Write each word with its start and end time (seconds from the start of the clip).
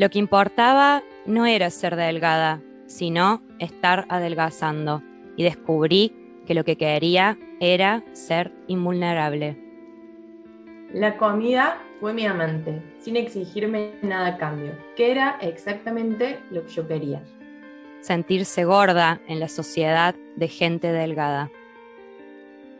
Lo 0.00 0.08
que 0.08 0.18
importaba 0.18 1.02
no 1.26 1.44
era 1.44 1.68
ser 1.68 1.94
delgada, 1.94 2.62
sino 2.86 3.42
estar 3.58 4.06
adelgazando. 4.08 5.02
Y 5.36 5.44
descubrí 5.44 6.14
que 6.46 6.54
lo 6.54 6.64
que 6.64 6.78
quería 6.78 7.36
era 7.60 8.02
ser 8.14 8.50
invulnerable. 8.66 9.58
La 10.94 11.18
comida 11.18 11.82
fue 12.00 12.14
mi 12.14 12.24
amante, 12.24 12.82
sin 12.98 13.18
exigirme 13.18 13.90
nada 14.00 14.28
a 14.28 14.36
cambio, 14.38 14.72
que 14.96 15.10
era 15.10 15.36
exactamente 15.42 16.38
lo 16.50 16.64
que 16.64 16.72
yo 16.72 16.88
quería. 16.88 17.22
Sentirse 18.00 18.64
gorda 18.64 19.20
en 19.28 19.38
la 19.38 19.48
sociedad 19.48 20.14
de 20.34 20.48
gente 20.48 20.92
delgada. 20.92 21.50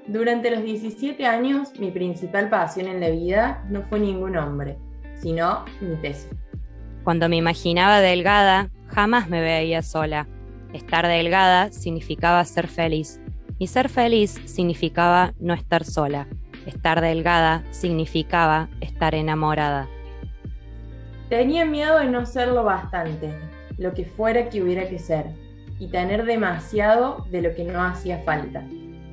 Durante 0.07 0.51
los 0.51 0.63
17 0.63 1.27
años, 1.27 1.79
mi 1.79 1.91
principal 1.91 2.49
pasión 2.49 2.87
en 2.87 2.99
la 2.99 3.11
vida 3.11 3.63
no 3.69 3.83
fue 3.83 4.01
ningún 4.01 4.39
hombre, 4.39 4.79
sino 5.21 5.67
mi 5.83 5.97
peso. 5.97 6.31
Cuando 7.05 7.29
me 7.29 7.37
imaginaba 7.37 8.01
delgada, 8.01 8.71
jamás 8.87 9.29
me 9.29 9.41
veía 9.41 9.83
sola. 9.83 10.29
Estar 10.73 11.07
delgada 11.07 11.73
significaba 11.73 12.45
ser 12.45 12.69
feliz. 12.69 13.21
Y 13.59 13.67
ser 13.67 13.89
feliz 13.89 14.41
significaba 14.45 15.35
no 15.39 15.55
estar 15.55 15.85
sola. 15.85 16.27
Estar 16.67 17.01
delgada 17.01 17.65
significaba 17.71 18.69
estar 18.81 19.15
enamorada. 19.15 19.89
Tenía 21.29 21.65
miedo 21.65 21.99
de 21.99 22.07
no 22.07 22.27
serlo 22.27 22.65
bastante, 22.65 23.33
lo 23.79 23.95
que 23.95 24.05
fuera 24.05 24.49
que 24.49 24.63
hubiera 24.63 24.89
que 24.89 24.99
ser, 24.99 25.27
y 25.79 25.89
tener 25.89 26.25
demasiado 26.25 27.25
de 27.31 27.41
lo 27.41 27.55
que 27.55 27.65
no 27.65 27.83
hacía 27.83 28.23
falta 28.25 28.65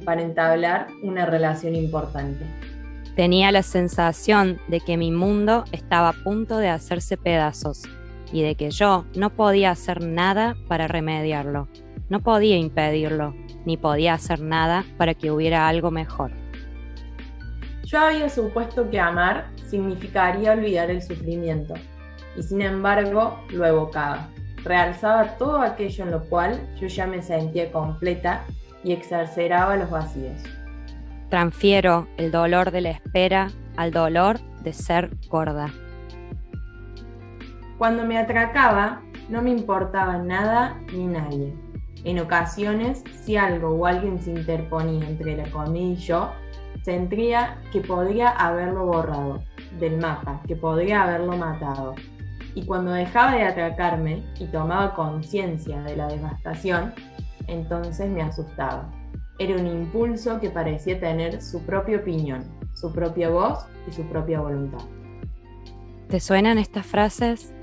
para 0.03 0.21
entablar 0.21 0.87
una 1.03 1.25
relación 1.25 1.75
importante. 1.75 2.45
Tenía 3.17 3.51
la 3.51 3.63
sensación 3.63 4.61
de 4.67 4.79
que 4.79 4.95
mi 4.95 5.09
mundo 5.09 5.63
estaba 5.71 6.09
a 6.09 6.23
punto 6.23 6.59
de 6.59 6.69
hacerse 6.69 7.17
pedazos 7.17 7.81
y 8.31 8.43
de 8.43 8.53
que 8.53 8.69
yo 8.69 9.05
no 9.15 9.31
podía 9.31 9.71
hacer 9.71 10.03
nada 10.03 10.55
para 10.67 10.87
remediarlo, 10.87 11.67
no 12.09 12.21
podía 12.21 12.57
impedirlo, 12.57 13.33
ni 13.65 13.75
podía 13.75 14.13
hacer 14.13 14.39
nada 14.39 14.85
para 14.97 15.15
que 15.15 15.31
hubiera 15.31 15.67
algo 15.67 15.89
mejor. 15.89 16.29
Yo 17.85 18.01
había 18.01 18.29
supuesto 18.29 18.87
que 18.87 18.99
amar 18.99 19.47
significaría 19.67 20.51
olvidar 20.51 20.91
el 20.91 21.01
sufrimiento, 21.01 21.73
y 22.37 22.43
sin 22.43 22.61
embargo 22.61 23.39
lo 23.49 23.65
evocaba. 23.65 24.29
Realzaba 24.63 25.37
todo 25.39 25.59
aquello 25.61 26.03
en 26.03 26.11
lo 26.11 26.23
cual 26.25 26.61
yo 26.79 26.85
ya 26.85 27.07
me 27.07 27.23
sentía 27.23 27.71
completa 27.71 28.45
y 28.83 28.91
exarceraba 28.91 29.75
los 29.75 29.89
vacíos. 29.89 30.39
Transfiero 31.29 32.07
el 32.17 32.31
dolor 32.31 32.71
de 32.71 32.81
la 32.81 32.91
espera 32.91 33.47
al 33.75 33.91
dolor 33.91 34.39
de 34.63 34.71
ser 34.71 35.11
gorda. 35.29 35.69
Cuando 37.77 38.05
me 38.05 38.17
atracaba, 38.17 39.01
no 39.27 39.41
me 39.41 39.51
importaba 39.51 40.17
nada 40.17 40.79
ni 40.93 41.05
nadie. 41.05 41.53
En 42.05 42.19
ocasiones, 42.19 43.03
si 43.23 43.35
algo 43.35 43.71
o 43.71 43.85
alguien 43.85 44.21
se 44.21 44.31
interponía 44.31 45.07
entre 45.07 45.35
la 45.35 45.51
comida 45.51 45.93
y 45.93 45.95
yo, 45.97 46.31
sentía 46.83 47.61
que 47.73 47.81
podría 47.81 48.29
haberlo 48.29 48.85
borrado 48.85 49.43
del 49.79 49.97
mapa, 49.97 50.41
que 50.47 50.55
podría 50.55 51.03
haberlo 51.03 51.35
matado. 51.35 51.95
Y 52.55 52.65
cuando 52.65 52.91
dejaba 52.91 53.35
de 53.35 53.43
atracarme 53.43 54.23
y 54.39 54.45
tomaba 54.45 54.93
conciencia 54.93 55.81
de 55.81 55.97
la 55.97 56.07
devastación, 56.07 56.93
entonces 57.47 58.09
me 58.09 58.21
asustaba. 58.21 58.89
Era 59.39 59.55
un 59.55 59.67
impulso 59.67 60.39
que 60.39 60.49
parecía 60.49 60.99
tener 60.99 61.43
su 61.43 61.61
propia 61.61 61.97
opinión, 61.97 62.43
su 62.73 62.91
propia 62.91 63.29
voz 63.29 63.59
y 63.87 63.91
su 63.91 64.01
propia 64.09 64.39
voluntad. 64.41 64.83
¿Te 66.09 66.19
suenan 66.19 66.57
estas 66.57 66.87
frases? 66.87 67.53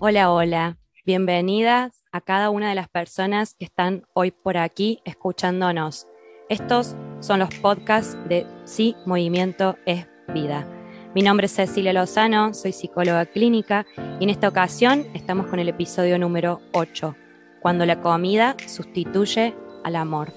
Hola, 0.00 0.32
hola. 0.32 0.78
Bienvenidas 1.06 2.04
a 2.10 2.20
cada 2.20 2.50
una 2.50 2.68
de 2.68 2.74
las 2.74 2.88
personas 2.88 3.54
que 3.54 3.66
están 3.66 4.02
hoy 4.12 4.32
por 4.32 4.56
aquí 4.56 5.00
escuchándonos. 5.04 6.08
Estos 6.48 6.96
son 7.20 7.38
los 7.38 7.54
podcasts 7.54 8.18
de 8.28 8.44
Sí, 8.64 8.96
Movimiento 9.06 9.76
es 9.86 10.08
Vida. 10.34 10.66
Mi 11.14 11.22
nombre 11.22 11.46
es 11.46 11.52
Cecilia 11.52 11.92
Lozano, 11.92 12.54
soy 12.54 12.72
psicóloga 12.72 13.24
clínica 13.26 13.86
y 14.18 14.24
en 14.24 14.30
esta 14.30 14.48
ocasión 14.48 15.06
estamos 15.14 15.46
con 15.46 15.60
el 15.60 15.68
episodio 15.68 16.18
número 16.18 16.60
8 16.72 17.14
cuando 17.60 17.86
la 17.86 18.00
comida 18.00 18.56
sustituye 18.66 19.54
al 19.88 19.96
amor. 19.96 20.32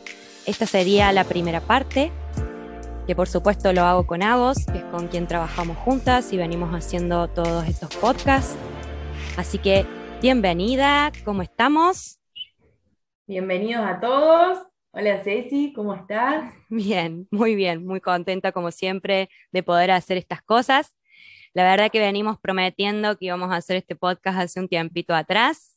Esta 0.47 0.65
sería 0.65 1.11
la 1.11 1.25
primera 1.25 1.61
parte, 1.61 2.11
que 3.05 3.15
por 3.15 3.27
supuesto 3.27 3.71
lo 3.73 3.83
hago 3.83 4.07
con 4.07 4.23
Agos, 4.23 4.65
que 4.65 4.79
es 4.79 4.83
con 4.85 5.07
quien 5.07 5.27
trabajamos 5.27 5.77
juntas 5.77 6.33
y 6.33 6.37
venimos 6.37 6.73
haciendo 6.73 7.27
todos 7.27 7.67
estos 7.67 7.95
podcasts. 7.97 8.55
Así 9.37 9.59
que 9.59 9.85
bienvenida, 10.21 11.11
¿cómo 11.23 11.41
estamos? 11.41 12.19
Bienvenidos 13.27 13.85
a 13.85 13.99
todos. 13.99 14.59
Hola 14.93 15.21
Ceci, 15.23 15.73
¿cómo 15.73 15.93
estás? 15.95 16.53
Bien, 16.69 17.27
muy 17.31 17.55
bien, 17.55 17.85
muy 17.85 18.01
contenta 18.01 18.51
como 18.51 18.71
siempre 18.71 19.29
de 19.51 19.63
poder 19.63 19.91
hacer 19.91 20.17
estas 20.17 20.41
cosas. 20.41 20.95
La 21.53 21.63
verdad 21.63 21.91
que 21.91 21.99
venimos 21.99 22.39
prometiendo 22.39 23.17
que 23.17 23.25
íbamos 23.25 23.51
a 23.51 23.57
hacer 23.57 23.77
este 23.77 23.95
podcast 23.95 24.39
hace 24.39 24.59
un 24.59 24.69
tiempito 24.69 25.13
atrás 25.13 25.70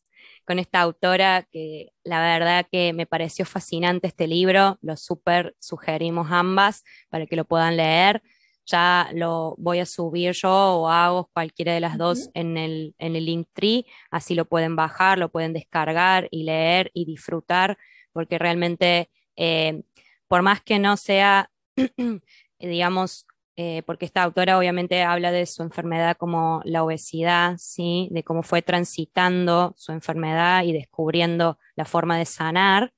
con 0.44 0.59
esta 0.59 0.81
autora 0.81 1.47
que 1.50 1.93
la 2.05 2.21
verdad 2.21 2.66
que 2.71 2.93
me 2.93 3.06
pareció 3.06 3.44
fascinante 3.44 4.06
este 4.09 4.27
libro, 4.27 4.78
lo 4.82 4.97
súper 4.97 5.55
sugerimos 5.59 6.28
ambas 6.31 6.84
para 7.09 7.27
que 7.27 7.37
lo 7.37 7.44
puedan 7.44 7.77
leer. 7.77 8.22
Ya 8.66 9.10
lo 9.12 9.55
voy 9.59 9.81
a 9.81 9.87
subir 9.87 10.32
yo 10.32 10.50
o 10.50 10.88
hago 10.88 11.31
cualquiera 11.34 11.75
de 11.75 11.81
las 11.81 11.99
dos 11.99 12.31
en 12.32 12.56
el, 12.56 12.94
en 12.99 13.15
el 13.15 13.27
link 13.27 13.49
tree, 13.53 13.84
así 14.10 14.34
lo 14.34 14.47
pueden 14.47 14.75
bajar, 14.75 15.19
lo 15.19 15.31
pueden 15.31 15.53
descargar 15.53 16.28
y 16.31 16.44
leer 16.44 16.91
y 16.94 17.05
disfrutar, 17.05 17.76
porque 18.12 18.38
realmente, 18.38 19.11
eh, 19.37 19.82
por 20.28 20.41
más 20.41 20.62
que 20.62 20.78
no 20.78 20.97
sea, 20.97 21.50
digamos, 22.59 23.26
eh, 23.56 23.82
porque 23.87 24.04
esta 24.04 24.22
autora 24.22 24.59
obviamente 24.59 25.03
habla 25.03 25.31
de 25.31 25.47
su 25.47 25.62
enfermedad 25.62 26.16
como 26.16 26.60
la 26.65 26.82
obesidad, 26.82 27.56
¿sí? 27.59 28.09
de 28.10 28.25
cómo 28.25 28.42
fue 28.42 28.62
transitando 28.62 29.75
su 29.76 29.92
enfermedad 29.92 30.65
y 30.65 30.72
descubriendo 30.72 31.59
la 31.76 31.84
forma 31.84 32.19
de 32.19 32.25
sanar, 32.25 32.93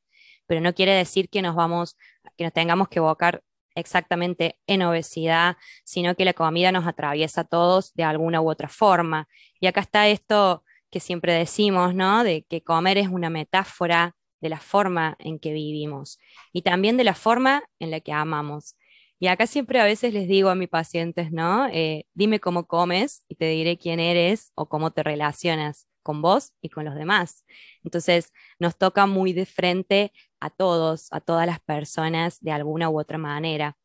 pero 0.47 0.61
no 0.61 0.75
quiere 0.75 0.93
decir 0.93 1.29
que 1.29 1.43
nos 1.43 1.55
vamos, 1.57 1.99
que 2.37 2.45
nos 2.45 2.53
tengamos 2.53 2.89
que 2.89 3.01
evocar 3.01 3.43
exactamente 3.75 4.59
en 4.67 4.83
obesidad, 4.83 5.57
sino 5.85 6.15
que 6.15 6.25
la 6.25 6.33
comida 6.33 6.73
nos 6.73 6.87
atraviesa 6.87 7.43
a 7.43 7.45
todos 7.45 7.93
de 7.95 8.05
alguna 8.05 8.41
u 8.41 8.51
otra 8.51 8.69
forma. 8.69 9.29
Y 9.61 9.67
acá 9.67 9.81
está 9.81 10.09
esto 10.09 10.65
que 10.91 11.01
siempre 11.01 11.35
decimos, 11.35 11.95
¿no? 11.95 12.25
De 12.25 12.45
que 12.49 12.63
comer 12.63 12.97
es 12.97 13.09
una 13.09 13.29
metáfora 13.29 14.17
de 14.41 14.49
la 14.49 14.61
forma 14.61 15.17
en 15.19 15.39
que 15.39 15.53
vivimos 15.53 16.19
y 16.53 16.63
también 16.63 16.97
de 16.97 17.05
la 17.05 17.15
forma 17.15 17.65
en 17.79 17.91
la 17.91 18.01
que 18.01 18.13
amamos. 18.13 18.77
Y 19.19 19.29
acá 19.29 19.47
siempre 19.47 19.81
a 19.81 19.85
veces 19.85 20.13
les 20.13 20.29
digo 20.29 20.51
a 20.51 20.55
mis 20.55 20.69
pacientes, 20.69 21.33
¿no? 21.33 21.67
Eh, 21.69 22.07
dime 22.15 22.41
cómo 22.41 22.67
comes 22.67 23.25
y 23.29 23.37
te 23.37 23.49
diré 23.49 23.79
quién 23.79 23.99
eres 24.01 24.53
o 24.55 24.69
cómo 24.69 24.91
te 24.91 25.03
relacionas 25.03 25.87
con 26.03 26.23
vos 26.23 26.53
y 26.61 26.69
con 26.69 26.85
los 26.85 26.95
demás. 26.95 27.45
Entonces, 27.83 28.33
nos 28.59 28.77
toca 28.77 29.07
muy 29.07 29.33
de 29.33 29.47
frente 29.47 30.13
a 30.39 30.51
todos, 30.51 31.09
a 31.13 31.21
todas 31.21 31.47
las 31.47 31.61
personas 31.61 32.41
de 32.41 32.53
alguna 32.53 32.91
u 32.91 33.01
otra 33.01 33.19
manera. 33.19 33.77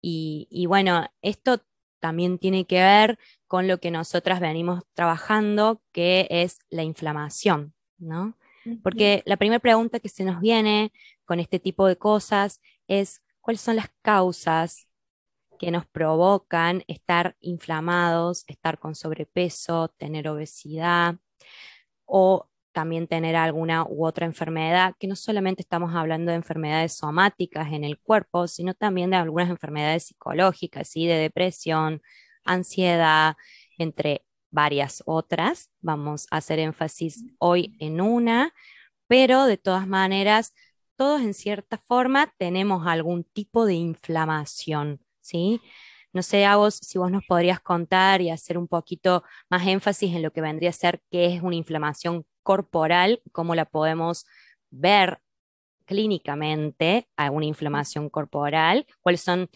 Y, 0.00 0.48
y 0.50 0.66
bueno, 0.66 1.06
esto 1.20 1.60
también 2.00 2.38
tiene 2.38 2.66
que 2.66 2.80
ver 2.80 3.18
con 3.46 3.68
lo 3.68 3.78
que 3.78 3.92
nosotras 3.92 4.40
venimos 4.40 4.82
trabajando, 4.94 5.80
que 5.92 6.26
es 6.30 6.58
la 6.68 6.82
inflamación, 6.82 7.74
¿no? 7.98 8.36
Porque 8.82 9.22
la 9.24 9.36
primera 9.36 9.60
pregunta 9.60 10.00
que 10.00 10.08
se 10.08 10.24
nos 10.24 10.40
viene 10.40 10.92
con 11.24 11.40
este 11.40 11.58
tipo 11.58 11.86
de 11.86 11.96
cosas 11.96 12.60
es, 12.86 13.22
cuáles 13.42 13.60
son 13.60 13.76
las 13.76 13.90
causas 14.00 14.88
que 15.58 15.70
nos 15.70 15.86
provocan 15.86 16.82
estar 16.88 17.36
inflamados, 17.40 18.44
estar 18.48 18.78
con 18.78 18.94
sobrepeso, 18.94 19.88
tener 19.98 20.28
obesidad 20.28 21.16
o 22.06 22.48
también 22.72 23.06
tener 23.06 23.36
alguna 23.36 23.84
u 23.84 24.06
otra 24.06 24.26
enfermedad, 24.26 24.94
que 24.98 25.06
no 25.06 25.14
solamente 25.14 25.62
estamos 25.62 25.94
hablando 25.94 26.30
de 26.30 26.36
enfermedades 26.36 26.94
somáticas 26.94 27.70
en 27.72 27.84
el 27.84 27.98
cuerpo, 28.00 28.48
sino 28.48 28.74
también 28.74 29.10
de 29.10 29.16
algunas 29.16 29.50
enfermedades 29.50 30.06
psicológicas, 30.06 30.96
y 30.96 31.06
de 31.06 31.16
depresión, 31.16 32.02
ansiedad, 32.44 33.36
entre 33.78 34.24
varias 34.50 35.02
otras. 35.06 35.70
Vamos 35.80 36.26
a 36.30 36.38
hacer 36.38 36.58
énfasis 36.58 37.24
hoy 37.38 37.76
en 37.78 38.00
una, 38.00 38.52
pero 39.06 39.44
de 39.44 39.58
todas 39.58 39.86
maneras 39.86 40.54
todos 41.02 41.20
en 41.22 41.34
cierta 41.34 41.78
forma 41.78 42.32
tenemos 42.38 42.86
algún 42.86 43.24
tipo 43.24 43.66
de 43.66 43.74
inflamación, 43.74 45.00
¿sí? 45.20 45.60
No 46.12 46.22
sé, 46.22 46.46
Agos, 46.46 46.76
si 46.76 46.96
vos 46.96 47.10
nos 47.10 47.24
podrías 47.26 47.58
contar 47.58 48.20
y 48.20 48.30
hacer 48.30 48.56
un 48.56 48.68
poquito 48.68 49.24
más 49.50 49.66
énfasis 49.66 50.14
en 50.14 50.22
lo 50.22 50.32
que 50.32 50.40
vendría 50.40 50.70
a 50.70 50.72
ser 50.72 51.02
qué 51.10 51.34
es 51.34 51.42
una 51.42 51.56
inflamación 51.56 52.24
corporal, 52.44 53.20
cómo 53.32 53.56
la 53.56 53.64
podemos 53.64 54.26
ver 54.70 55.18
clínicamente 55.86 57.08
a 57.16 57.32
una 57.32 57.46
inflamación 57.46 58.08
corporal, 58.08 58.86
cuáles 59.00 59.22
son 59.22 59.50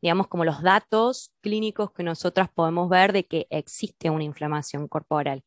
digamos, 0.00 0.28
como 0.28 0.44
los 0.44 0.62
datos 0.62 1.32
clínicos 1.40 1.92
que 1.92 2.04
nosotras 2.04 2.48
podemos 2.54 2.88
ver 2.88 3.12
de 3.12 3.26
que 3.26 3.48
existe 3.50 4.08
una 4.10 4.22
inflamación 4.24 4.86
corporal. 4.86 5.42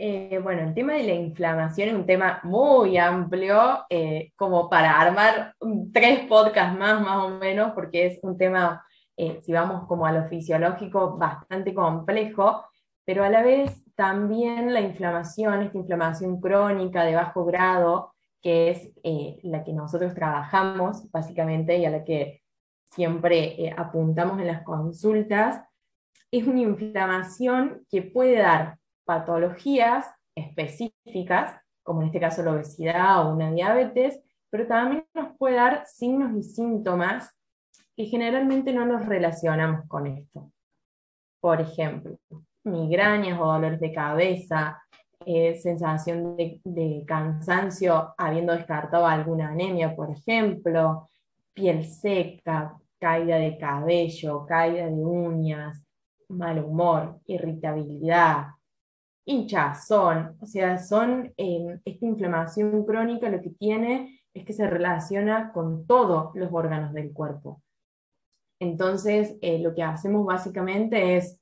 Eh, 0.00 0.38
bueno, 0.40 0.62
el 0.62 0.74
tema 0.74 0.92
de 0.92 1.02
la 1.02 1.14
inflamación 1.14 1.88
es 1.88 1.94
un 1.96 2.06
tema 2.06 2.38
muy 2.44 2.96
amplio, 2.98 3.84
eh, 3.90 4.30
como 4.36 4.70
para 4.70 5.00
armar 5.00 5.54
tres 5.92 6.20
podcasts 6.28 6.78
más, 6.78 7.00
más 7.00 7.24
o 7.24 7.30
menos, 7.30 7.72
porque 7.72 8.06
es 8.06 8.20
un 8.22 8.38
tema, 8.38 8.86
eh, 9.16 9.40
si 9.42 9.52
vamos 9.52 9.88
como 9.88 10.06
a 10.06 10.12
lo 10.12 10.28
fisiológico, 10.28 11.16
bastante 11.18 11.74
complejo, 11.74 12.64
pero 13.04 13.24
a 13.24 13.28
la 13.28 13.42
vez 13.42 13.82
también 13.96 14.72
la 14.72 14.80
inflamación, 14.80 15.62
esta 15.62 15.78
inflamación 15.78 16.40
crónica 16.40 17.04
de 17.04 17.16
bajo 17.16 17.44
grado, 17.44 18.14
que 18.40 18.70
es 18.70 18.90
la 19.42 19.64
que 19.64 19.72
nosotros 19.72 20.14
trabajamos 20.14 21.10
básicamente 21.10 21.76
y 21.76 21.86
a 21.86 21.90
la 21.90 22.04
que 22.04 22.42
siempre 22.84 23.74
apuntamos 23.76 24.38
en 24.38 24.46
las 24.46 24.62
consultas, 24.62 25.60
es 26.30 26.46
una 26.46 26.60
inflamación 26.60 27.84
que 27.90 28.02
puede 28.02 28.38
dar 28.38 28.78
patologías 29.08 30.04
específicas, 30.34 31.58
como 31.82 32.02
en 32.02 32.08
este 32.08 32.20
caso 32.20 32.42
la 32.42 32.52
obesidad 32.52 33.26
o 33.26 33.32
una 33.32 33.50
diabetes, 33.50 34.20
pero 34.50 34.66
también 34.66 35.06
nos 35.14 35.34
puede 35.38 35.56
dar 35.56 35.86
signos 35.86 36.36
y 36.36 36.42
síntomas 36.42 37.34
que 37.96 38.04
generalmente 38.04 38.70
no 38.70 38.84
nos 38.84 39.06
relacionamos 39.06 39.88
con 39.88 40.08
esto. 40.08 40.52
Por 41.40 41.58
ejemplo, 41.62 42.18
migrañas 42.64 43.40
o 43.40 43.46
dolores 43.46 43.80
de 43.80 43.94
cabeza, 43.94 44.78
eh, 45.24 45.58
sensación 45.58 46.36
de, 46.36 46.60
de, 46.62 47.02
cansancio 47.06 48.12
habiendo 48.18 48.52
descartado 48.52 49.06
alguna 49.06 49.48
anemia, 49.48 49.96
por 49.96 50.10
ejemplo, 50.10 51.08
piel 51.54 51.86
seca, 51.86 52.76
caída 52.98 53.36
de 53.36 53.56
cabello, 53.56 54.44
caída 54.44 54.84
de 54.84 54.92
uñas, 54.92 55.82
mal 56.28 56.62
humor, 56.62 57.20
irritabilidad, 57.26 58.48
hinchazón, 59.28 60.36
o 60.40 60.46
sea, 60.46 60.78
son, 60.78 61.32
em, 61.36 61.78
esta 61.84 62.06
inflamación 62.06 62.84
crónica 62.86 63.28
lo 63.28 63.42
que 63.42 63.50
tiene 63.50 64.22
es 64.32 64.44
que 64.44 64.54
se 64.54 64.66
relaciona 64.66 65.52
con 65.52 65.86
todos 65.86 66.34
los 66.34 66.50
órganos 66.50 66.94
del 66.94 67.12
cuerpo. 67.12 67.62
Entonces, 68.58 69.36
eh, 69.42 69.58
lo 69.58 69.74
que 69.74 69.82
hacemos 69.82 70.24
básicamente 70.24 71.16
es 71.16 71.38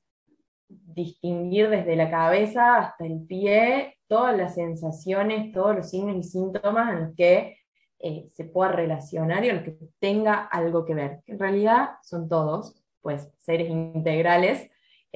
distinguir 0.67 1.69
desde 1.69 1.95
la 1.95 2.11
cabeza 2.11 2.77
hasta 2.77 3.05
el 3.05 3.25
pie 3.25 3.95
todas 4.07 4.35
las 4.35 4.55
sensaciones, 4.55 5.53
todos 5.53 5.75
los 5.75 5.89
signos 5.89 6.17
y 6.17 6.23
síntomas 6.23 6.91
en 6.91 7.05
los 7.05 7.15
que 7.15 7.57
eh, 7.99 8.27
se 8.27 8.43
pueda 8.43 8.73
relacionar 8.73 9.45
y 9.45 9.49
en 9.49 9.55
los 9.55 9.63
que 9.63 9.77
tenga 9.99 10.45
algo 10.45 10.83
que 10.83 10.93
ver. 10.93 11.21
En 11.25 11.39
realidad 11.39 11.91
son 12.03 12.27
todos, 12.27 12.75
pues, 13.01 13.31
seres 13.39 13.69
integrales 13.69 14.69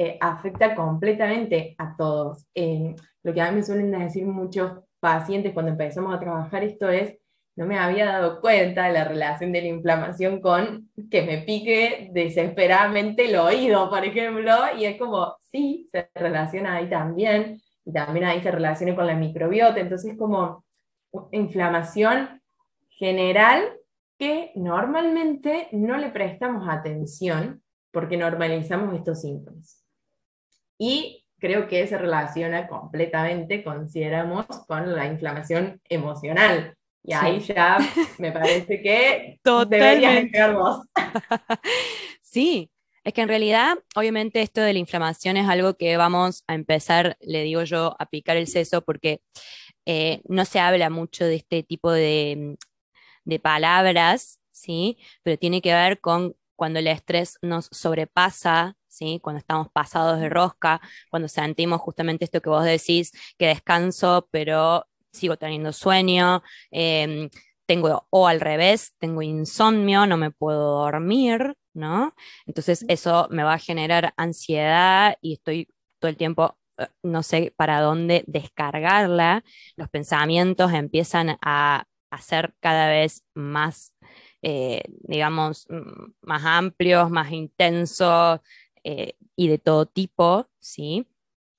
eh, 0.04 0.18
afecta 0.20 0.74
completamente 0.74 1.76
a 1.78 1.96
todos. 1.96 2.48
Eh, 2.56 2.96
lo 3.22 3.34
que 3.34 3.40
a 3.40 3.52
mí 3.52 3.58
me 3.58 3.64
suelen 3.64 3.92
decir 3.92 4.26
muchos 4.26 4.80
pacientes 5.00 5.54
cuando 5.54 5.72
empezamos 5.72 6.16
a 6.16 6.20
trabajar 6.20 6.64
esto 6.64 6.90
es, 6.90 7.20
no 7.56 7.68
me 7.68 7.78
había 7.78 8.06
dado 8.06 8.42
cuenta 8.42 8.88
de 8.88 8.94
la 8.94 9.04
relación 9.04 9.52
de 9.52 9.62
la 9.62 9.68
inflamación 9.68 10.42
con 10.42 10.90
que 11.12 11.22
me 11.22 11.44
pique 11.44 12.10
desesperadamente 12.14 13.30
el 13.30 13.36
oído, 13.36 13.92
por 13.92 14.04
ejemplo, 14.04 14.52
y 14.76 14.86
es 14.86 14.98
como, 14.98 15.36
sí, 15.52 15.88
se 15.92 16.10
relaciona 16.16 16.78
ahí 16.78 16.90
también, 16.90 17.62
y 17.86 17.94
también 17.94 18.26
ahí 18.26 18.42
se 18.42 18.50
relaciona 18.50 18.96
con 18.96 19.06
la 19.06 19.14
microbiota, 19.14 19.80
entonces 19.80 20.18
como 20.18 20.66
inflamación 21.32 22.42
general 22.90 23.62
que 24.18 24.52
normalmente 24.56 25.68
no 25.74 25.98
le 25.98 26.10
prestamos 26.10 26.68
atención 26.68 27.62
porque 27.92 28.18
normalizamos 28.18 28.96
estos 28.96 29.22
síntomas. 29.22 29.81
Y 30.84 31.24
creo 31.38 31.68
que 31.68 31.86
se 31.86 31.96
relaciona 31.96 32.68
completamente, 32.68 33.64
consideramos, 33.64 34.48
con 34.68 34.96
la 34.96 35.06
inflamación 35.06 35.80
emocional. 35.88 36.76
Y 37.04 37.14
ahí 37.14 37.40
ya 37.40 37.78
me 38.18 38.32
parece 38.32 38.82
que 38.82 39.40
deberías 39.70 40.24
dejar 40.24 40.56
vos. 40.56 40.80
sí, 42.24 42.72
es 43.04 43.14
que 43.14 43.22
en 43.22 43.28
realidad, 43.28 43.78
obviamente, 43.96 44.42
esto 44.42 44.62
de 44.62 44.74
la 44.74 44.80
inflamación 44.80 45.38
es 45.38 45.48
algo 45.48 45.76
que 45.76 45.98
vamos 45.98 46.44
a 46.48 46.56
empezar, 46.56 47.16
le 47.22 47.44
digo 47.44 47.62
yo, 47.62 47.96
a 48.00 48.08
picar 48.08 48.38
el 48.38 48.48
seso, 48.48 48.82
porque 48.82 49.22
eh, 49.86 50.22
no 50.28 50.46
se 50.46 50.60
habla 50.60 50.90
mucho 50.90 51.26
de 51.26 51.36
este 51.36 51.62
tipo 51.62 51.92
de, 51.92 52.58
de 53.24 53.40
palabras, 53.40 54.40
¿sí? 54.50 54.98
Pero 55.22 55.38
tiene 55.38 55.62
que 55.62 55.76
ver 55.76 56.00
con 56.00 56.36
cuando 56.56 56.80
el 56.80 56.88
estrés 56.88 57.38
nos 57.44 57.68
sobrepasa 57.72 58.78
cuando 59.22 59.40
estamos 59.40 59.70
pasados 59.72 60.20
de 60.20 60.30
rosca, 60.30 60.82
cuando 61.10 61.28
sentimos 61.28 61.82
justamente 61.82 62.26
esto 62.26 62.42
que 62.42 62.50
vos 62.50 62.64
decís, 62.64 63.12
que 63.38 63.48
descanso, 63.48 64.28
pero 64.32 64.86
sigo 65.12 65.38
teniendo 65.38 65.74
sueño, 65.74 66.42
em, 66.72 67.30
tengo, 67.66 68.08
o 68.10 68.28
al 68.28 68.42
revés, 68.42 68.94
tengo 69.00 69.22
insomnio, 69.22 70.06
no 70.06 70.18
me 70.18 70.32
puedo 70.32 70.82
dormir, 70.84 71.56
¿no? 71.74 72.14
Entonces 72.46 72.86
eso 72.88 73.28
me 73.32 73.44
va 73.44 73.54
a 73.54 73.60
generar 73.60 74.14
ansiedad 74.18 75.16
y 75.22 75.34
estoy 75.34 75.68
todo 76.00 76.10
el 76.10 76.18
tiempo 76.18 76.58
eh, 76.78 76.88
no 77.04 77.24
sé 77.24 77.54
para 77.56 77.82
dónde 77.82 78.24
descargarla, 78.28 79.44
los 79.78 79.90
pensamientos 79.90 80.74
empiezan 80.74 81.38
a, 81.42 81.86
a 82.12 82.22
ser 82.22 82.54
cada 82.60 82.90
vez 82.90 83.24
más, 83.34 83.94
eh, 84.42 84.84
digamos, 85.04 85.68
más 86.22 86.44
amplios, 86.46 87.10
más 87.10 87.32
intensos, 87.32 88.42
eh, 88.84 89.16
y 89.36 89.48
de 89.48 89.58
todo 89.60 89.86
tipo, 89.86 90.48
¿sí? 90.60 91.08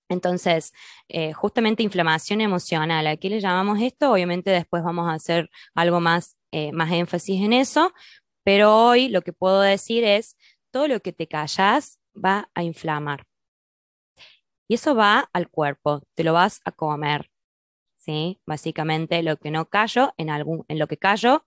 Entonces, 0.09 0.73
eh, 1.09 1.33
justamente 1.33 1.83
inflamación 1.83 2.41
emocional, 2.41 3.07
¿a 3.07 3.17
qué 3.17 3.31
le 3.31 3.41
llamamos 3.41 3.81
esto? 3.81 4.13
Obviamente 4.13 4.51
después 4.51 4.83
vamos 4.83 5.09
a 5.09 5.15
hacer 5.15 5.51
algo 5.75 6.01
más, 6.01 6.37
eh, 6.53 6.73
más 6.73 6.93
énfasis 6.93 7.43
en 7.43 7.53
eso, 7.55 7.93
pero 8.45 8.89
hoy 8.89 9.09
lo 9.09 9.23
que 9.23 9.33
puedo 9.33 9.61
decir 9.61 10.05
es, 10.05 10.37
todo 10.71 10.89
lo 10.89 11.01
que 11.01 11.13
te 11.13 11.29
callas 11.29 11.99
va 12.15 12.51
a 12.55 12.63
inflamar. 12.63 13.27
Y 14.69 14.75
eso 14.75 14.95
va 14.95 15.29
al 15.33 15.49
cuerpo, 15.51 16.03
te 16.15 16.25
lo 16.25 16.33
vas 16.33 16.61
a 16.65 16.73
comer, 16.73 17.31
¿sí? 17.99 18.41
Básicamente 18.47 19.23
lo 19.23 19.37
que 19.37 19.51
no 19.51 19.67
callo, 19.69 20.15
en, 20.17 20.31
algún, 20.31 20.65
en 20.69 20.79
lo 20.79 20.89
que 20.89 20.97
callo, 20.99 21.47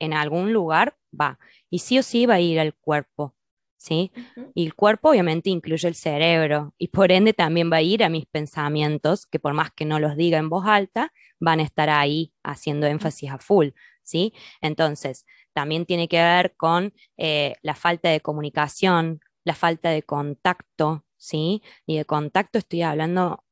en 0.00 0.12
algún 0.12 0.52
lugar 0.52 0.96
va. 1.18 1.38
Y 1.70 1.80
sí 1.80 1.98
o 1.98 2.02
sí 2.02 2.26
va 2.26 2.34
a 2.34 2.40
ir 2.40 2.60
al 2.60 2.74
cuerpo. 2.74 3.34
¿Sí? 3.84 4.12
Y 4.54 4.64
el 4.64 4.74
cuerpo 4.74 5.10
obviamente 5.10 5.50
incluye 5.50 5.86
el 5.86 5.94
cerebro 5.94 6.74
y 6.78 6.88
por 6.88 7.12
ende 7.12 7.34
también 7.34 7.70
va 7.70 7.76
a 7.76 7.82
ir 7.82 8.02
a 8.02 8.08
mis 8.08 8.24
pensamientos, 8.24 9.26
que 9.26 9.38
por 9.38 9.52
más 9.52 9.72
que 9.72 9.84
no 9.84 10.00
los 10.00 10.16
diga 10.16 10.38
en 10.38 10.48
voz 10.48 10.64
alta, 10.66 11.12
van 11.38 11.60
a 11.60 11.64
estar 11.64 11.90
ahí 11.90 12.32
haciendo 12.42 12.86
énfasis 12.86 13.30
a 13.30 13.38
full, 13.38 13.68
¿sí? 14.02 14.32
Entonces, 14.62 15.26
también 15.52 15.84
tiene 15.84 16.08
que 16.08 16.16
ver 16.16 16.54
con 16.56 16.94
eh, 17.18 17.56
la 17.60 17.74
falta 17.74 18.08
de 18.08 18.20
comunicación, 18.20 19.20
la 19.44 19.54
falta 19.54 19.90
de 19.90 20.02
contacto, 20.02 21.04
¿sí? 21.18 21.62
Y 21.86 21.98
de 21.98 22.06
contacto 22.06 22.58
estoy 22.58 22.82
hablando 22.82 23.44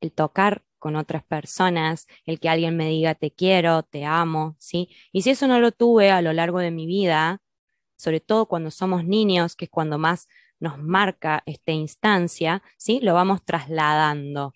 el 0.00 0.12
tocar 0.12 0.64
con 0.80 0.96
otras 0.96 1.22
personas, 1.24 2.08
el 2.24 2.40
que 2.40 2.48
alguien 2.48 2.76
me 2.76 2.88
diga 2.88 3.14
te 3.14 3.30
quiero, 3.30 3.84
te 3.84 4.04
amo, 4.04 4.56
¿sí? 4.58 4.88
Y 5.12 5.22
si 5.22 5.30
eso 5.30 5.46
no 5.46 5.60
lo 5.60 5.70
tuve 5.70 6.10
a 6.10 6.22
lo 6.22 6.32
largo 6.32 6.58
de 6.58 6.72
mi 6.72 6.86
vida, 6.86 7.40
sobre 7.96 8.20
todo 8.20 8.46
cuando 8.46 8.70
somos 8.70 9.04
niños, 9.04 9.56
que 9.56 9.66
es 9.66 9.70
cuando 9.70 9.98
más 9.98 10.28
nos 10.58 10.78
marca 10.78 11.42
esta 11.46 11.72
instancia, 11.72 12.62
¿sí? 12.76 13.00
Lo 13.02 13.14
vamos 13.14 13.44
trasladando. 13.44 14.52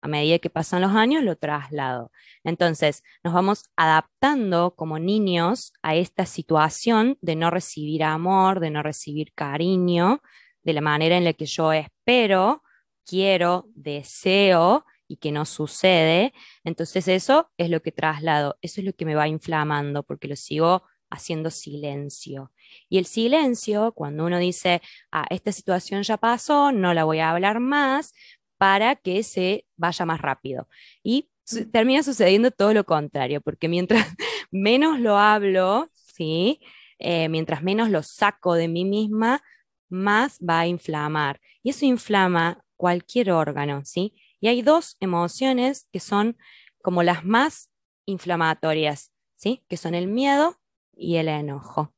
A 0.00 0.06
medida 0.08 0.38
que 0.38 0.50
pasan 0.50 0.82
los 0.82 0.92
años, 0.92 1.24
lo 1.24 1.36
traslado. 1.36 2.12
Entonces, 2.44 3.02
nos 3.24 3.34
vamos 3.34 3.64
adaptando 3.76 4.74
como 4.76 4.98
niños 5.00 5.72
a 5.82 5.96
esta 5.96 6.24
situación 6.24 7.18
de 7.20 7.34
no 7.34 7.50
recibir 7.50 8.04
amor, 8.04 8.60
de 8.60 8.70
no 8.70 8.82
recibir 8.82 9.32
cariño, 9.34 10.22
de 10.62 10.72
la 10.72 10.80
manera 10.82 11.16
en 11.16 11.24
la 11.24 11.32
que 11.32 11.46
yo 11.46 11.72
espero, 11.72 12.62
quiero, 13.04 13.66
deseo 13.74 14.84
y 15.08 15.16
que 15.16 15.32
no 15.32 15.44
sucede. 15.44 16.32
Entonces, 16.62 17.08
eso 17.08 17.50
es 17.56 17.68
lo 17.70 17.82
que 17.82 17.90
traslado, 17.90 18.56
eso 18.62 18.80
es 18.80 18.86
lo 18.86 18.92
que 18.92 19.04
me 19.04 19.16
va 19.16 19.26
inflamando, 19.26 20.04
porque 20.04 20.28
lo 20.28 20.36
sigo 20.36 20.84
haciendo 21.10 21.50
silencio. 21.50 22.52
Y 22.88 22.98
el 22.98 23.06
silencio, 23.06 23.92
cuando 23.92 24.24
uno 24.24 24.38
dice, 24.38 24.82
ah, 25.10 25.26
esta 25.30 25.52
situación 25.52 26.02
ya 26.02 26.16
pasó, 26.16 26.72
no 26.72 26.94
la 26.94 27.04
voy 27.04 27.18
a 27.20 27.30
hablar 27.30 27.60
más, 27.60 28.14
para 28.58 28.96
que 28.96 29.22
se 29.22 29.66
vaya 29.76 30.04
más 30.04 30.20
rápido. 30.20 30.68
Y 31.02 31.30
termina 31.72 32.02
sucediendo 32.02 32.50
todo 32.50 32.74
lo 32.74 32.84
contrario, 32.84 33.40
porque 33.40 33.68
mientras 33.68 34.06
menos 34.50 35.00
lo 35.00 35.16
hablo, 35.16 35.88
¿sí? 35.94 36.60
Eh, 36.98 37.28
mientras 37.28 37.62
menos 37.62 37.90
lo 37.90 38.02
saco 38.02 38.54
de 38.54 38.68
mí 38.68 38.84
misma, 38.84 39.42
más 39.88 40.38
va 40.38 40.60
a 40.60 40.66
inflamar. 40.66 41.40
Y 41.62 41.70
eso 41.70 41.86
inflama 41.86 42.62
cualquier 42.76 43.30
órgano, 43.30 43.82
¿sí? 43.84 44.14
Y 44.40 44.48
hay 44.48 44.62
dos 44.62 44.96
emociones 45.00 45.88
que 45.92 46.00
son 46.00 46.36
como 46.82 47.02
las 47.02 47.24
más 47.24 47.70
inflamatorias, 48.06 49.12
¿sí? 49.36 49.64
Que 49.68 49.76
son 49.76 49.94
el 49.94 50.08
miedo 50.08 50.58
y 50.98 51.16
el 51.16 51.28
enojo. 51.28 51.94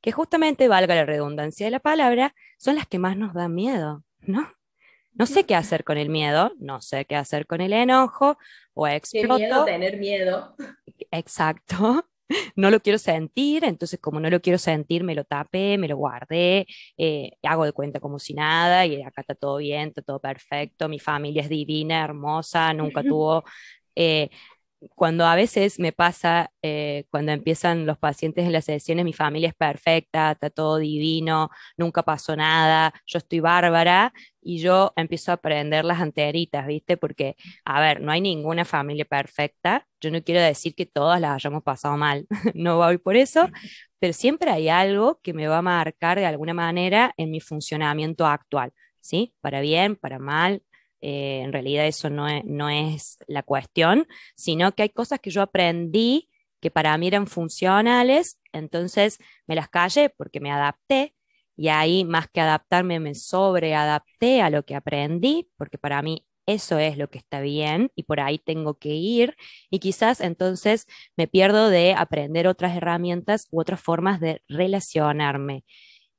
que 0.00 0.12
justamente, 0.12 0.68
valga 0.68 0.94
la 0.96 1.06
redundancia 1.06 1.66
de 1.66 1.70
la 1.70 1.80
palabra, 1.80 2.34
son 2.58 2.74
las 2.74 2.86
que 2.86 2.98
más 2.98 3.16
nos 3.16 3.34
dan 3.34 3.54
miedo, 3.54 4.04
¿no? 4.20 4.52
No 5.14 5.26
sé 5.26 5.44
qué 5.44 5.54
hacer 5.54 5.84
con 5.84 5.98
el 5.98 6.08
miedo, 6.08 6.52
no 6.58 6.80
sé 6.80 7.04
qué 7.04 7.16
hacer 7.16 7.46
con 7.46 7.60
el 7.60 7.72
enojo, 7.72 8.38
o 8.74 8.88
exploto. 8.88 9.36
Qué 9.36 9.44
miedo 9.44 9.64
tener 9.64 9.98
miedo. 9.98 10.56
Exacto. 11.10 12.06
No 12.56 12.70
lo 12.70 12.80
quiero 12.80 12.98
sentir, 12.98 13.62
entonces 13.62 14.00
como 14.00 14.18
no 14.18 14.30
lo 14.30 14.40
quiero 14.40 14.58
sentir, 14.58 15.04
me 15.04 15.14
lo 15.14 15.24
tapé, 15.24 15.76
me 15.76 15.86
lo 15.86 15.98
guardé, 15.98 16.66
eh, 16.96 17.32
hago 17.42 17.66
de 17.66 17.72
cuenta 17.72 18.00
como 18.00 18.18
si 18.18 18.32
nada, 18.32 18.86
y 18.86 19.02
acá 19.02 19.20
está 19.20 19.34
todo 19.34 19.58
bien, 19.58 19.88
está 19.88 20.00
todo 20.00 20.18
perfecto, 20.18 20.88
mi 20.88 20.98
familia 20.98 21.42
es 21.42 21.50
divina, 21.50 22.02
hermosa, 22.02 22.72
nunca 22.72 23.02
tuvo 23.18 23.44
eh, 23.94 24.30
cuando 24.94 25.26
a 25.26 25.34
veces 25.34 25.78
me 25.78 25.92
pasa, 25.92 26.50
eh, 26.62 27.04
cuando 27.10 27.32
empiezan 27.32 27.86
los 27.86 27.98
pacientes 27.98 28.44
en 28.44 28.52
las 28.52 28.64
sesiones, 28.64 29.04
mi 29.04 29.12
familia 29.12 29.48
es 29.48 29.54
perfecta, 29.54 30.32
está 30.32 30.50
todo 30.50 30.78
divino, 30.78 31.50
nunca 31.76 32.02
pasó 32.02 32.36
nada, 32.36 32.92
yo 33.06 33.18
estoy 33.18 33.40
bárbara 33.40 34.12
y 34.40 34.58
yo 34.58 34.92
empiezo 34.96 35.30
a 35.30 35.34
aprender 35.34 35.84
las 35.84 36.00
anteritas, 36.00 36.66
¿viste? 36.66 36.96
Porque, 36.96 37.36
a 37.64 37.80
ver, 37.80 38.00
no 38.00 38.12
hay 38.12 38.20
ninguna 38.20 38.64
familia 38.64 39.04
perfecta, 39.04 39.86
yo 40.00 40.10
no 40.10 40.22
quiero 40.22 40.40
decir 40.40 40.74
que 40.74 40.86
todas 40.86 41.20
las 41.20 41.32
hayamos 41.36 41.62
pasado 41.62 41.96
mal, 41.96 42.26
no 42.54 42.78
voy 42.78 42.98
por 42.98 43.16
eso, 43.16 43.48
pero 43.98 44.12
siempre 44.12 44.50
hay 44.50 44.68
algo 44.68 45.20
que 45.22 45.32
me 45.32 45.46
va 45.46 45.58
a 45.58 45.62
marcar 45.62 46.18
de 46.18 46.26
alguna 46.26 46.54
manera 46.54 47.14
en 47.16 47.30
mi 47.30 47.40
funcionamiento 47.40 48.26
actual, 48.26 48.72
¿sí? 49.00 49.34
Para 49.40 49.60
bien, 49.60 49.96
para 49.96 50.18
mal, 50.18 50.62
eh, 51.02 51.40
en 51.42 51.52
realidad 51.52 51.86
eso 51.86 52.10
no 52.10 52.28
es, 52.28 52.44
no 52.44 52.70
es 52.70 53.18
la 53.26 53.42
cuestión, 53.42 54.06
sino 54.36 54.72
que 54.72 54.84
hay 54.84 54.90
cosas 54.90 55.20
que 55.20 55.30
yo 55.30 55.42
aprendí 55.42 56.30
que 56.62 56.70
para 56.70 56.96
mí 56.96 57.08
eran 57.08 57.26
funcionales, 57.26 58.38
entonces 58.52 59.18
me 59.46 59.56
las 59.56 59.68
callé 59.68 60.10
porque 60.10 60.40
me 60.40 60.52
adapté 60.52 61.14
y 61.56 61.68
ahí 61.68 62.04
más 62.04 62.28
que 62.32 62.40
adaptarme 62.40 63.00
me 63.00 63.14
sobreadapté 63.14 64.40
a 64.42 64.48
lo 64.48 64.64
que 64.64 64.76
aprendí, 64.76 65.50
porque 65.56 65.76
para 65.76 66.00
mí 66.02 66.24
eso 66.46 66.78
es 66.78 66.96
lo 66.98 67.10
que 67.10 67.18
está 67.18 67.40
bien 67.40 67.90
y 67.94 68.04
por 68.04 68.20
ahí 68.20 68.38
tengo 68.38 68.74
que 68.78 68.90
ir 68.90 69.36
y 69.70 69.78
quizás 69.80 70.20
entonces 70.20 70.86
me 71.16 71.26
pierdo 71.28 71.68
de 71.68 71.94
aprender 71.94 72.46
otras 72.46 72.76
herramientas 72.76 73.48
u 73.50 73.60
otras 73.60 73.80
formas 73.80 74.20
de 74.20 74.42
relacionarme. 74.48 75.64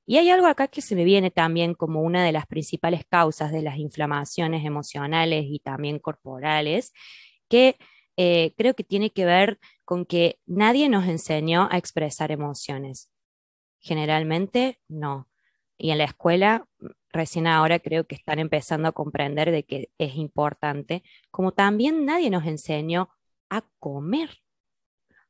Y 0.06 0.18
hay 0.18 0.30
algo 0.30 0.48
acá 0.48 0.68
que 0.68 0.82
se 0.82 0.96
me 0.96 1.06
viene 1.06 1.32
también 1.32 1.76
como 1.76 2.02
una 2.02 2.26
de 2.26 2.32
las 2.32 2.46
principales 2.46 3.06
causas 3.10 3.52
de 3.52 3.62
las 3.62 3.78
inflamaciones 3.78 4.66
emocionales 4.66 5.46
y 5.48 5.60
también 5.60 6.00
corporales, 6.00 6.92
que 7.48 7.78
eh, 8.18 8.54
creo 8.58 8.76
que 8.76 8.84
tiene 8.84 9.12
que 9.12 9.26
ver 9.26 9.60
con 9.86 10.06
que 10.06 10.40
nadie 10.46 10.90
nos 10.90 11.08
enseñó 11.08 11.68
a 11.72 11.78
expresar 11.78 12.32
emociones. 12.32 13.10
Generalmente 13.80 14.80
no. 14.88 15.30
Y 15.78 15.92
en 15.92 15.98
la 15.98 16.06
escuela, 16.06 16.68
recién 17.12 17.48
ahora 17.48 17.80
creo 17.80 18.06
que 18.06 18.16
están 18.16 18.40
empezando 18.40 18.88
a 18.88 18.92
comprender 18.94 19.52
de 19.52 19.64
que 19.64 19.90
es 19.98 20.16
importante, 20.16 21.04
como 21.32 21.52
también 21.54 22.06
nadie 22.06 22.30
nos 22.30 22.46
enseñó 22.46 23.10
a 23.50 23.64
comer 23.80 24.30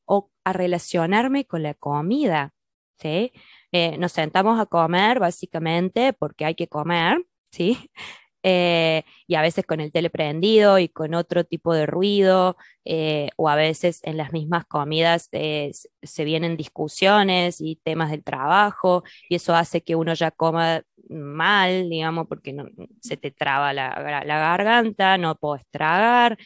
o 0.05 0.31
a 0.43 0.53
relacionarme 0.53 1.45
con 1.45 1.63
la 1.63 1.73
comida. 1.73 2.53
¿sí? 2.99 3.31
Eh, 3.75 3.97
nos 3.97 4.11
sentamos 4.11 4.59
a 4.59 4.67
comer 4.67 5.19
básicamente 5.19 6.13
porque 6.13 6.45
hay 6.45 6.53
que 6.55 6.67
comer, 6.67 7.25
¿sí? 7.51 7.77
Eh, 8.45 9.03
y 9.25 9.35
a 9.35 9.41
veces 9.41 9.65
con 9.65 9.79
el 9.79 9.93
tele 9.93 10.09
prendido 10.09 10.77
y 10.77 10.89
con 10.89 11.13
otro 11.13 11.45
tipo 11.45 11.73
de 11.73 11.85
ruido, 11.85 12.57
eh, 12.83 13.29
o 13.37 13.47
a 13.47 13.55
veces 13.55 14.01
en 14.03 14.17
las 14.17 14.33
mismas 14.33 14.65
comidas 14.65 15.29
se 15.31 16.25
vienen 16.25 16.57
discusiones 16.57 17.61
y 17.61 17.77
temas 17.77 18.11
del 18.11 18.21
trabajo, 18.25 19.03
y 19.29 19.35
eso 19.35 19.55
hace 19.55 19.81
que 19.81 19.95
uno 19.95 20.13
ya 20.13 20.29
coma 20.31 20.81
mal, 21.09 21.89
digamos, 21.89 22.27
porque 22.27 22.53
se 23.01 23.15
te 23.15 23.31
traba 23.31 23.71
la, 23.71 24.23
la 24.25 24.39
garganta, 24.39 25.17
no 25.17 25.35
puedes 25.37 25.65
tragar. 25.71 26.37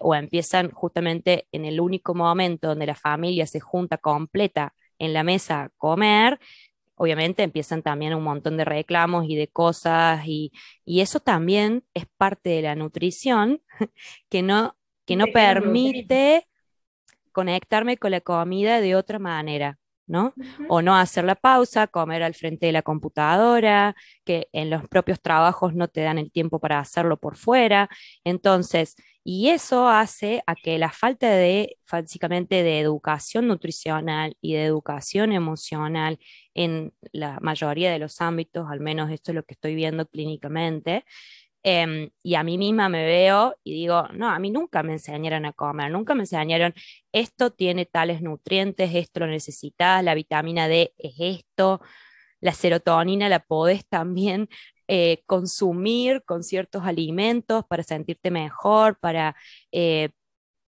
o 0.00 0.14
empiezan 0.14 0.70
justamente 0.70 1.46
en 1.52 1.66
el 1.66 1.78
único 1.80 2.14
momento 2.14 2.68
donde 2.68 2.86
la 2.86 2.94
familia 2.94 3.46
se 3.46 3.60
junta 3.60 3.98
completa 3.98 4.72
en 4.98 5.12
la 5.12 5.24
mesa 5.24 5.70
comer, 5.76 6.38
obviamente 6.94 7.42
empiezan 7.42 7.82
también 7.82 8.14
un 8.14 8.22
montón 8.22 8.56
de 8.56 8.64
reclamos 8.64 9.26
y 9.28 9.36
de 9.36 9.48
cosas 9.48 10.22
y, 10.26 10.52
eso 10.86 11.20
también 11.20 11.84
es 11.94 12.06
parte 12.16 12.50
de 12.50 12.62
la 12.62 12.74
nutrición 12.76 13.60
que 14.28 14.42
no, 14.42 14.76
que 15.04 15.16
no 15.16 15.26
permite 15.26 16.46
conectarme 17.32 17.96
con 17.96 18.12
la 18.12 18.20
comida 18.20 18.80
de 18.80 18.94
otra 18.94 19.18
manera. 19.18 19.78
¿No? 20.12 20.34
O 20.68 20.82
no 20.82 20.94
hacer 20.94 21.24
la 21.24 21.34
pausa, 21.34 21.86
comer 21.86 22.22
al 22.22 22.34
frente 22.34 22.66
de 22.66 22.72
la 22.72 22.82
computadora, 22.82 23.96
que 24.24 24.48
en 24.52 24.68
los 24.70 24.86
propios 24.86 25.20
trabajos 25.20 25.74
no 25.74 25.88
te 25.88 26.02
dan 26.02 26.18
el 26.18 26.30
tiempo 26.30 26.60
para 26.60 26.78
hacerlo 26.78 27.16
por 27.16 27.36
fuera. 27.36 27.88
Entonces, 28.22 28.94
y 29.24 29.48
eso 29.48 29.88
hace 29.88 30.42
a 30.46 30.54
que 30.54 30.78
la 30.78 30.90
falta 30.90 31.30
de, 31.30 31.78
básicamente, 31.90 32.62
de 32.62 32.80
educación 32.80 33.48
nutricional 33.48 34.36
y 34.40 34.54
de 34.54 34.64
educación 34.64 35.32
emocional 35.32 36.18
en 36.54 36.92
la 37.12 37.38
mayoría 37.40 37.90
de 37.92 37.98
los 38.00 38.20
ámbitos, 38.20 38.66
al 38.70 38.80
menos 38.80 39.10
esto 39.10 39.30
es 39.30 39.36
lo 39.36 39.44
que 39.44 39.54
estoy 39.54 39.74
viendo 39.76 40.06
clínicamente, 40.06 41.04
em, 41.62 42.10
y 42.22 42.34
a 42.34 42.42
mí 42.42 42.58
misma 42.58 42.88
me 42.88 43.04
veo 43.04 43.56
y 43.64 43.74
digo, 43.74 44.08
no, 44.14 44.28
a 44.28 44.38
mí 44.38 44.50
nunca 44.50 44.82
me 44.82 44.92
enseñaron 44.92 45.46
a 45.46 45.52
comer, 45.52 45.90
nunca 45.90 46.14
me 46.14 46.22
enseñaron, 46.22 46.74
esto 47.12 47.52
tiene 47.52 47.86
tales 47.86 48.22
nutrientes, 48.22 48.94
esto 48.94 49.20
lo 49.20 49.26
necesitas, 49.28 50.02
la 50.04 50.14
vitamina 50.14 50.68
D 50.68 50.94
es 50.98 51.14
esto, 51.18 51.80
la 52.40 52.52
serotonina 52.52 53.28
la 53.28 53.40
podés 53.40 53.86
también 53.86 54.48
eh, 54.88 55.22
consumir 55.26 56.22
con 56.24 56.42
ciertos 56.42 56.84
alimentos 56.84 57.64
para 57.66 57.82
sentirte 57.82 58.30
mejor, 58.30 58.98
para, 58.98 59.36
eh, 59.70 60.10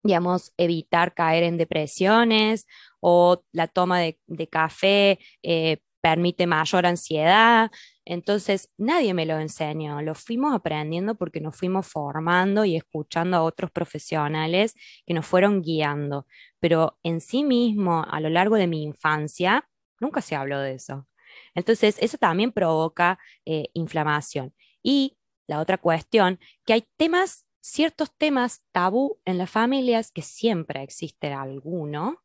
digamos, 0.03 0.53
evitar 0.59 1.15
caer 1.15 1.45
en 1.45 1.57
depresiones 1.57 2.67
o 3.01 3.43
la 3.53 3.69
toma 3.69 4.01
de, 4.01 4.19
café 4.51 5.19
eh, 5.43 5.79
permite 6.01 6.47
mayor 6.47 6.87
ansiedad. 6.87 7.71
Entonces, 8.11 8.73
nadie 8.77 9.15
me 9.15 9.25
lo 9.25 9.39
enseñó, 9.39 10.03
lo 10.03 10.17
fuimos 10.17 10.53
aprendiendo 10.53 11.15
porque 11.15 11.41
nos 11.41 11.57
fuimos 11.57 11.87
formando 11.87 12.65
y 12.65 12.75
escuchando 12.75 13.37
a 13.37 13.43
otros 13.45 13.71
profesionales 13.71 14.75
que 15.07 15.15
nos 15.15 15.25
fueron 15.25 15.63
guiando. 15.63 16.27
Pero 16.59 16.99
en 17.05 17.21
sí 17.21 17.45
mismo, 17.45 18.05
a 18.05 18.19
lo 18.19 18.29
largo 18.29 18.57
de 18.57 18.67
mi 18.67 18.83
infancia, 18.83 19.69
nunca 20.01 20.23
se 20.23 20.35
habló 20.35 20.59
de 20.59 20.75
eso. 20.75 21.07
Entonces, 21.55 21.99
eso 22.01 22.19
también 22.19 22.51
provoca 22.51 23.21
eh, 23.45 23.67
inflamación. 23.75 24.57
Y 24.83 25.17
la 25.47 25.61
otra 25.61 25.79
cuestión, 25.79 26.41
que 26.67 26.73
hay 26.73 26.89
temas, 26.97 27.47
ciertos 27.61 28.13
temas 28.19 28.65
tabú 28.73 29.21
en 29.25 29.39
las 29.39 29.51
familias, 29.51 30.11
que 30.11 30.23
siempre 30.23 30.83
existe 30.83 31.33
alguno, 31.33 32.25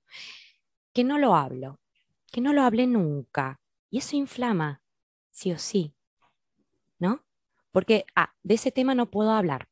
que 0.96 1.04
no 1.04 1.20
lo 1.20 1.36
hablo, 1.36 1.80
que 2.32 2.42
no 2.42 2.54
lo 2.54 2.64
hablé 2.64 2.88
nunca. 2.88 3.60
Y 3.92 4.00
eso 4.00 4.16
inflama, 4.16 4.82
sí 5.36 5.52
o 5.52 5.60
sí, 5.60 5.94
¿no? 6.98 7.24
Porque, 7.72 8.06
ah, 8.16 8.34
de 8.42 8.56
ese 8.56 8.72
tema 8.72 8.96
no 8.96 9.12
puedo 9.12 9.32
hablar. 9.32 9.68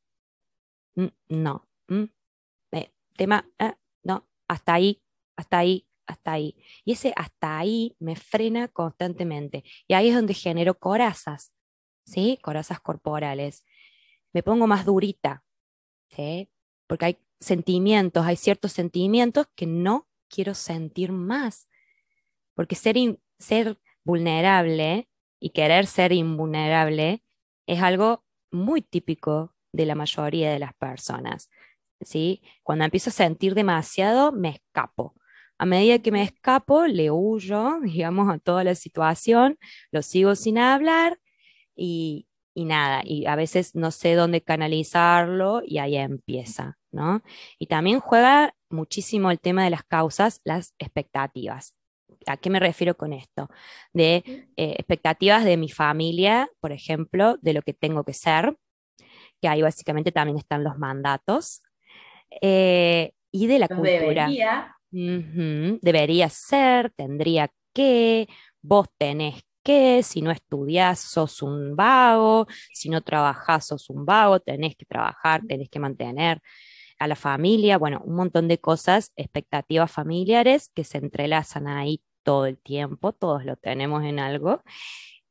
Mm, 0.96 1.08
no. 1.29 1.67
Mm, 1.88 2.03
eh, 2.74 2.91
tema, 3.15 3.50
eh, 3.60 3.74
no, 4.03 4.27
hasta 4.48 4.74
ahí, 4.74 5.01
hasta 5.38 5.60
ahí, 5.60 5.88
hasta 6.05 6.34
ahí. 6.34 6.58
Y 6.84 6.91
ese 6.91 7.13
hasta 7.15 7.58
ahí 7.58 7.96
me 8.00 8.17
frena 8.17 8.67
constantemente. 8.67 9.63
Y 9.88 9.93
ahí 9.93 10.10
es 10.10 10.15
donde 10.15 10.34
genero 10.34 10.77
corazas, 10.77 11.53
¿sí? 12.05 12.38
Corazas 12.41 12.82
corporales. 12.82 13.65
Me 14.34 14.43
pongo 14.43 14.67
más 14.67 14.86
durita, 14.86 15.46
¿sí? 16.10 16.50
Porque 16.88 17.05
hay 17.05 17.17
sentimientos, 17.39 18.25
hay 18.25 18.36
ciertos 18.36 18.74
sentimientos 18.74 19.48
que 19.55 19.65
no 19.65 20.10
quiero 20.27 20.55
sentir 20.55 21.13
más. 21.13 21.70
Porque 22.53 22.75
ser, 22.75 22.98
ser 23.39 23.79
vulnerable 24.03 25.08
y 25.43 25.50
querer 25.50 25.88
ser 25.88 26.13
invulnerable 26.13 27.21
es 27.67 27.81
algo 27.81 28.23
muy 28.50 28.81
típico 28.81 29.53
de 29.73 29.85
la 29.85 29.93
mayoría 29.93 30.50
de 30.50 30.59
las 30.59 30.73
personas. 30.73 31.50
¿sí? 32.00 32.41
Cuando 32.63 32.85
empiezo 32.85 33.09
a 33.09 33.13
sentir 33.13 33.53
demasiado, 33.53 34.31
me 34.31 34.51
escapo. 34.51 35.15
A 35.57 35.65
medida 35.65 36.00
que 36.00 36.13
me 36.13 36.23
escapo, 36.23 36.88
le 36.88 37.12
huyo, 37.12 37.77
digamos, 37.83 38.33
a 38.33 38.39
toda 38.39 38.63
la 38.63 38.73
situación, 38.73 39.57
lo 39.91 40.01
sigo 40.01 40.35
sin 40.35 40.59
hablar 40.59 41.19
y, 41.75 42.25
nada, 42.55 43.01
y 43.03 43.25
a 43.25 43.35
veces 43.35 43.75
no 43.75 43.91
sé 43.91 44.15
dónde 44.15 44.39
canalizarlo 44.41 45.62
y 45.65 45.79
ahí 45.79 45.97
empieza, 45.97 46.77
¿no? 46.89 47.21
Y 47.59 47.67
también 47.67 48.00
juega 48.00 48.55
muchísimo 48.69 49.29
el 49.29 49.41
tema 49.41 49.65
de 49.65 49.71
las 49.71 49.83
causas, 49.83 50.39
las 50.45 50.73
expectativas. 50.79 51.75
¿A 52.27 52.38
qué 52.38 52.50
me 52.50 52.60
refiero 52.60 52.96
con 52.96 53.13
esto? 53.13 53.50
De 53.94 54.24
eh, 54.58 54.75
expectativas 54.77 55.46
de 55.46 55.58
mi 55.58 55.70
familia, 55.70 56.50
por 56.60 56.72
ejemplo, 56.72 57.38
de 57.42 57.53
lo 57.53 57.62
que 57.62 57.74
tengo 57.74 58.03
que 58.03 58.13
ser, 58.13 58.56
que 59.42 59.48
ahí 59.48 59.62
básicamente 59.62 60.12
también 60.12 60.38
están 60.38 60.63
los 60.63 60.77
mandatos, 60.77 61.62
eh, 62.42 63.12
y 63.32 63.48
de 63.48 63.60
la 63.60 63.68
cultura. 63.68 64.30
Debería 65.82 66.30
ser, 66.30 66.92
tendría 66.96 67.50
qué, 67.74 68.27
vos 68.62 68.88
tenés 68.98 69.44
que, 69.63 70.03
si 70.03 70.22
no 70.22 70.32
estudiás 70.32 71.00
sos 71.00 71.42
un 71.42 71.75
vago, 71.75 72.48
si 72.74 72.89
no 72.89 73.01
trabajás 73.01 73.68
sos 73.68 73.89
un 73.89 74.06
vago, 74.06 74.39
tenés 74.39 74.75
que 74.75 74.86
trabajar, 74.86 75.42
tenés 75.48 75.70
que 75.70 75.80
mantener 75.80 76.39
a 77.00 77.08
la 77.08 77.15
familia, 77.15 77.77
bueno, 77.77 78.01
un 78.06 78.15
montón 78.15 78.48
de 78.48 78.60
cosas, 78.60 79.12
expectativas 79.15 79.92
familiares 79.92 80.70
que 80.74 80.84
se 80.84 81.00
entrelazan 81.00 81.68
ahí 81.68 82.01
todo 82.24 82.46
el 82.46 82.58
tiempo, 82.58 83.13
todos 83.13 83.46
lo 83.46 83.56
tenemos 83.56 84.03
en 84.03 84.20
algo, 84.20 84.62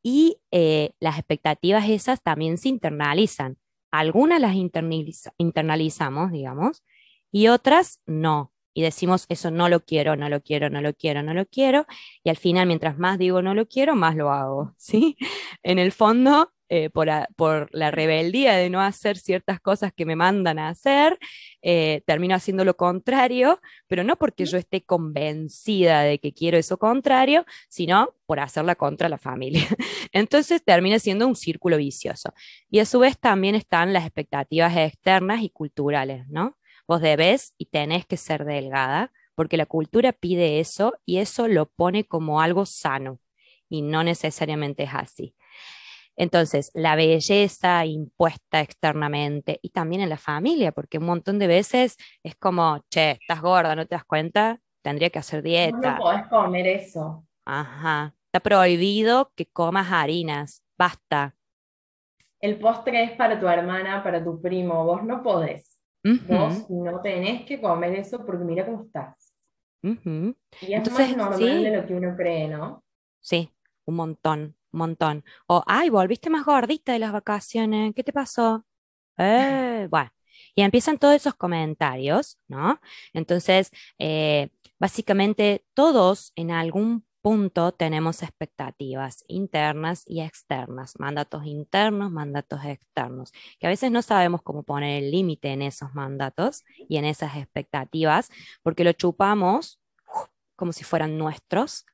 y 0.03 0.39
eh, 0.51 0.93
las 1.01 1.19
expectativas 1.19 1.89
esas 1.89 2.23
también 2.23 2.59
se 2.59 2.69
internalizan. 2.69 3.57
Algunas 3.91 4.41
las 4.41 4.55
internalizamos, 4.57 6.33
digamos, 6.33 6.83
y 7.31 7.49
otras 7.49 8.01
no. 8.07 8.53
Y 8.75 8.83
decimos, 8.83 9.27
eso 9.29 9.51
no 9.51 9.69
lo 9.69 9.81
quiero, 9.85 10.17
no 10.17 10.29
lo 10.29 10.41
quiero, 10.41 10.71
no 10.71 10.81
lo 10.81 10.95
quiero, 10.95 11.23
no 11.23 11.35
lo 11.35 11.47
quiero. 11.47 11.87
Y 12.25 12.31
al 12.31 12.37
final, 12.37 12.67
mientras 12.67 12.99
más 12.99 13.19
digo 13.19 13.43
no 13.43 13.55
lo 13.55 13.67
quiero, 13.67 13.95
más 13.95 14.17
lo 14.17 14.31
hago, 14.33 14.75
¿sí? 14.79 15.17
En 15.63 15.79
el 15.79 15.93
fondo, 15.93 16.53
eh, 16.75 16.89
por, 16.89 17.69
la 17.75 17.91
rebeldía 17.91 18.57
de 18.57 18.71
no 18.71 18.81
hacer 18.81 19.19
ciertas 19.19 19.61
cosas 19.61 19.93
que 19.93 20.07
me 20.07 20.17
mandan 20.17 20.59
a 20.59 20.71
hacer, 20.71 21.19
eh, 21.61 22.01
termino 22.07 22.35
haciendo 22.35 22.65
lo 22.65 22.79
contrario, 22.79 23.61
pero 23.89 24.05
no 24.05 24.17
porque 24.17 24.47
yo 24.47 24.57
esté 24.57 24.83
convencida 24.83 26.01
de 26.01 26.19
que 26.19 26.33
quiero 26.33 26.57
eso 26.57 26.79
contrario, 26.79 27.45
sino 27.69 28.15
por 28.25 28.41
hacerla 28.41 28.75
contra 28.75 29.11
la 29.11 29.19
familia. 29.19 29.61
Entonces 30.13 30.65
termina 30.65 30.99
siendo 30.99 31.29
un 31.29 31.37
círculo 31.37 31.77
vicioso. 31.77 32.33
Y 32.71 32.79
a 32.79 32.87
su 32.87 33.01
vez 33.01 33.19
también 33.19 33.55
están 33.55 33.93
las 33.93 34.07
expectativas 34.07 34.75
externas 34.75 35.43
y 35.43 35.51
culturales, 35.51 36.27
¿no? 36.29 36.57
Vos 36.89 37.03
debes 37.03 37.53
y 37.59 37.67
tenés 37.67 38.07
que 38.07 38.17
ser 38.17 38.47
delgada, 38.47 39.13
porque 39.35 39.59
la 39.59 39.67
cultura 39.67 40.15
pide 40.15 40.59
eso 40.59 40.95
y 41.05 41.19
eso 41.19 41.49
lo 41.49 41.67
pone 41.67 42.05
como 42.05 42.41
algo 42.41 42.65
sano 42.65 43.21
y 43.69 43.83
no 43.83 44.05
necesariamente 44.05 44.85
es 44.85 44.95
así. 44.95 45.35
Entonces, 46.17 46.71
la 46.75 46.95
belleza 46.95 47.85
impuesta 47.87 48.61
externamente 48.61 49.59
y 49.63 49.71
también 49.71 50.03
en 50.03 50.11
la 50.11 50.19
familia, 50.19 50.73
porque 50.73 50.99
un 50.99 51.07
montón 51.07 51.39
de 51.39 51.47
veces 51.47 51.97
es 52.23 52.37
como, 52.37 52.85
che, 52.91 53.13
estás 53.13 53.41
gorda, 53.41 53.75
¿no 53.75 53.87
te 53.87 53.95
das 53.95 54.05
cuenta? 54.05 54.61
Tendría 54.83 55.11
que 55.11 55.19
hacer 55.19 55.43
dieta. 55.43 55.97
No 55.97 55.99
podés 55.99 56.27
comer 56.27 56.67
eso. 56.67 57.27
Ajá. 57.47 58.15
Está 58.27 58.41
prohibido 58.41 59.31
que 59.35 59.47
comas 59.47 59.91
harinas. 59.91 60.63
Basta. 60.79 61.35
El 62.41 62.59
postre 62.59 63.05
es 63.05 63.13
para 63.13 63.39
tu 63.39 63.47
hermana, 63.47 64.03
para 64.03 64.23
tu 64.23 64.41
primo. 64.41 64.85
Vos 64.85 65.05
no 65.05 65.23
podés. 65.23 65.79
Vos 66.03 66.69
no 66.69 67.01
tenés 67.01 67.47
que 67.47 67.61
comer 67.61 67.95
eso 67.95 68.25
porque 68.27 68.45
mira 68.45 68.67
cómo 68.67 68.85
estás. 68.85 69.33
Y 69.83 70.75
es 70.75 70.91
más 70.91 71.17
normal 71.17 71.63
de 71.63 71.77
lo 71.77 71.87
que 71.87 71.95
uno 71.95 72.17
cree, 72.17 72.49
¿no? 72.49 72.83
Sí, 73.21 73.51
un 73.85 73.95
montón 73.97 74.57
montón. 74.79 75.25
O, 75.47 75.63
ay, 75.67 75.91
volviste 75.91 76.31
más 76.31 76.45
gordita 76.45 76.93
de 76.93 76.99
las 76.99 77.13
vacaciones, 77.13 77.93
¿qué 77.95 78.05
te 78.05 78.13
pasó? 78.13 78.65
Eh, 79.19 79.87
bueno, 79.91 80.11
y 80.55 80.63
empiezan 80.63 80.99
todos 80.99 81.15
esos 81.15 81.35
comentarios, 81.35 82.39
¿no? 82.49 82.81
Entonces, 83.13 83.71
eh, 83.99 84.51
básicamente 84.79 85.65
todos 85.75 86.33
en 86.37 86.51
algún 86.51 87.05
punto 87.23 87.73
tenemos 87.73 88.23
expectativas 88.23 89.25
internas 89.29 90.03
y 90.07 90.21
externas, 90.21 90.99
mandatos 90.99 91.47
internos, 91.47 92.11
mandatos 92.11 92.65
externos, 92.65 93.33
que 93.61 93.67
a 93.69 93.71
veces 93.71 93.93
no 93.93 94.03
sabemos 94.03 94.43
cómo 94.43 94.65
poner 94.65 95.05
el 95.05 95.11
límite 95.13 95.53
en 95.53 95.63
esos 95.63 95.95
mandatos 95.95 96.65
y 96.89 96.97
en 96.97 97.05
esas 97.05 97.37
expectativas, 97.37 98.29
porque 98.63 98.85
lo 98.85 98.93
chupamos 98.93 99.81
como 100.57 100.73
si 100.73 100.85
fueran 100.85 101.17
nuestros 101.17 101.87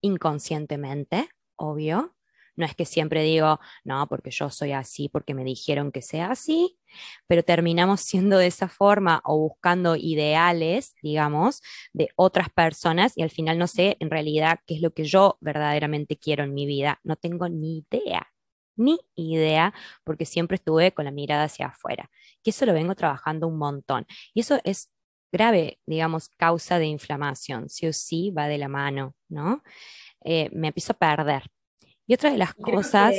inconscientemente 0.00 1.28
obvio. 1.56 2.16
No 2.56 2.64
es 2.64 2.74
que 2.74 2.86
siempre 2.86 3.22
digo, 3.22 3.60
no, 3.84 4.08
porque 4.08 4.30
yo 4.30 4.48
soy 4.50 4.72
así, 4.72 5.08
porque 5.10 5.34
me 5.34 5.44
dijeron 5.44 5.92
que 5.92 6.00
sea 6.02 6.30
así, 6.30 6.78
pero 7.26 7.42
terminamos 7.42 8.00
siendo 8.02 8.38
de 8.38 8.46
esa 8.46 8.68
forma 8.68 9.20
o 9.24 9.38
buscando 9.38 9.96
ideales, 9.96 10.94
digamos, 11.02 11.62
de 11.92 12.08
otras 12.16 12.48
personas 12.50 13.12
y 13.16 13.22
al 13.22 13.30
final 13.30 13.58
no 13.58 13.66
sé 13.66 13.96
en 14.00 14.10
realidad 14.10 14.60
qué 14.66 14.76
es 14.76 14.80
lo 14.80 14.92
que 14.92 15.04
yo 15.04 15.36
verdaderamente 15.40 16.16
quiero 16.18 16.44
en 16.44 16.54
mi 16.54 16.66
vida. 16.66 17.00
No 17.04 17.16
tengo 17.16 17.48
ni 17.48 17.84
idea, 17.90 18.28
ni 18.76 18.98
idea, 19.14 19.74
porque 20.04 20.24
siempre 20.24 20.56
estuve 20.56 20.92
con 20.92 21.04
la 21.04 21.10
mirada 21.10 21.44
hacia 21.44 21.66
afuera. 21.68 22.10
Que 22.42 22.50
eso 22.50 22.66
lo 22.66 22.72
vengo 22.72 22.94
trabajando 22.94 23.48
un 23.48 23.58
montón. 23.58 24.06
Y 24.34 24.40
eso 24.40 24.60
es 24.64 24.90
grave, 25.32 25.80
digamos, 25.86 26.28
causa 26.30 26.78
de 26.78 26.86
inflamación. 26.86 27.68
Sí 27.68 27.86
o 27.86 27.92
sí 27.92 28.30
va 28.30 28.48
de 28.48 28.58
la 28.58 28.68
mano, 28.68 29.14
¿no? 29.28 29.62
Eh, 30.28 30.50
me 30.52 30.68
empiezo 30.68 30.92
a 30.92 30.96
perder 30.96 31.44
y 32.04 32.14
otra 32.14 32.32
de 32.32 32.38
las 32.38 32.52
cosas... 32.52 33.14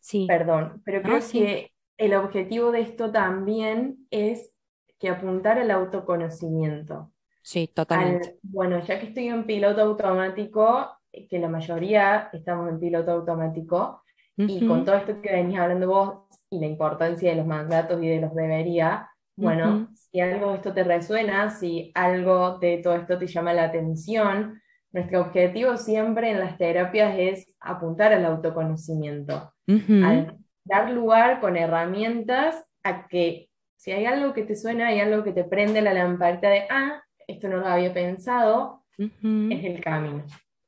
sí. 0.00 0.26
Perdón, 0.26 0.80
pero 0.86 1.02
creo 1.02 1.20
que 1.30 1.72
el 1.98 2.14
objetivo 2.14 2.72
de 2.72 2.80
esto 2.80 3.12
también 3.12 4.06
es 4.10 4.54
que 4.98 5.10
apuntar 5.10 5.58
al 5.58 5.70
autoconocimiento. 5.70 7.12
Sí, 7.42 7.68
totalmente. 7.68 8.38
bueno, 8.42 8.80
ya 8.80 8.98
que 8.98 9.08
estoy 9.08 9.28
en 9.28 9.44
piloto 9.44 9.82
automático, 9.82 10.96
que 11.28 11.38
la 11.38 11.48
mayoría 11.48 12.30
estamos 12.32 12.70
en 12.70 12.80
piloto 12.80 13.10
automático, 13.10 14.02
y 14.36 14.66
con 14.66 14.84
todo 14.84 14.96
esto 14.96 15.20
que 15.20 15.30
venís 15.30 15.58
hablando 15.58 15.88
vos 15.88 16.18
y 16.48 16.58
la 16.58 16.66
importancia 16.66 17.30
de 17.30 17.36
los 17.36 17.46
mandatos 17.46 18.02
y 18.02 18.08
de 18.08 18.20
los 18.20 18.34
debería, 18.34 19.10
bueno, 19.36 19.88
si 19.94 20.20
algo 20.20 20.50
de 20.50 20.56
esto 20.56 20.72
te 20.72 20.84
resuena, 20.84 21.50
si 21.50 21.92
algo 21.94 22.58
de 22.58 22.78
todo 22.78 22.94
esto 22.94 23.18
te 23.18 23.26
llama 23.26 23.52
la 23.52 23.64
atención, 23.64 24.62
nuestro 24.92 25.22
objetivo 25.22 25.76
siempre 25.76 26.30
en 26.30 26.40
las 26.40 26.58
terapias 26.58 27.14
es 27.18 27.54
apuntar 27.60 28.12
al 28.12 28.24
autoconocimiento, 28.24 29.52
dar 30.64 30.90
lugar 30.90 31.40
con 31.40 31.56
herramientas 31.56 32.64
a 32.82 33.08
que 33.08 33.48
si 33.76 33.90
hay 33.90 34.06
algo 34.06 34.32
que 34.32 34.44
te 34.44 34.54
suena, 34.54 34.88
hay 34.88 35.00
algo 35.00 35.24
que 35.24 35.32
te 35.32 35.44
prende 35.44 35.82
la 35.82 35.92
lamparita 35.92 36.48
de, 36.48 36.66
ah, 36.70 37.02
esto 37.26 37.48
no 37.48 37.56
lo 37.56 37.66
había 37.66 37.92
pensado, 37.92 38.84
es 38.98 39.64
el 39.64 39.80
camino. 39.82 40.24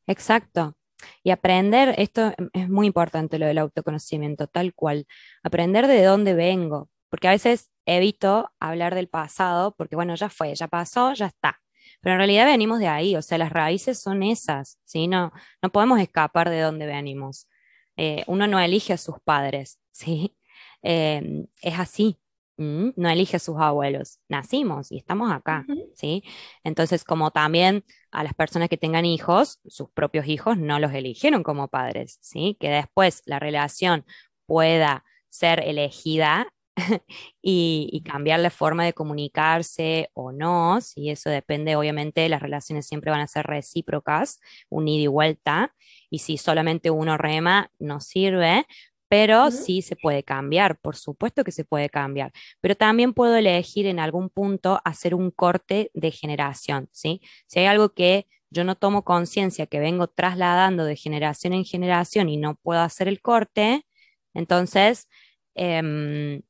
Exacto. 0.07 0.75
Y 1.23 1.31
aprender, 1.31 1.95
esto 1.99 2.33
es 2.53 2.69
muy 2.69 2.87
importante 2.87 3.39
lo 3.39 3.47
del 3.47 3.59
autoconocimiento, 3.59 4.47
tal 4.47 4.75
cual. 4.75 5.07
Aprender 5.43 5.87
de 5.87 6.03
dónde 6.03 6.35
vengo, 6.35 6.89
porque 7.09 7.29
a 7.29 7.33
veces 7.33 7.71
evito 7.87 8.51
hablar 8.59 8.95
del 8.95 9.09
pasado, 9.09 9.75
porque 9.77 9.97
bueno, 9.97 10.15
ya 10.15 10.29
fue, 10.29 10.55
ya 10.55 10.67
pasó, 10.67 11.13
ya 11.13 11.27
está. 11.27 11.61
Pero 12.05 12.15
en 12.15 12.19
realidad 12.19 12.45
venimos 12.47 12.79
de 12.81 12.89
ahí, 12.89 13.17
o 13.17 13.23
sea, 13.23 13.39
las 13.39 13.51
raíces 13.51 13.99
son 14.01 14.23
esas, 14.23 14.79
¿sí? 14.85 15.09
No, 15.09 15.33
no 15.63 15.71
podemos 15.73 15.99
escapar 16.01 16.51
de 16.51 16.61
dónde 16.61 16.87
venimos. 16.87 17.49
Eh, 17.97 18.25
uno 18.27 18.47
no 18.47 18.61
elige 18.61 18.93
a 18.93 18.99
sus 18.99 19.17
padres, 19.25 19.81
¿sí? 19.91 20.37
Em, 20.83 21.47
es 21.63 21.79
así, 21.79 22.21
no 22.57 23.09
elige 23.09 23.37
a 23.37 23.41
sus 23.41 23.57
abuelos, 23.59 24.21
nacimos 24.29 24.93
y 24.93 24.99
estamos 24.99 25.33
acá, 25.33 25.65
¿sí? 25.95 26.23
Entonces, 26.63 27.05
como 27.05 27.31
también 27.31 27.85
a 28.13 28.23
las 28.23 28.35
personas 28.35 28.69
que 28.69 28.77
tengan 28.77 29.05
hijos, 29.07 29.61
sus 29.67 29.91
propios 29.91 30.27
hijos 30.29 30.59
no 30.59 30.79
los 30.79 30.93
eligieron 30.93 31.43
como 31.43 31.69
padres, 31.69 32.19
¿sí? 32.21 32.57
Que 32.61 32.69
después 32.69 33.23
la 33.25 33.39
relación 33.39 34.05
pueda 34.47 35.05
ser 35.31 35.61
elegida 35.61 36.53
y, 37.43 38.03
cambiar 38.05 38.41
la 38.41 38.51
forma 38.51 38.85
de 38.85 38.93
comunicarse 38.93 40.11
o 40.15 40.33
no, 40.33 40.81
si 40.81 41.11
eso 41.11 41.31
depende, 41.31 41.77
obviamente 41.77 42.29
las 42.29 42.43
relaciones 42.43 42.87
siempre 42.87 43.11
van 43.11 43.21
a 43.21 43.27
ser 43.27 43.47
recíprocas, 43.47 44.41
un 44.69 44.89
ida 44.89 45.05
y 45.05 45.07
vuelta, 45.07 45.75
y 46.11 46.19
si 46.21 46.37
solamente 46.37 46.91
uno 46.91 47.17
rema, 47.17 47.71
no 47.79 48.01
sirve, 48.01 48.67
pero 49.09 49.51
sí 49.51 49.83
se 49.83 49.95
puede 49.97 50.25
cambiar, 50.25 50.79
por 50.81 50.97
supuesto 50.97 51.45
que 51.45 51.53
se 51.53 51.65
puede 51.65 51.89
cambiar, 51.89 52.33
pero 52.61 52.75
también 52.75 53.13
puedo 53.13 53.37
elegir 53.37 53.87
en 53.87 54.01
algún 54.01 54.29
punto 54.29 54.81
hacer 54.85 55.15
un 55.15 55.31
corte 55.31 55.91
de 55.95 56.11
generación, 56.11 56.89
¿sí? 56.91 57.21
Si 57.47 57.61
hay 57.61 57.67
algo 57.67 57.91
que 57.95 58.27
yo 58.51 58.65
no 58.65 58.77
tomo 58.77 59.05
conciencia, 59.05 59.67
que 59.67 59.81
vengo 59.81 60.09
trasladando 60.09 60.85
de 60.85 60.97
generación 60.97 61.53
en 61.53 61.65
generación 61.65 62.29
y 62.29 62.37
no 62.37 62.57
puedo 62.57 62.81
hacer 62.81 63.09
el 63.09 63.21
corte, 63.21 63.85
entonces 64.33 65.09
em, 65.55 66.43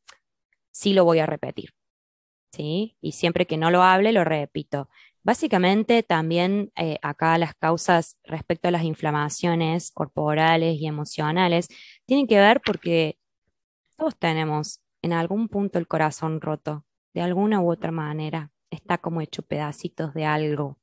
sí 0.75 0.93
lo 0.93 1.05
voy 1.05 1.21
a 1.21 1.27
repetir. 1.27 1.71
¿sí? 2.53 2.97
Y 3.01 3.13
siempre 3.13 3.47
que 3.47 3.57
no 3.57 3.71
lo 3.71 3.83
hable, 3.83 4.13
lo 4.13 4.25
repito. 4.25 4.89
Básicamente 5.23 6.03
también 6.03 6.73
eh, 6.77 6.99
acá 7.03 7.39
las 7.39 7.55
causas 7.55 8.19
respecto 8.25 8.69
a 8.69 8.71
las 8.71 8.85
inflamaciones 8.85 9.91
corporales 9.91 10.79
y 10.81 10.87
emocionales 10.87 11.69
tienen 12.07 12.27
que 12.27 12.39
ver 12.39 12.61
porque 12.65 13.19
todos 13.97 14.17
tenemos 14.19 14.81
en 15.03 15.13
algún 15.13 15.49
punto 15.49 15.79
el 15.79 15.89
corazón 15.89 16.41
roto, 16.41 16.85
de 17.15 17.23
alguna 17.23 17.61
u 17.61 17.71
otra 17.71 17.91
manera, 17.93 18.53
está 18.71 18.99
como 18.99 19.21
hecho 19.21 19.43
pedacitos 19.43 20.15
de 20.15 20.27
algo. 20.27 20.79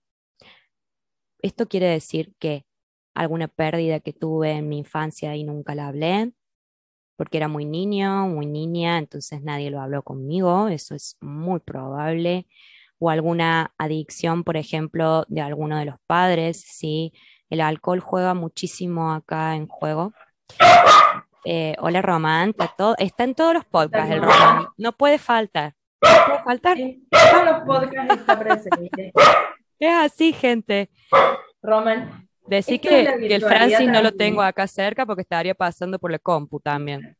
Esto 1.42 1.68
quiere 1.68 1.88
decir 1.88 2.34
que 2.40 2.66
alguna 3.14 3.48
pérdida 3.48 4.00
que 4.00 4.14
tuve 4.14 4.52
en 4.52 4.70
mi 4.70 4.80
infancia 4.80 5.36
y 5.36 5.44
nunca 5.44 5.76
la 5.76 5.88
hablé, 5.88 6.34
porque 7.22 7.38
era 7.38 7.48
muy 7.48 7.66
niño, 7.66 8.26
muy 8.26 8.48
niña, 8.48 8.98
entonces 8.98 9.44
nadie 9.44 9.70
lo 9.70 9.80
habló 9.80 10.02
conmigo, 10.02 10.70
eso 10.70 10.96
es 10.96 11.18
muy 11.22 11.60
probable. 11.60 12.48
o 12.98 13.12
alguna 13.12 13.76
adicción, 13.78 14.44
por 14.44 14.58
ejemplo, 14.58 15.26
de 15.28 15.42
alguno 15.42 15.78
de 15.78 15.86
los 15.86 15.98
padres, 16.08 16.60
¿sí? 16.68 17.14
El 17.52 17.62
alcohol 17.62 18.00
juega 18.00 18.34
muchísimo 18.34 19.14
acá 19.14 19.56
en 19.56 19.68
juego. 19.68 20.14
Eh, 21.46 21.76
hola 21.78 22.02
Román, 22.02 22.50
está, 22.50 22.74
todo, 22.76 22.96
está 22.98 23.24
en 23.24 23.36
todos 23.36 23.54
los 23.54 23.66
podcasts 23.66 24.12
el 24.12 24.24
Román, 24.24 24.70
no 24.78 24.92
puede 24.92 25.20
faltar. 25.20 25.76
No 26.02 26.26
puede 26.26 26.44
faltar. 26.44 26.80
En 26.80 27.08
todos 27.08 27.46
los 27.46 27.62
podcasts 27.68 28.16
está 28.16 28.40
presente. 28.40 29.14
Es 29.78 29.94
así, 29.94 30.34
gente. 30.34 30.90
Roman, 31.62 32.28
Decí 32.52 32.76
Esto 32.76 32.90
que, 32.90 32.98
de 32.98 33.04
la 33.04 33.18
que 33.18 33.36
el 33.36 33.42
Francis 33.42 33.88
no 33.88 34.02
lo 34.02 34.12
tengo 34.12 34.42
acá 34.42 34.68
cerca 34.68 35.06
porque 35.06 35.22
estaría 35.22 35.56
pasando 35.56 35.98
por 35.98 36.12
la 36.12 36.20
compu 36.20 36.60
también. 36.60 37.16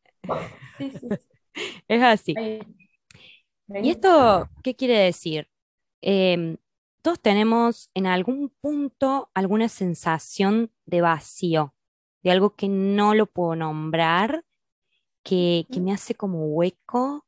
sí, 0.78 0.92
sí, 0.92 1.08
Es 1.88 2.04
así. 2.04 2.36
¿Y 3.82 3.92
esto 3.92 4.50
qué 4.62 4.76
quiere 4.76 4.98
decir? 4.98 5.48
Em, 6.02 6.58
todos 7.02 7.22
tenemos 7.22 7.90
en 7.94 8.08
algún 8.08 8.50
punto 8.60 9.32
alguna 9.34 9.70
sensación 9.70 10.70
de 10.86 11.00
vacío, 11.00 11.74
de 12.24 12.32
algo 12.32 12.56
que 12.58 12.68
no 12.68 13.16
lo 13.16 13.26
puedo 13.26 13.56
nombrar, 13.56 14.44
que, 15.24 15.66
que 15.72 15.80
me 15.80 15.94
hace 15.94 16.14
como 16.14 16.46
hueco, 16.48 17.26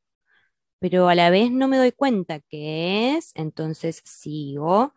pero 0.78 1.08
a 1.08 1.14
la 1.14 1.30
vez 1.30 1.50
no 1.50 1.68
me 1.68 1.78
doy 1.78 1.92
cuenta 1.92 2.40
qué 2.40 3.16
es, 3.16 3.32
entonces 3.34 4.02
sigo, 4.04 4.94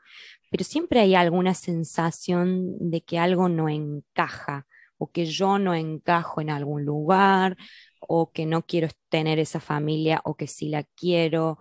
pero 0.52 0.64
siempre 0.64 1.00
hay 1.00 1.16
alguna 1.16 1.54
sensación 1.54 2.78
de 2.80 3.02
que 3.02 3.20
algo 3.20 3.50
no 3.50 3.70
encaja 3.70 4.66
o 4.98 5.12
que 5.12 5.26
yo 5.26 5.60
no 5.60 5.76
encajo 5.76 6.42
en 6.42 6.50
algún 6.50 6.86
lugar 6.86 7.58
o 8.00 8.32
que 8.32 8.46
no 8.46 8.66
quiero 8.66 8.88
tener 9.10 9.40
esa 9.40 9.60
familia 9.60 10.22
o 10.26 10.36
que 10.36 10.48
sí 10.48 10.70
la 10.70 10.84
quiero 10.84 11.60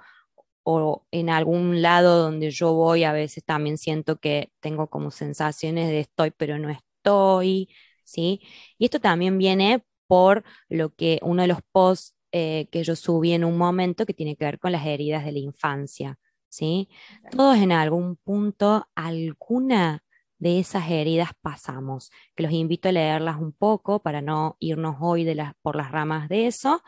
o 0.65 1.07
en 1.13 1.31
algún 1.31 1.83
lado 1.83 2.19
donde 2.23 2.51
yo 2.51 2.73
voy 2.75 3.05
a 3.05 3.13
veces 3.13 3.45
también 3.45 3.79
siento 3.79 4.19
que 4.19 4.51
tengo 4.61 4.89
como 4.91 5.11
sensaciones 5.11 5.89
de 5.89 6.01
estoy 6.01 6.33
pero 6.33 6.59
no 6.59 6.71
estoy, 6.71 7.69
¿sí? 8.05 8.41
Y 8.79 8.87
esto 8.87 9.01
también 9.01 9.39
viene 9.39 9.85
por 10.09 10.45
lo 10.69 10.95
que 10.95 11.21
uno 11.23 11.43
de 11.43 11.49
los 11.49 11.59
posts 11.73 12.15
eh, 12.33 12.69
que 12.73 12.83
yo 12.85 12.97
subí 12.97 13.33
en 13.33 13.45
un 13.45 13.57
momento 13.59 14.07
que 14.07 14.15
tiene 14.15 14.37
que 14.37 14.45
ver 14.45 14.59
con 14.59 14.73
las 14.73 14.87
heridas 14.87 15.25
de 15.25 15.33
la 15.33 15.39
infancia, 15.39 16.19
¿sí? 16.57 16.89
Todos 17.31 17.59
en 17.59 17.73
algún 17.73 18.17
punto, 18.17 18.89
alguna 18.95 20.03
de 20.39 20.59
esas 20.59 20.91
heridas 20.91 21.31
pasamos, 21.43 22.11
que 22.35 22.43
los 22.45 22.53
invito 22.53 22.89
a 22.89 22.93
leerlas 22.93 23.37
un 23.37 23.53
poco 23.53 24.01
para 24.03 24.23
no 24.23 24.57
irnos 24.61 24.97
hoy 25.01 25.25
de 25.25 25.35
las, 25.35 25.55
por 25.63 25.77
las 25.77 25.91
ramas 25.91 26.29
de 26.29 26.47
eso, 26.47 26.83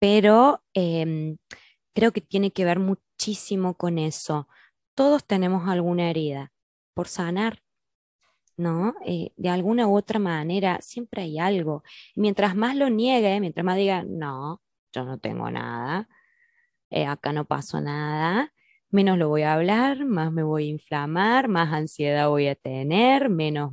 pero 0.00 0.64
em, 0.74 1.36
creo 1.94 2.12
que 2.12 2.20
tiene 2.20 2.52
que 2.52 2.64
ver 2.64 2.80
muchísimo 2.80 3.74
con 3.76 3.98
eso. 3.98 4.48
Todos 4.94 5.24
tenemos 5.26 5.68
alguna 5.68 6.10
herida 6.10 6.52
por 6.94 7.08
sanar, 7.08 7.62
¿no? 8.56 8.94
Eh, 9.06 9.32
de 9.36 9.48
alguna 9.50 9.86
u 9.88 9.96
otra 9.96 10.18
manera, 10.18 10.80
siempre 10.82 11.22
hay 11.22 11.38
algo. 11.38 11.82
Mientras 12.16 12.56
más 12.56 12.76
lo 12.76 12.90
niegue, 12.90 13.40
mientras 13.40 13.64
más 13.64 13.76
diga, 13.76 14.04
no, 14.04 14.62
yo 14.92 15.04
no 15.04 15.18
tengo 15.18 15.50
nada, 15.50 16.08
eh, 16.90 17.06
acá 17.06 17.32
no 17.32 17.44
pasó 17.46 17.80
nada, 17.80 18.52
menos 18.92 19.18
lo 19.18 19.28
voy 19.28 19.42
a 19.42 19.54
hablar, 19.54 20.04
más 20.04 20.32
me 20.32 20.42
voy 20.42 20.66
a 20.66 20.70
inflamar, 20.70 21.48
más 21.48 21.72
ansiedad 21.72 22.28
voy 22.28 22.48
a 22.48 22.54
tener, 22.54 23.28
menos 23.30 23.72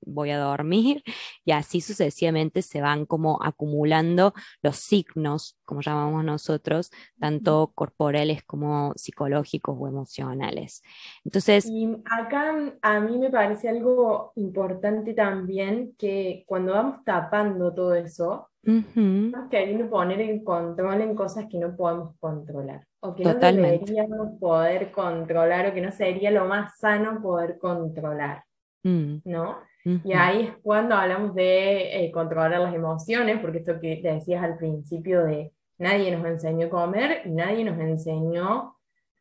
voy 0.00 0.30
a 0.30 0.38
dormir 0.38 1.02
y 1.44 1.52
así 1.52 1.80
sucesivamente 1.80 2.62
se 2.62 2.80
van 2.80 3.06
como 3.06 3.42
acumulando 3.42 4.34
los 4.62 4.76
signos, 4.76 5.58
como 5.64 5.80
llamamos 5.80 6.24
nosotros, 6.24 6.90
tanto 7.18 7.72
corporales 7.74 8.42
como 8.44 8.92
psicológicos 8.96 9.76
o 9.78 9.88
emocionales. 9.88 10.82
Entonces, 11.24 11.66
Y 11.66 11.88
acá 12.10 12.54
a 12.82 13.00
mí 13.00 13.18
me 13.18 13.30
parece 13.30 13.68
algo 13.68 14.32
importante 14.36 15.14
también 15.14 15.94
que 15.98 16.44
cuando 16.46 16.72
vamos 16.72 17.04
tapando 17.04 17.72
todo 17.72 17.94
eso, 17.94 18.48
ujú, 18.66 19.26
estamos 19.26 19.50
queriendo 19.50 19.90
poner 19.90 20.20
el 20.20 20.44
control 20.44 21.00
en 21.00 21.14
cosas 21.14 21.46
que 21.50 21.58
no 21.58 21.74
podemos 21.76 22.14
controlar 22.18 22.86
o 23.00 23.14
que 23.14 23.24
no 23.24 23.34
deberíamos 23.34 24.38
poder 24.40 24.92
controlar 24.92 25.66
o 25.68 25.74
que 25.74 25.80
no 25.80 25.90
sería 25.90 26.30
lo 26.30 26.46
más 26.46 26.78
sano 26.78 27.20
poder 27.22 27.58
controlar, 27.58 28.44
mm, 28.84 29.22
¿no? 29.24 29.58
Y 30.02 30.12
ahí 30.12 30.42
es 30.46 30.56
cuando 30.62 30.94
hablamos 30.96 31.34
de 31.34 32.04
eh, 32.06 32.12
controlar 32.12 32.60
las 32.60 32.74
emociones, 32.74 33.40
porque 33.40 33.58
esto 33.58 33.80
que 33.80 33.96
te 34.02 34.12
decías 34.12 34.42
al 34.44 34.56
principio 34.58 35.24
de 35.24 35.52
nadie 35.78 36.14
nos 36.16 36.26
enseñó 36.26 36.66
a 36.68 36.70
comer 36.70 37.22
nadie 37.26 37.64
nos 37.64 37.78
enseñó 37.80 38.76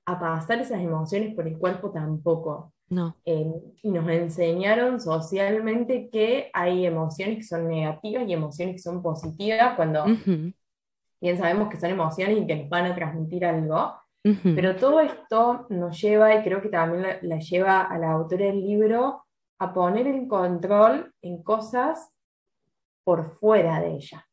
a 0.05 0.19
pasar 0.19 0.59
esas 0.61 0.81
emociones 0.81 1.33
por 1.35 1.47
el 1.47 1.57
cuerpo 1.57 1.91
tampoco. 1.91 2.73
no, 2.89 3.15
Eh, 3.25 3.45
y 3.83 3.91
nos 3.91 4.07
enseñaron 4.09 4.99
socialmente 5.01 6.09
que 6.11 6.49
hay 6.53 6.85
emociones 6.85 7.37
que 7.37 7.43
son 7.43 7.67
negativas 7.69 8.27
y 8.27 8.33
emociones 8.33 8.75
que 8.75 8.79
son 8.83 9.01
positivas, 9.03 9.75
cuando 9.77 10.11
ujú, 10.11 10.53
bien 11.21 11.37
sabemos 11.37 11.69
que 11.69 11.79
son 11.79 11.91
emociones 11.91 12.37
y 12.39 12.47
que 12.47 12.55
nos 12.55 12.69
van 12.69 12.85
a 12.85 12.95
transmitir 12.95 13.45
algo. 13.45 13.93
ujú, 14.25 14.51
Pero 14.53 14.75
todo 14.75 14.99
esto 15.01 15.65
nos 15.69 15.99
lleva, 16.01 16.35
y 16.35 16.43
creo 16.43 16.61
que 16.61 16.69
también 16.69 17.03
la, 17.03 17.17
la 17.21 17.39
lleva 17.39 17.81
a 17.83 17.97
la 17.97 18.11
autora 18.11 18.45
del 18.45 18.61
libro, 18.61 19.22
a 19.59 19.73
poner 19.73 20.07
el 20.07 20.27
control 20.27 21.13
en 21.21 21.43
cosas 21.43 22.11
por 23.03 23.37
fuera 23.37 23.79
de 23.79 23.95
ella. 23.95 24.27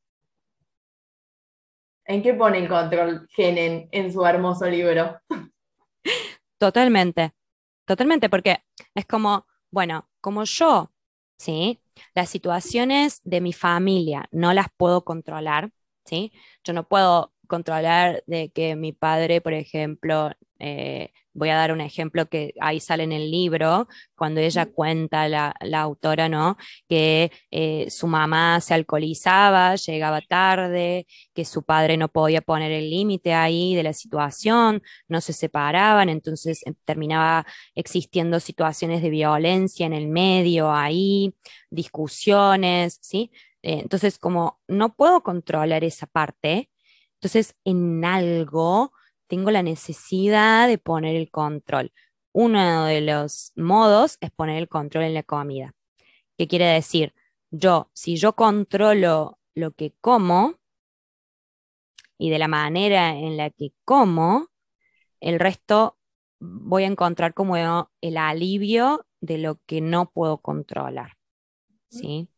¿En 2.05 2.23
qué 2.23 2.35
pone 2.35 2.59
el 2.59 2.69
control 2.69 3.29
Genen 3.31 3.89
en 3.93 4.13
su 4.13 4.25
hermoso 4.25 4.67
libro? 4.67 5.21
Totalmente, 6.59 7.33
totalmente, 7.87 8.29
porque 8.29 8.65
es 8.95 9.07
como, 9.07 9.47
bueno, 9.71 10.09
como 10.21 10.45
yo, 10.45 10.93
¿sí? 11.39 11.81
Las 12.15 12.29
situaciones 12.29 13.21
de 13.25 13.41
mi 13.41 13.53
familia 13.53 14.29
no 14.33 14.53
las 14.53 14.67
puedo 14.77 15.05
controlar, 15.05 15.71
¿sí? 16.05 16.33
Yo 16.65 16.73
no 16.73 16.89
puedo 16.89 17.33
controlar 17.47 18.23
de 18.27 18.51
que 18.51 18.77
mi 18.77 18.93
padre, 18.93 19.41
por 19.41 19.55
ejemplo, 19.55 20.33
eh, 20.59 21.13
voy 21.33 21.51
a 21.51 21.57
dar 21.57 21.73
un 21.73 21.81
ejemplo 21.81 22.27
que 22.27 22.55
ahí 22.61 22.81
sale 22.81 23.05
en 23.05 23.13
el 23.13 23.31
libro, 23.31 23.89
cuando 24.15 24.41
ella 24.41 24.67
cuenta, 24.67 25.29
la, 25.29 25.55
la 25.61 25.81
autora, 25.81 26.29
¿no? 26.29 26.57
Que 26.89 27.31
eh, 27.51 27.89
su 27.91 28.07
mamá 28.07 28.61
se 28.61 28.75
alcoholizaba, 28.75 29.77
llegaba 29.77 30.21
tarde, 30.21 31.07
que 31.35 31.45
su 31.45 31.63
padre 31.63 31.97
no 31.97 32.09
podía 32.09 32.41
poner 32.41 32.73
el 32.73 32.91
límite 32.91 33.35
ahí 33.35 33.75
de 33.75 33.83
la 33.83 33.93
situación, 33.93 34.83
no 35.09 35.21
se 35.21 35.33
separaban, 35.33 36.09
entonces 36.09 36.63
eh, 36.67 36.75
terminaba 36.85 37.47
existiendo 37.75 38.41
situaciones 38.41 39.03
de 39.03 39.11
violencia 39.11 39.87
en 39.87 39.93
el 39.93 40.09
medio 40.09 40.73
ahí, 40.73 41.35
discusiones, 41.71 42.99
¿sí? 43.01 43.31
Eh, 43.63 43.81
entonces, 43.81 44.19
como 44.19 44.61
no 44.69 44.95
puedo 44.95 45.23
controlar 45.23 45.85
esa 45.85 46.07
parte, 46.07 46.71
entonces 47.15 47.55
en 47.65 48.05
algo 48.05 48.93
tengo 49.31 49.53
la 49.53 49.63
necesidad 49.63 50.67
de 50.67 50.77
poner 50.77 51.15
el 51.15 51.31
control. 51.31 51.93
Uno 52.33 52.85
de 52.87 53.01
los 53.01 53.53
modos 53.55 54.19
es 54.21 54.33
poner 54.33 54.59
el 54.59 54.69
control 54.69 55.05
en 55.05 55.15
la 55.15 55.23
comida. 55.23 55.73
¿Qué 56.37 56.49
quiere 56.49 56.67
decir? 56.67 57.15
Yo, 57.53 57.91
si 57.95 58.17
yo 58.17 58.35
controlo 58.35 59.39
lo 59.55 59.71
que 59.71 59.95
como 60.01 60.57
y 62.19 62.31
de 62.31 62.41
la 62.41 62.49
manera 62.49 63.17
en 63.17 63.37
la 63.37 63.51
que 63.51 63.73
como, 63.85 64.49
el 65.21 65.39
resto 65.39 65.97
voy 66.41 66.83
a 66.83 66.89
encontrar 66.89 67.33
como 67.33 67.57
el 68.01 68.17
alivio 68.17 69.07
de 69.21 69.39
lo 69.39 69.61
que 69.65 69.81
no 69.81 70.11
puedo 70.11 70.39
controlar. 70.39 71.17
¿Sí? 71.89 72.29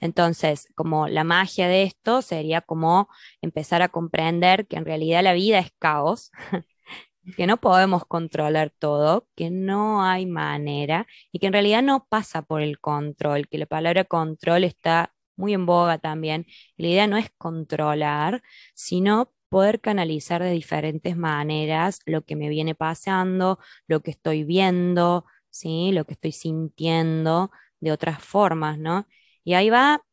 Entonces, 0.00 0.68
como 0.74 1.08
la 1.08 1.24
magia 1.24 1.68
de 1.68 1.82
esto 1.84 2.22
sería 2.22 2.60
como 2.60 3.08
empezar 3.42 3.82
a 3.82 3.88
comprender 3.88 4.66
que 4.66 4.76
en 4.76 4.84
realidad 4.84 5.22
la 5.22 5.32
vida 5.32 5.58
es 5.58 5.70
caos, 5.78 6.30
que 7.36 7.46
no 7.46 7.58
podemos 7.58 8.04
controlar 8.06 8.70
todo, 8.78 9.28
que 9.36 9.50
no 9.50 10.02
hay 10.04 10.26
manera 10.26 11.06
y 11.32 11.38
que 11.38 11.46
en 11.48 11.52
realidad 11.52 11.82
no 11.82 12.06
pasa 12.08 12.42
por 12.42 12.62
el 12.62 12.80
control, 12.80 13.48
que 13.48 13.58
la 13.58 13.66
palabra 13.66 14.04
control 14.04 14.64
está 14.64 15.12
muy 15.36 15.54
en 15.54 15.66
boga 15.66 15.98
también. 15.98 16.46
La 16.76 16.88
idea 16.88 17.06
no 17.06 17.16
es 17.16 17.30
controlar, 17.38 18.42
sino 18.74 19.32
poder 19.48 19.80
canalizar 19.80 20.42
de 20.42 20.50
diferentes 20.50 21.16
maneras 21.16 22.00
lo 22.06 22.24
que 22.24 22.36
me 22.36 22.48
viene 22.48 22.74
pasando, 22.74 23.58
lo 23.86 24.00
que 24.00 24.10
estoy 24.10 24.44
viendo, 24.44 25.24
¿sí? 25.50 25.92
lo 25.92 26.04
que 26.04 26.14
estoy 26.14 26.32
sintiendo 26.32 27.50
de 27.80 27.92
otras 27.92 28.22
formas, 28.22 28.78
¿no? 28.78 29.06
Y 29.48 29.54
ahí 29.54 29.70
va 29.70 30.04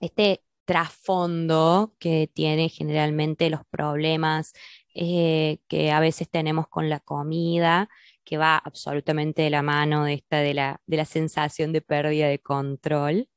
este 0.00 0.42
trasfondo 0.64 1.94
que 1.98 2.30
tiene 2.32 2.70
generalmente 2.70 3.50
los 3.50 3.66
problemas 3.66 4.54
eh, 4.94 5.58
que 5.68 5.92
a 5.92 6.00
veces 6.00 6.30
tenemos 6.30 6.68
con 6.68 6.88
la 6.88 7.00
comida, 7.00 7.90
que 8.24 8.38
va 8.38 8.56
absolutamente 8.56 9.42
de 9.42 9.50
la 9.50 9.60
mano 9.60 10.04
de 10.06 10.14
esta 10.14 10.38
de 10.38 10.54
la, 10.54 10.80
de 10.86 10.96
la 10.96 11.04
sensación 11.04 11.74
de 11.74 11.82
pérdida 11.82 12.28
de 12.28 12.38
control 12.38 13.28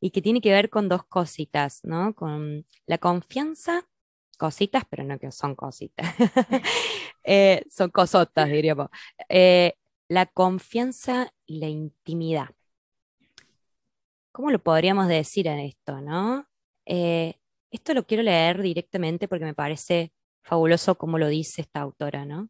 y 0.00 0.10
que 0.10 0.22
tiene 0.22 0.40
que 0.40 0.52
ver 0.52 0.70
con 0.70 0.88
dos 0.88 1.04
cositas, 1.04 1.80
¿no? 1.84 2.14
Con 2.14 2.66
la 2.86 2.96
confianza 2.96 3.86
cositas, 4.38 4.84
pero 4.88 5.04
no 5.04 5.18
que 5.18 5.32
son 5.32 5.54
cositas, 5.54 6.06
eh, 7.24 7.62
son 7.70 7.90
cosotas, 7.90 8.48
diríamos. 8.48 8.88
Eh, 9.28 9.74
la 10.08 10.24
confianza 10.24 11.34
y 11.44 11.60
la 11.60 11.68
intimidad. 11.68 12.48
¿Cómo 14.32 14.50
lo 14.50 14.58
podríamos 14.58 15.08
decir 15.08 15.46
en 15.46 15.58
esto, 15.60 16.00
no? 16.00 16.46
Eh, 16.86 17.34
esto 17.70 17.94
lo 17.94 18.06
quiero 18.06 18.22
leer 18.22 18.62
directamente 18.62 19.28
porque 19.28 19.44
me 19.44 19.54
parece 19.54 20.12
fabuloso 20.42 20.96
como 20.96 21.18
lo 21.18 21.28
dice 21.28 21.62
esta 21.62 21.80
autora, 21.80 22.24
¿no? 22.24 22.48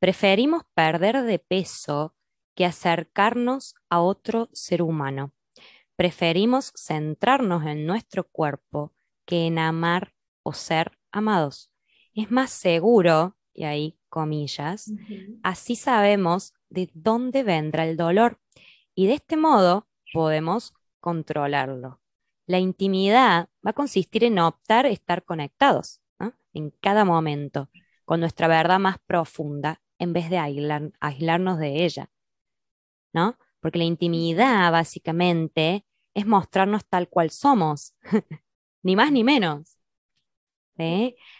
Preferimos 0.00 0.62
perder 0.74 1.22
de 1.22 1.38
peso 1.38 2.14
que 2.56 2.64
acercarnos 2.64 3.74
a 3.88 4.00
otro 4.00 4.50
ser 4.52 4.82
humano. 4.82 5.32
Preferimos 5.96 6.72
centrarnos 6.76 7.64
en 7.66 7.86
nuestro 7.86 8.24
cuerpo 8.24 8.92
que 9.24 9.46
en 9.46 9.58
amar 9.58 10.12
o 10.42 10.52
ser 10.52 10.98
amados. 11.12 11.70
Es 12.14 12.30
más 12.30 12.50
seguro, 12.50 13.36
y 13.54 13.64
ahí 13.64 13.98
comillas, 14.08 14.90
así 15.42 15.76
sabemos 15.76 16.52
de 16.68 16.90
dónde 16.94 17.42
vendrá 17.42 17.86
el 17.86 17.96
dolor 17.96 18.40
y 18.94 19.06
de 19.06 19.14
este 19.14 19.36
modo 19.36 19.88
podemos 20.12 20.74
controlarlo. 21.02 22.00
La 22.46 22.58
intimidad 22.58 23.50
va 23.64 23.70
a 23.70 23.74
consistir 23.74 24.24
en 24.24 24.38
optar 24.38 24.86
estar 24.86 25.24
conectados 25.24 26.00
en 26.54 26.70
cada 26.80 27.04
momento 27.04 27.70
con 28.04 28.20
nuestra 28.20 28.46
verdad 28.48 28.78
más 28.78 28.98
profunda 29.06 29.82
en 29.98 30.12
vez 30.12 30.30
de 30.30 30.38
aislarnos 30.38 31.58
de 31.58 31.84
ella. 31.84 32.10
¿No? 33.12 33.36
Porque 33.60 33.78
la 33.78 33.84
intimidad 33.84 34.72
básicamente 34.72 35.84
es 36.14 36.26
mostrarnos 36.26 36.86
tal 36.86 37.08
cual 37.08 37.30
somos, 37.30 37.94
ni 38.82 38.96
más 38.96 39.12
ni 39.12 39.24
menos. 39.24 39.76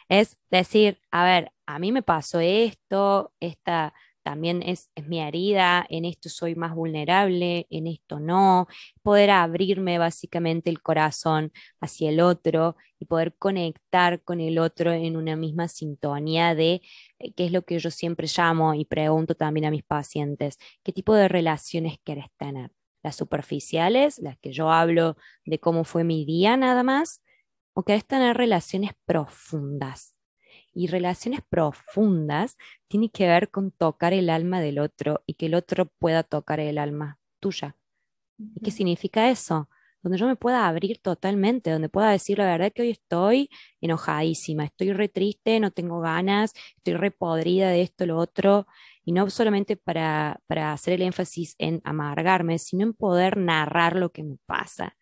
Es 0.09 0.39
decir, 0.51 1.01
a 1.11 1.25
ver, 1.25 1.53
a 1.67 1.79
mí 1.79 1.93
me 1.93 2.03
pasó 2.03 2.41
esto, 2.41 3.35
esta 3.41 3.95
también 4.23 4.63
es, 4.63 4.91
mi 5.07 5.21
herida, 5.21 5.85
en 5.89 6.05
esto 6.05 6.29
soy 6.29 6.55
más 6.55 6.75
vulnerable, 6.75 7.67
en 7.71 7.87
esto 7.87 8.21
no, 8.21 8.67
poder 9.03 9.31
abrirme 9.31 9.99
básicamente 9.99 10.71
el 10.71 10.81
corazón 10.83 11.53
hacia 11.81 12.11
el 12.11 12.21
otro 12.21 12.77
y 12.99 13.07
poder 13.07 13.35
conectar 13.37 14.23
con 14.23 14.41
el 14.41 14.59
otro 14.59 14.93
en 14.93 15.17
una 15.17 15.37
misma 15.37 15.69
sintonía 15.69 16.55
de 16.55 16.83
eh, 17.19 17.33
qué 17.35 17.47
es 17.47 17.53
lo 17.53 17.63
que 17.63 17.79
yo 17.79 17.91
siempre 17.91 18.27
llamo 18.35 18.75
y 18.75 18.85
pregunto 18.85 19.35
también 19.35 19.67
a 19.67 19.71
mis 19.71 19.83
pacientes, 19.85 20.59
¿qué 20.83 20.93
tipo 20.93 21.15
de 21.15 21.29
relaciones 21.29 21.99
quieres 22.05 22.27
tener? 22.37 22.71
Las 23.03 23.17
superficiales, 23.17 24.19
las 24.21 24.39
que 24.39 24.53
yo 24.53 24.71
hablo 24.71 25.17
de 25.45 25.59
cómo 25.59 25.85
fue 25.85 26.05
mi 26.05 26.25
día 26.25 26.57
nada 26.57 26.83
más, 26.85 27.23
o 27.75 27.85
querés 27.85 28.07
tener 28.07 28.37
relaciones 28.37 28.93
profundas 29.07 30.12
y 30.75 30.87
relaciones 30.87 31.41
profundas 31.49 32.57
tiene 32.89 33.11
que 33.11 33.27
ver 33.27 33.51
con 33.51 33.71
tocar 33.71 34.13
el 34.13 34.31
alma 34.31 34.61
del 34.61 34.79
otro 34.79 35.23
y 35.27 35.35
que 35.35 35.47
el 35.47 35.55
otro 35.55 35.87
pueda 35.87 36.23
tocar 36.23 36.61
el 36.61 36.79
alma 36.79 37.19
tuya. 37.41 37.77
¿Y 38.39 38.61
qué 38.61 38.71
significa 38.71 39.31
eso? 39.31 39.69
Donde 40.03 40.19
yo 40.19 40.27
me 40.27 40.37
pueda 40.37 40.67
abrir 40.67 40.99
totalmente, 40.99 41.71
donde 41.71 41.89
pueda 41.89 42.11
decir 42.11 42.39
la 42.39 42.47
verdad 42.47 42.73
que 42.75 42.83
hoy 42.83 42.91
estoy 42.91 43.51
enojadísima, 43.81 44.65
estoy 44.65 44.93
re 44.93 45.09
triste, 45.09 45.61
no 45.61 45.71
tengo 45.71 46.01
ganas, 46.01 46.53
estoy 46.77 46.95
re 46.95 47.13
podrida 47.13 47.69
de 47.69 47.83
esto, 47.83 48.05
lo 48.07 48.19
otro, 48.19 48.67
y 49.05 49.13
no 49.13 49.31
solamente 49.31 49.77
para, 49.77 50.41
para 50.49 50.73
hacer 50.73 50.95
el 50.95 51.03
énfasis 51.03 51.55
en 51.59 51.81
amargarme, 51.85 52.59
sino 52.59 52.83
en 52.83 52.95
poder 52.95 53.37
narrar 53.37 53.95
lo 53.97 54.11
que 54.11 54.25
me 54.25 54.39
pasa 54.47 54.97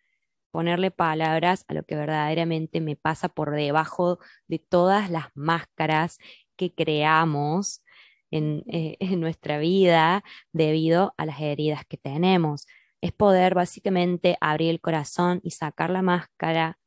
ponerle 0.51 0.91
palabras 0.91 1.65
a 1.67 1.73
lo 1.73 1.83
que 1.83 1.95
verdaderamente 1.95 2.81
me 2.81 2.95
pasa 2.95 3.29
por 3.29 3.51
debajo 3.55 4.19
de 4.47 4.59
todas 4.59 5.09
las 5.09 5.27
máscaras 5.35 6.17
que 6.55 6.73
creamos 6.73 7.83
en, 8.31 8.63
eh, 8.67 8.97
en, 8.99 9.19
nuestra 9.19 9.59
vida 9.59 10.23
debido 10.53 11.13
a 11.17 11.25
las 11.25 11.41
heridas 11.41 11.85
que 11.85 11.97
tenemos. 11.97 12.67
Es 13.01 13.11
poder 13.13 13.55
básicamente 13.55 14.37
abrir 14.41 14.69
el 14.71 14.81
corazón 14.81 15.41
y 15.43 15.51
sacar 15.51 15.89
la 15.89 16.01
máscara 16.01 16.77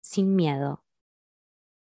sin 0.00 0.36
miedo. 0.36 0.84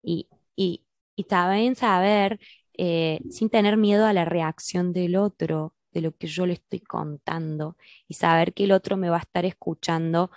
Y, 0.03 0.29
y, 0.57 0.85
y 1.17 1.25
también 1.25 1.77
saber, 1.77 2.39
eh, 2.75 3.21
sin 3.31 3.51
tener 3.51 3.77
miedo 3.77 4.07
a 4.07 4.13
la 4.13 4.25
reacción 4.25 4.93
del 4.93 5.17
otro, 5.17 5.75
de 5.93 6.01
lo 6.03 6.13
que 6.17 6.29
yo 6.29 6.47
le 6.47 6.55
estoy 6.55 6.81
contando, 6.81 7.77
y 8.07 8.15
saber 8.15 8.55
que 8.55 8.65
el 8.65 8.73
otro 8.73 8.97
me 8.97 9.11
va 9.11 9.17
a 9.17 9.21
estar 9.21 9.45
escuchando 9.45 10.31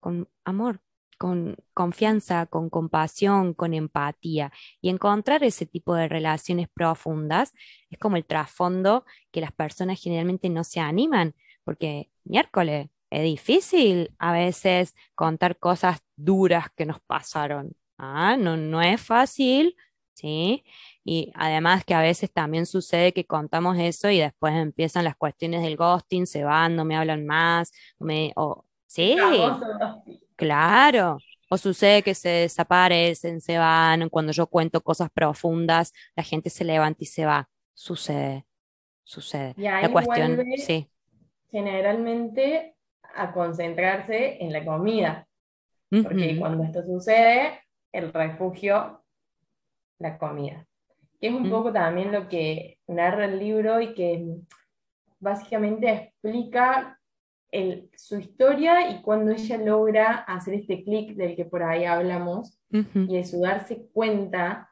con 0.00 0.28
amor, 0.44 0.80
con 1.18 1.56
confianza, 1.74 2.46
con 2.46 2.70
compasión, 2.70 3.54
con 3.54 3.74
empatía. 3.74 4.52
Y 4.80 4.88
encontrar 4.88 5.44
ese 5.44 5.66
tipo 5.66 5.94
de 5.94 6.08
relaciones 6.08 6.68
profundas 6.72 7.52
es 7.90 7.98
como 7.98 8.16
el 8.16 8.24
trasfondo 8.24 9.04
que 9.32 9.40
las 9.40 9.52
personas 9.52 10.00
generalmente 10.00 10.48
no 10.48 10.64
se 10.64 10.80
animan, 10.80 11.34
porque 11.64 12.10
miércoles 12.24 12.88
es 13.10 13.22
difícil 13.24 14.14
a 14.18 14.32
veces 14.32 14.94
contar 15.14 15.58
cosas 15.58 16.00
duras 16.16 16.66
que 16.76 16.86
nos 16.86 17.00
pasaron. 17.00 17.74
Ah, 17.98 18.36
no, 18.38 18.56
no 18.56 18.80
es 18.82 19.00
fácil, 19.00 19.76
¿sí? 20.14 20.64
Y 21.04 21.32
además 21.34 21.84
que 21.84 21.94
a 21.94 22.00
veces 22.02 22.32
también 22.32 22.66
sucede 22.66 23.12
que 23.12 23.26
contamos 23.26 23.76
eso 23.78 24.10
y 24.10 24.18
después 24.18 24.54
empiezan 24.54 25.04
las 25.04 25.16
cuestiones 25.16 25.62
del 25.62 25.76
ghosting, 25.76 26.26
se 26.26 26.44
van, 26.44 26.76
no 26.76 26.84
me 26.84 26.96
hablan 26.96 27.26
más, 27.26 27.72
me, 27.98 28.32
o, 28.36 28.64
Sí, 28.88 29.16
claro. 30.34 31.18
O 31.50 31.56
sucede 31.56 32.02
que 32.02 32.14
se 32.14 32.28
desaparecen, 32.28 33.40
se 33.40 33.58
van, 33.58 34.08
cuando 34.08 34.32
yo 34.32 34.46
cuento 34.46 34.80
cosas 34.82 35.10
profundas, 35.10 35.92
la 36.16 36.22
gente 36.22 36.50
se 36.50 36.64
levanta 36.64 36.98
y 37.00 37.06
se 37.06 37.24
va. 37.24 37.48
Sucede, 37.74 38.44
sucede. 39.04 39.54
la 39.56 39.90
cuestión, 39.90 40.42
sí. 40.56 40.90
Generalmente 41.50 42.74
a 43.14 43.32
concentrarse 43.32 44.42
en 44.42 44.52
la 44.52 44.64
comida. 44.64 45.26
Porque 45.90 46.36
cuando 46.38 46.64
esto 46.64 46.82
sucede, 46.82 47.60
el 47.92 48.12
refugio, 48.12 49.02
la 49.98 50.18
comida. 50.18 50.66
Que 51.20 51.28
es 51.28 51.34
un 51.34 51.50
poco 51.50 51.72
también 51.72 52.12
lo 52.12 52.28
que 52.28 52.78
narra 52.86 53.24
el 53.24 53.38
libro 53.38 53.80
y 53.80 53.94
que 53.94 54.24
básicamente 55.18 55.90
explica 55.90 56.97
su 57.96 58.18
historia 58.18 58.90
y 58.90 59.00
cuando 59.02 59.32
ella 59.32 59.56
logra 59.58 60.16
hacer 60.16 60.54
este 60.54 60.84
clic 60.84 61.14
del 61.16 61.34
que 61.34 61.44
por 61.44 61.62
ahí 61.62 61.84
hablamos 61.84 62.58
y 62.70 63.16
eso 63.16 63.40
darse 63.40 63.86
cuenta 63.92 64.70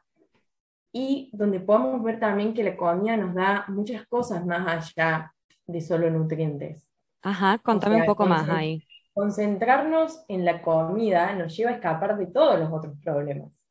y 0.91 1.29
donde 1.33 1.59
podemos 1.59 2.03
ver 2.03 2.19
también 2.19 2.53
que 2.53 2.63
la 2.63 2.77
comida 2.77 3.17
nos 3.17 3.33
da 3.33 3.65
muchas 3.67 4.05
cosas 4.07 4.45
más 4.45 4.67
allá 4.67 5.33
de 5.65 5.81
solo 5.81 6.09
nutrientes. 6.09 6.87
Ajá, 7.21 7.57
contame 7.59 7.97
un 7.97 8.05
poco 8.05 8.25
más 8.25 8.47
ahí. 8.49 8.83
Concentrarnos 9.13 10.23
en 10.27 10.45
la 10.45 10.61
comida 10.61 11.33
nos 11.33 11.55
lleva 11.57 11.71
a 11.71 11.73
escapar 11.73 12.17
de 12.17 12.27
todos 12.27 12.59
los 12.59 12.71
otros 12.71 12.95
problemas. 13.03 13.61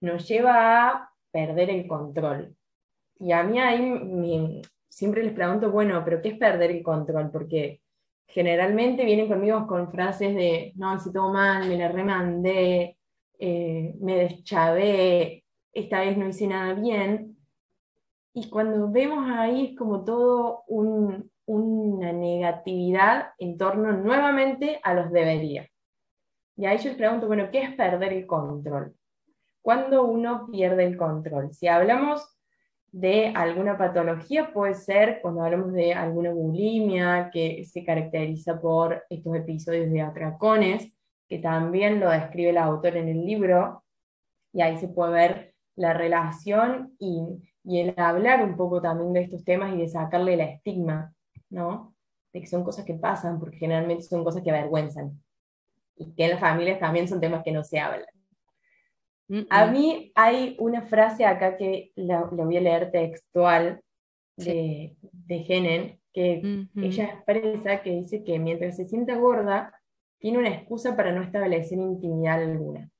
Nos 0.00 0.28
lleva 0.28 0.88
a 0.88 1.12
perder 1.30 1.70
el 1.70 1.86
control. 1.86 2.54
Y 3.18 3.32
a 3.32 3.42
mí 3.42 3.58
ahí 3.58 3.80
me, 3.80 4.62
siempre 4.90 5.22
les 5.22 5.32
pregunto, 5.32 5.70
bueno, 5.70 6.02
pero 6.04 6.20
¿qué 6.20 6.30
es 6.30 6.38
perder 6.38 6.72
el 6.72 6.82
control? 6.82 7.30
Porque 7.30 7.80
generalmente 8.26 9.04
vienen 9.04 9.28
conmigo 9.28 9.66
con 9.66 9.90
frases 9.90 10.34
de, 10.34 10.72
no, 10.76 10.98
si 11.00 11.12
todo 11.12 11.32
mal, 11.32 11.66
me 11.68 11.78
la 11.78 11.88
remandé, 11.88 12.98
eh, 13.38 13.94
me 14.00 14.16
deschavé, 14.16 15.44
esta 15.72 16.00
vez 16.00 16.18
no 16.18 16.28
hice 16.28 16.46
nada 16.46 16.74
bien. 16.74 17.36
Y 18.34 18.50
cuando 18.50 18.90
vemos 18.90 19.24
ahí 19.30 19.70
es 19.70 19.78
como 19.78 20.04
todo 20.04 20.64
una 20.66 22.12
negatividad 22.12 23.30
en 23.38 23.56
torno 23.56 23.92
nuevamente 23.92 24.80
a 24.82 24.94
los 24.94 25.10
debería. 25.10 25.66
Y 26.56 26.66
ahí 26.66 26.78
yo 26.78 26.90
les 26.90 26.98
pregunto, 26.98 27.26
bueno, 27.26 27.48
¿qué 27.50 27.62
es 27.62 27.74
perder 27.74 28.12
el 28.12 28.26
control? 28.26 28.94
¿Cuándo 29.62 30.04
uno 30.04 30.48
pierde 30.50 30.84
el 30.84 30.96
control? 30.96 31.52
Si 31.52 31.66
hablamos 31.68 32.39
de 32.92 33.28
alguna 33.34 33.78
patología, 33.78 34.52
puede 34.52 34.74
ser 34.74 35.20
cuando 35.22 35.42
hablamos 35.44 35.72
de 35.72 35.94
alguna 35.94 36.32
bulimia 36.32 37.30
que 37.32 37.64
se 37.64 37.84
caracteriza 37.84 38.60
por 38.60 39.04
estos 39.08 39.36
episodios 39.36 39.90
de 39.90 40.02
atracones, 40.02 40.92
que 41.28 41.38
también 41.38 42.00
lo 42.00 42.10
describe 42.10 42.50
el 42.50 42.58
autor 42.58 42.96
en 42.96 43.08
el 43.08 43.24
libro, 43.24 43.84
y 44.52 44.62
ahí 44.62 44.76
se 44.78 44.88
puede 44.88 45.12
ver 45.12 45.54
la 45.76 45.92
relación 45.92 46.94
y, 46.98 47.22
el 47.64 47.94
hablar 47.98 48.42
un 48.42 48.56
poco 48.56 48.80
también 48.80 49.12
de 49.12 49.20
estos 49.20 49.44
temas 49.44 49.72
y 49.74 49.78
de 49.78 49.88
sacarle 49.88 50.36
la 50.36 50.44
estigma, 50.44 51.14
¿no? 51.50 51.94
De 52.32 52.40
que 52.40 52.46
son 52.46 52.64
cosas 52.64 52.84
que 52.84 52.94
pasan, 52.94 53.38
porque 53.38 53.58
generalmente 53.58 54.02
son 54.02 54.24
cosas 54.24 54.42
que 54.42 54.50
avergüenzan. 54.50 55.22
Y 55.94 56.12
que 56.14 56.24
en 56.24 56.30
las 56.30 56.40
familias 56.40 56.80
también 56.80 57.06
son 57.06 57.20
temas 57.20 57.44
que 57.44 57.52
no 57.52 57.62
se 57.62 57.78
hablan. 57.78 58.08
A 59.48 59.66
mí 59.66 60.12
hay 60.14 60.56
una 60.58 60.82
frase 60.82 61.24
acá 61.24 61.56
que 61.56 61.92
la, 61.94 62.24
voy 62.24 62.56
a 62.56 62.60
leer 62.60 62.90
textual 62.90 63.80
de, 64.36 64.96
de 65.00 65.38
Genen, 65.44 66.00
que 66.12 66.66
ella 66.76 67.04
expresa 67.04 67.82
que 67.82 67.90
dice 67.90 68.24
que 68.24 68.38
mientras 68.38 68.76
se 68.76 68.84
sienta 68.84 69.14
gorda, 69.14 69.72
tiene 70.18 70.38
una 70.38 70.50
excusa 70.50 70.96
para 70.96 71.12
no 71.12 71.22
establecer 71.22 71.78
intimidad 71.78 72.42
alguna. 72.42 72.90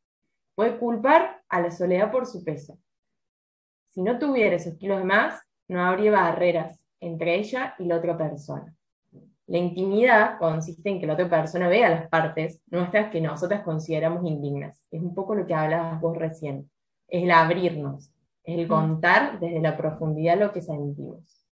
puede 0.55 0.79
culpar 0.79 1.43
a 1.49 1.61
la 1.61 1.71
soledad 1.71 2.11
por 2.11 2.27
su 2.27 2.45
peso. 2.45 2.79
Si 3.89 4.03
no 4.03 4.19
tuviera 4.19 4.57
esos 4.57 4.77
kilos 4.77 4.99
de 4.99 5.05
más, 5.05 5.43
no 5.69 5.85
habría 5.85 6.13
barreras 6.13 6.85
entre 7.01 7.37
ella 7.37 7.75
y 7.79 7.87
la 7.87 7.97
otra 7.97 8.17
persona. 8.17 8.75
La 9.51 9.59
intimidad 9.59 10.39
consiste 10.39 10.89
en 10.91 11.01
que 11.01 11.09
la 11.09 11.15
otra 11.15 11.29
persona 11.29 11.67
vea 11.67 11.91
las 11.91 12.09
partes 12.09 12.63
nuestras 12.71 13.11
que 13.11 13.21
nosotras 13.21 13.65
consideramos 13.65 14.25
indignas. 14.25 14.87
Es 14.93 15.03
un 15.03 15.13
poco 15.13 15.35
lo 15.35 15.45
que 15.45 15.55
hablabas 15.55 16.01
vos 16.01 16.17
recién. 16.17 16.71
Es 17.09 17.25
el 17.25 17.33
abrirnos, 17.33 18.13
es 18.45 18.59
el 18.61 18.67
mm. 18.67 18.69
contar 18.69 19.41
desde 19.41 19.61
la 19.61 19.77
profundidad 19.77 20.39
lo 20.39 20.53
que 20.53 20.63
sentimos. 20.63 21.45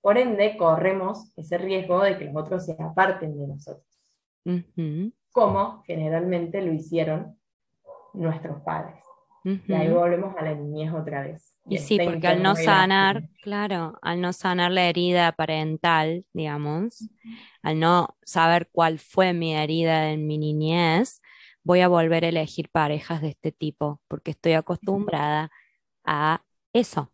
Por 0.00 0.16
ende, 0.16 0.56
corremos 0.56 1.30
ese 1.36 1.58
riesgo 1.58 2.02
de 2.02 2.16
que 2.16 2.24
los 2.24 2.34
otros 2.34 2.64
se 2.64 2.76
aparten 2.82 3.38
de 3.38 3.46
nosotros, 3.46 3.86
como 5.32 5.82
generalmente 5.82 6.62
lo 6.62 6.72
hicieron 6.72 7.38
nuestros 8.14 8.62
padres. 8.62 9.04
Y 9.44 9.72
ahí 9.72 9.88
volvemos 9.88 10.36
a 10.36 10.42
la 10.42 10.54
niñez 10.54 10.92
otra 10.92 11.22
vez. 11.22 11.54
Y, 11.68 11.78
sí, 11.78 11.98
porque 12.04 12.26
al 12.28 12.42
no 12.42 12.54
sanar, 12.54 13.28
claro, 13.42 13.98
al 14.02 14.20
no 14.20 14.32
sanar 14.32 14.70
la 14.70 14.88
herida 14.88 15.32
parental, 15.32 16.24
digamos, 16.32 17.08
al 17.62 17.78
no 17.80 18.16
saber 18.24 18.68
cuál 18.72 18.98
fue 18.98 19.32
mi 19.32 19.54
herida 19.54 20.10
en 20.10 20.26
mi 20.26 20.38
niñez, 20.38 21.20
voy 21.64 21.80
a 21.80 21.88
volver 21.88 22.24
a 22.24 22.28
elegir 22.28 22.68
parejas 22.70 23.20
de 23.22 23.28
este 23.28 23.52
tipo, 23.52 24.00
porque 24.08 24.32
estoy 24.32 24.52
acostumbrada 24.52 25.50
a 26.04 26.42
eso, 26.72 27.12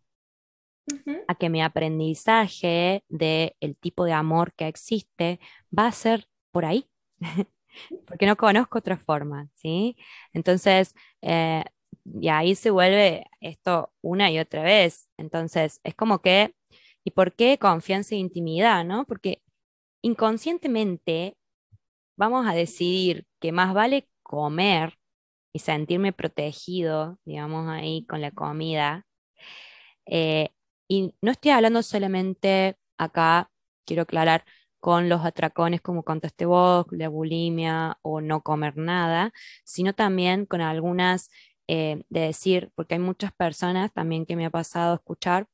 a 1.27 1.35
que 1.35 1.49
mi 1.49 1.61
aprendizaje 1.61 3.03
del 3.07 3.55
el 3.59 3.77
tipo 3.77 4.05
de 4.05 4.13
amor 4.13 4.53
que 4.53 4.67
existe 4.67 5.39
va 5.77 5.87
a 5.87 5.91
ser 5.91 6.27
por 6.51 6.65
ahí, 6.65 6.89
porque 8.07 8.25
no 8.25 8.35
conozco 8.35 8.79
otra 8.79 8.97
forma, 8.97 9.47
¿sí? 9.53 9.95
Entonces, 10.33 10.95
eh, 11.21 11.63
y 12.21 12.29
ahí 12.29 12.55
se 12.55 12.71
vuelve 12.71 13.25
esto 13.41 13.91
una 14.01 14.31
y 14.31 14.39
otra 14.39 14.63
vez. 14.63 15.09
Entonces, 15.17 15.79
es 15.83 15.95
como 15.95 16.21
que, 16.21 16.55
¿y 17.03 17.11
por 17.11 17.33
qué 17.35 17.57
confianza 17.59 18.15
e 18.15 18.19
intimidad, 18.19 18.85
no? 18.85 19.05
Porque 19.05 19.41
inconscientemente 20.01 21.37
vamos 22.17 22.47
a 22.47 22.53
decidir 22.53 23.25
que 23.39 23.51
más 23.51 23.73
vale 23.73 24.09
comer 24.23 24.99
y 25.53 25.59
sentirme 25.59 26.13
protegido, 26.13 27.19
digamos, 27.25 27.69
ahí 27.69 28.05
con 28.07 28.21
la 28.21 28.31
comida. 28.31 29.05
Eh, 30.05 30.49
y 30.87 31.13
no 31.21 31.31
estoy 31.31 31.51
hablando 31.51 31.83
solamente 31.83 32.77
acá, 32.97 33.51
quiero 33.85 34.03
aclarar, 34.03 34.45
con 34.79 35.09
los 35.09 35.25
atracones 35.25 35.81
como 35.81 36.03
contaste 36.03 36.45
vos, 36.45 36.85
la 36.91 37.09
bulimia 37.09 37.97
o 38.01 38.21
no 38.21 38.41
comer 38.41 38.77
nada, 38.77 39.33
sino 39.65 39.93
también 39.93 40.45
con 40.45 40.61
algunas 40.61 41.29
eh, 41.71 42.01
de 42.09 42.21
decir, 42.21 42.71
porque 42.73 42.95
hay 42.95 42.99
muchas 42.99 43.31
personas 43.31 43.93
también 43.93 44.25
que 44.25 44.35
me 44.35 44.47
ha 44.47 44.49
pasado 44.49 44.95
escuchar, 44.95 45.45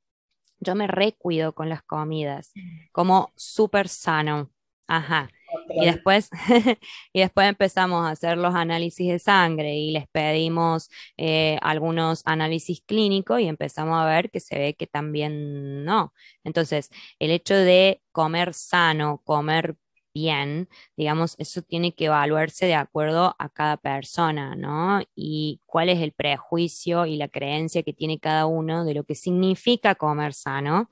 yo 0.62 0.74
me 0.74 0.88
recuido 0.88 1.54
con 1.54 1.68
las 1.68 1.84
comidas, 1.84 2.54
como 2.94 3.34
súper 3.36 3.90
sano. 3.90 4.50
Ajá. 4.88 5.30
Y 5.70 5.86
después, 5.86 6.30
y 7.14 7.20
después 7.20 7.50
empezamos 7.50 8.06
a 8.06 8.12
hacer 8.12 8.38
los 8.38 8.56
análisis 8.56 9.10
de 9.12 9.20
sangre 9.20 9.76
y 9.76 9.92
les 9.92 10.08
pedimos 10.08 10.90
eh, 11.18 11.58
algunos 11.62 12.22
análisis 12.26 12.82
clínicos 12.86 13.42
y 13.42 13.48
empezamos 13.48 13.98
a 13.98 14.06
ver 14.06 14.32
que 14.32 14.40
se 14.40 14.58
ve 14.58 14.74
que 14.76 14.88
también 14.88 15.84
no. 15.84 16.14
Entonces, 16.46 16.92
el 17.20 17.32
hecho 17.32 17.56
de 17.56 18.02
comer 18.14 18.54
sano, 18.54 19.22
comer 19.26 19.76
bien, 20.16 20.70
digamos, 20.96 21.36
eso 21.38 21.62
tiene 21.62 21.94
que 21.94 22.06
evaluarse 22.06 22.66
de 22.66 22.74
acuerdo 22.76 23.36
a 23.38 23.50
cada 23.50 23.78
persona, 23.78 24.56
¿no? 24.56 25.02
Y 25.14 25.60
cuál 25.66 25.90
es 25.90 26.00
el 26.02 26.14
prejuicio 26.14 27.06
y 27.06 27.18
la 27.18 27.28
creencia 27.28 27.84
que 27.84 27.94
tiene 27.94 28.18
cada 28.20 28.46
uno 28.48 28.86
de 28.86 28.94
lo 28.94 29.04
que 29.04 29.14
significa 29.16 29.96
comer 29.96 30.34
sano. 30.34 30.90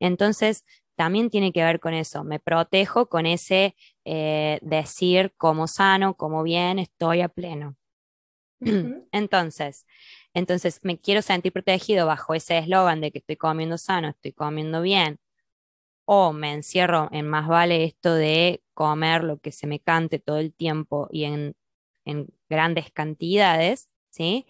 Entonces, 0.00 0.64
también 0.96 1.30
tiene 1.30 1.52
que 1.52 1.64
ver 1.64 1.80
con 1.80 1.94
eso, 1.94 2.24
me 2.24 2.40
protejo 2.40 3.08
con 3.08 3.26
ese 3.26 3.76
eh, 4.04 4.58
decir 4.62 5.32
como 5.36 5.66
sano, 5.68 6.14
como 6.16 6.42
bien, 6.42 6.78
estoy 6.78 7.20
a 7.20 7.28
pleno. 7.28 7.76
Entonces, 9.12 9.86
entonces 10.34 10.80
me 10.82 10.98
quiero 10.98 11.22
sentir 11.22 11.52
protegido 11.52 12.06
bajo 12.06 12.34
ese 12.34 12.58
eslogan 12.58 13.00
de 13.00 13.12
que 13.12 13.18
estoy 13.18 13.36
comiendo 13.36 13.78
sano, 13.78 14.08
estoy 14.08 14.32
comiendo 14.32 14.82
bien, 14.82 15.20
o 16.04 16.32
me 16.32 16.52
encierro 16.52 17.08
en 17.12 17.28
más 17.28 17.48
vale 17.48 17.84
esto 17.84 18.14
de 18.14 18.62
comer 18.74 19.24
lo 19.24 19.38
que 19.38 19.52
se 19.52 19.66
me 19.66 19.80
cante 19.80 20.18
todo 20.18 20.38
el 20.38 20.52
tiempo 20.54 21.08
y 21.10 21.24
en, 21.24 21.56
grandes 22.48 22.90
cantidades, 22.92 23.88
¿sí? 24.10 24.46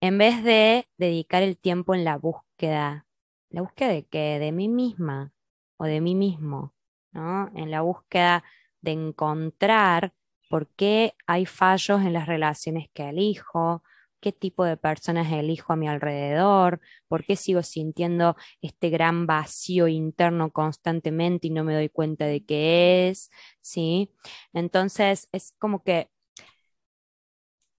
En 0.00 0.16
vez 0.18 0.42
de 0.42 0.88
dedicar 0.96 1.42
el 1.42 1.58
tiempo 1.58 1.94
en 1.94 2.04
la 2.04 2.16
búsqueda, 2.16 3.06
¿la 3.50 3.62
búsqueda 3.62 3.88
de 3.90 4.06
qué? 4.06 4.38
De 4.38 4.52
mí 4.52 4.68
misma 4.68 5.32
o 5.76 5.84
de 5.84 6.00
mí 6.00 6.14
mismo, 6.14 6.74
¿no? 7.12 7.50
En 7.54 7.70
la 7.70 7.82
búsqueda 7.82 8.42
de 8.80 8.92
encontrar 8.92 10.14
por 10.48 10.68
qué 10.68 11.14
hay 11.26 11.46
fallos 11.46 12.00
en 12.02 12.14
las 12.14 12.26
relaciones 12.26 12.88
que 12.94 13.10
elijo, 13.10 13.82
qué 14.20 14.32
tipo 14.32 14.64
de 14.64 14.76
personas 14.76 15.32
elijo 15.32 15.72
a 15.72 15.76
mi 15.76 15.88
alrededor, 15.88 16.80
por 17.08 17.24
qué 17.24 17.36
sigo 17.36 17.62
sintiendo 17.62 18.36
este 18.62 18.90
gran 18.90 19.26
vacío 19.26 19.88
interno 19.88 20.50
constantemente 20.52 21.48
y 21.48 21.50
no 21.50 21.64
me 21.64 21.74
doy 21.74 21.88
cuenta 21.88 22.26
de 22.26 22.44
qué 22.44 23.08
es, 23.08 23.30
¿sí? 23.60 24.12
Entonces 24.52 25.28
es 25.32 25.54
como 25.58 25.82
que 25.82 26.10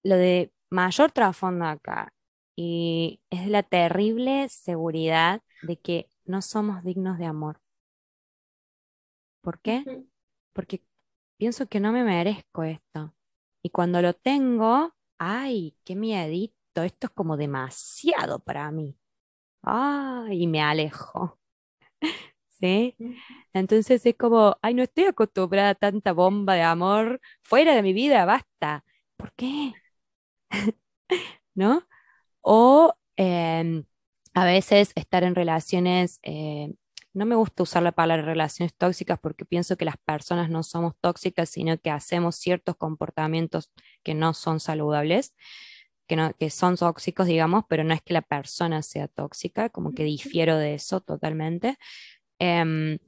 lo 0.02 0.16
de 0.16 0.52
mayor 0.70 1.12
trasfondo 1.12 1.66
acá 1.66 2.12
y 2.56 3.20
es 3.30 3.46
la 3.48 3.62
terrible 3.62 4.48
seguridad 4.48 5.42
de 5.62 5.78
que 5.78 6.08
no 6.24 6.42
somos 6.42 6.84
dignos 6.84 7.18
de 7.18 7.26
amor. 7.26 7.60
¿Por 9.40 9.60
qué? 9.60 9.84
Porque 10.52 10.82
pienso 11.36 11.66
que 11.66 11.80
no 11.80 11.92
me 11.92 12.04
merezco 12.04 12.62
esto. 12.62 13.14
Y 13.62 13.70
cuando 13.70 14.02
lo 14.02 14.14
tengo, 14.14 14.94
ay, 15.22 15.76
qué 15.84 15.94
miedito, 15.96 16.82
esto 16.82 17.06
es 17.06 17.12
como 17.12 17.36
demasiado 17.36 18.40
para 18.40 18.70
mí. 18.72 18.96
Ay, 19.62 20.44
y 20.44 20.46
me 20.48 20.62
alejo. 20.62 21.38
¿Sí? 22.50 22.96
Entonces 23.52 24.04
es 24.06 24.16
como, 24.16 24.58
ay, 24.62 24.74
no 24.74 24.82
estoy 24.82 25.04
acostumbrada 25.06 25.70
a 25.70 25.74
tanta 25.74 26.12
bomba 26.12 26.54
de 26.54 26.62
amor 26.62 27.20
fuera 27.42 27.74
de 27.74 27.82
mi 27.82 27.92
vida, 27.92 28.24
basta. 28.24 28.84
¿Por 29.16 29.32
qué? 29.34 29.74
¿No? 31.54 31.86
O 32.42 32.94
em, 33.16 33.84
a 34.34 34.44
veces 34.46 34.92
estar 34.96 35.24
en 35.24 35.34
relaciones 35.36 36.20
eh, 36.22 36.74
no 37.14 37.26
me 37.26 37.34
gusta 37.34 37.62
usar 37.62 37.82
la 37.82 37.92
palabra 37.92 38.24
relaciones 38.24 38.74
tóxicas 38.74 39.18
porque 39.20 39.44
pienso 39.44 39.76
que 39.76 39.84
las 39.84 39.96
personas 39.98 40.50
no 40.50 40.62
somos 40.62 40.94
tóxicas, 41.00 41.50
sino 41.50 41.78
que 41.78 41.90
hacemos 41.90 42.36
ciertos 42.36 42.76
comportamientos 42.76 43.70
que 44.02 44.14
no 44.14 44.34
son 44.34 44.60
saludables, 44.60 45.34
que, 46.08 46.16
no, 46.16 46.32
que 46.38 46.50
son 46.50 46.76
tóxicos, 46.76 47.26
digamos, 47.26 47.64
pero 47.68 47.84
no 47.84 47.94
es 47.94 48.02
que 48.02 48.14
la 48.14 48.22
persona 48.22 48.82
sea 48.82 49.08
tóxica, 49.08 49.68
como 49.70 49.92
que 49.92 50.04
difiero 50.04 50.56
de 50.56 50.74
eso 50.74 51.00
totalmente. 51.00 51.76
Em, 52.38 52.98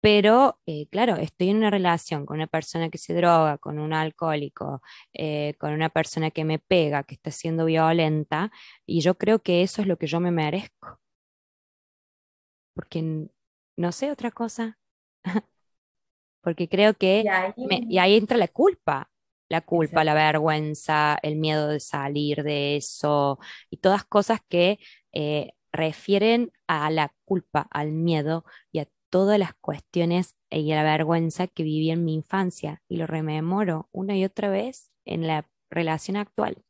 pero, 0.00 0.58
eh, 0.66 0.88
claro, 0.90 1.16
estoy 1.16 1.50
en 1.50 1.58
una 1.58 1.70
relación 1.70 2.26
con 2.26 2.36
una 2.36 2.48
persona 2.48 2.90
que 2.90 2.98
se 2.98 3.14
droga, 3.14 3.58
con 3.58 3.78
un 3.78 3.92
alcohólico, 3.92 4.82
eh, 5.14 5.54
con 5.58 5.72
una 5.72 5.90
persona 5.90 6.30
que 6.32 6.44
me 6.44 6.58
pega, 6.58 7.04
que 7.04 7.14
está 7.14 7.30
siendo 7.30 7.66
violenta, 7.66 8.50
y 8.86 9.00
yo 9.00 9.16
creo 9.16 9.40
que 9.40 9.62
eso 9.62 9.82
es 9.82 9.88
lo 9.88 9.98
que 9.98 10.06
yo 10.08 10.20
me 10.20 10.32
merezco 10.32 11.01
porque 12.74 13.28
no 13.76 13.92
sé 13.92 14.10
otra 14.10 14.30
cosa. 14.30 14.78
porque 16.42 16.68
creo 16.68 16.94
que, 16.94 17.24
y 17.56 17.98
ahí... 17.98 18.16
entra 18.16 18.36
la 18.36 18.48
culpa, 18.48 19.10
la 19.48 19.60
culpa, 19.60 20.04
la 20.04 20.14
vergüenza, 20.14 21.18
el 21.22 21.36
miedo 21.36 21.68
de 21.68 21.80
salir 21.80 22.42
de 22.42 22.76
eso 22.76 23.38
y 23.70 23.78
todas 23.78 24.04
cosas 24.04 24.40
que 24.48 24.78
eh, 25.12 25.52
refieren 25.72 26.52
a 26.66 26.90
la 26.90 27.14
culpa, 27.24 27.68
al 27.70 27.92
miedo 27.92 28.44
y 28.72 28.80
a 28.80 28.88
todas 29.10 29.38
las 29.38 29.54
cuestiones 29.54 30.36
y 30.50 30.72
a 30.72 30.76
la 30.76 30.82
vergüenza 30.84 31.46
que 31.46 31.62
viví 31.62 31.90
en 31.90 32.04
mi 32.04 32.14
infancia 32.14 32.82
y 32.88 32.96
lo 32.96 33.06
rememoro 33.06 33.88
una 33.92 34.16
y 34.16 34.24
otra 34.24 34.48
vez 34.48 34.90
en 35.04 35.26
la 35.26 35.46
relación 35.70 36.16
actual 36.16 36.62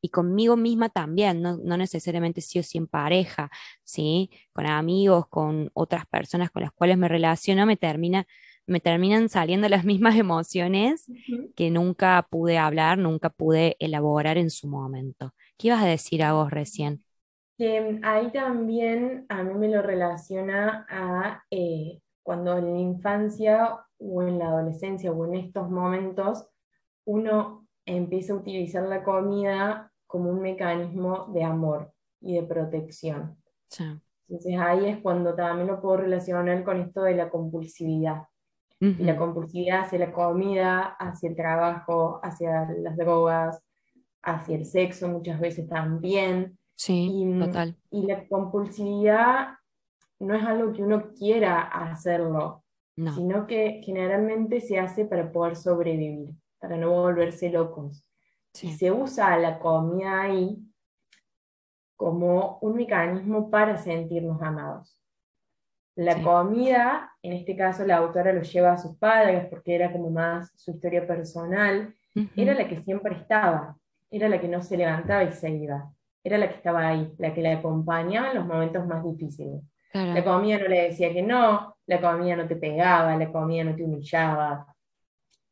y 0.00 0.08
conmigo 0.08 0.56
misma 0.56 0.88
también, 0.88 1.42
no, 1.42 1.76
necesariamente 1.76 2.40
sí 2.40 2.58
o 2.58 2.62
sí 2.62 2.78
en 2.78 2.86
pareja, 2.86 3.50
¿sí? 3.84 4.30
Con 4.52 4.66
amigos, 4.66 5.28
con 5.28 5.70
otras 5.74 6.06
personas 6.06 6.50
con 6.50 6.62
las 6.62 6.72
cuales 6.72 6.98
me 6.98 7.08
relaciono, 7.08 7.66
me, 7.66 7.76
termina, 7.76 8.26
me 8.66 8.80
terminan 8.80 9.28
saliendo 9.28 9.68
las 9.68 9.84
mismas 9.84 10.16
emociones 10.16 11.06
que 11.54 11.70
nunca 11.70 12.26
pude 12.30 12.58
hablar, 12.58 12.98
nunca 12.98 13.30
pude 13.30 13.76
elaborar 13.78 14.38
en 14.38 14.50
su 14.50 14.68
momento. 14.68 15.34
¿Qué 15.58 15.68
ibas 15.68 15.82
a 15.82 15.86
decir 15.86 16.22
a 16.22 16.32
vos 16.32 16.50
recién? 16.50 17.04
Que 17.58 18.00
ahí 18.02 18.32
también 18.32 19.26
a 19.28 19.42
mí 19.42 19.54
me 19.54 19.68
lo 19.68 19.82
relaciona 19.82 20.86
a 20.88 21.44
eh, 21.50 22.00
cuando 22.22 22.56
en 22.56 22.72
la 22.72 22.78
infancia 22.78 23.78
o 23.98 24.22
en 24.22 24.38
la 24.38 24.46
adolescencia 24.46 25.12
o 25.12 25.26
en 25.26 25.34
estos 25.34 25.68
momentos 25.68 26.46
uno 27.04 27.66
empieza 27.84 28.32
a 28.32 28.36
utilizar 28.36 28.84
la 28.84 29.02
comida 29.02 29.89
como 30.10 30.28
un 30.28 30.42
mecanismo 30.42 31.26
de 31.32 31.44
amor 31.44 31.92
y 32.20 32.34
de 32.34 32.42
protección. 32.42 33.36
Entonces 34.28 34.58
ahí 34.58 34.86
es 34.86 34.98
cuando 34.98 35.34
también 35.36 35.68
lo 35.68 35.80
puedo 35.80 35.98
relacionar 35.98 36.64
con 36.64 36.80
esto 36.80 37.02
de 37.02 37.14
la 37.14 37.30
compulsividad. 37.30 38.24
Y 38.80 39.04
la 39.04 39.16
compulsividad 39.16 39.82
hacia 39.82 39.98
la 39.98 40.10
comida, 40.10 40.96
hacia 40.98 41.28
el 41.28 41.36
trabajo, 41.36 42.18
hacia 42.22 42.66
las 42.78 42.96
drogas, 42.96 43.62
hacia 44.22 44.56
el 44.56 44.64
sexo 44.64 45.06
muchas 45.06 45.38
veces 45.38 45.68
también. 45.68 46.58
Sí, 46.74 47.10
y, 47.12 47.38
total. 47.38 47.76
Y 47.90 48.06
la 48.06 48.26
compulsividad 48.26 49.48
no 50.18 50.34
es 50.34 50.42
algo 50.42 50.72
que 50.72 50.82
uno 50.82 51.12
quiera 51.12 51.60
hacerlo, 51.60 52.64
sino 52.96 53.46
que 53.46 53.80
generalmente 53.84 54.60
se 54.60 54.78
hace 54.78 55.04
para 55.04 55.30
poder 55.30 55.56
sobrevivir, 55.56 56.30
para 56.58 56.76
no 56.76 56.90
volverse 56.90 57.50
locos. 57.50 58.02
Y 58.62 58.72
se 58.72 58.90
usa 58.90 59.36
la 59.38 59.58
comida 59.58 60.22
ahí 60.22 60.58
como 61.96 62.58
un 62.62 62.76
mecanismo 62.76 63.50
para 63.50 63.76
sentirnos 63.76 64.40
amados. 64.42 64.98
La 65.96 66.22
comida, 66.22 67.12
en 67.22 67.34
este 67.34 67.54
caso 67.54 67.84
la 67.84 67.98
autora 67.98 68.32
lo 68.32 68.42
lleva 68.42 68.72
a 68.72 68.78
sus 68.78 68.96
padres 68.96 69.46
porque 69.50 69.74
era 69.74 69.92
como 69.92 70.10
más 70.10 70.50
su 70.56 70.70
historia 70.70 71.06
personal, 71.06 71.94
era 72.34 72.54
la 72.54 72.66
que 72.66 72.78
siempre 72.78 73.14
estaba, 73.16 73.76
era 74.10 74.28
la 74.28 74.40
que 74.40 74.48
no 74.48 74.62
se 74.62 74.76
levantaba 74.76 75.24
y 75.24 75.32
se 75.32 75.50
iba, 75.50 75.92
era 76.24 76.38
la 76.38 76.48
que 76.48 76.56
estaba 76.56 76.88
ahí, 76.88 77.12
la 77.18 77.34
que 77.34 77.42
la 77.42 77.52
acompañaba 77.52 78.30
en 78.30 78.36
los 78.36 78.46
momentos 78.46 78.86
más 78.86 79.04
difíciles. 79.04 79.62
La 79.92 80.24
comida 80.24 80.58
no 80.58 80.68
le 80.68 80.84
decía 80.84 81.12
que 81.12 81.22
no, 81.22 81.76
la 81.86 82.00
comida 82.00 82.36
no 82.36 82.46
te 82.46 82.56
pegaba, 82.56 83.16
la 83.16 83.30
comida 83.30 83.64
no 83.64 83.74
te 83.74 83.84
humillaba, 83.84 84.74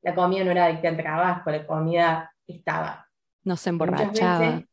la 0.01 0.15
comida 0.15 0.45
no 0.45 0.53
era 0.53 0.67
adicta 0.67 0.89
al 0.89 0.97
trabajo, 0.97 1.51
la 1.51 1.67
comida 1.67 2.33
estaba. 2.49 3.07
No 3.45 3.57
se 3.57 3.71
emborrachaba. 3.71 4.65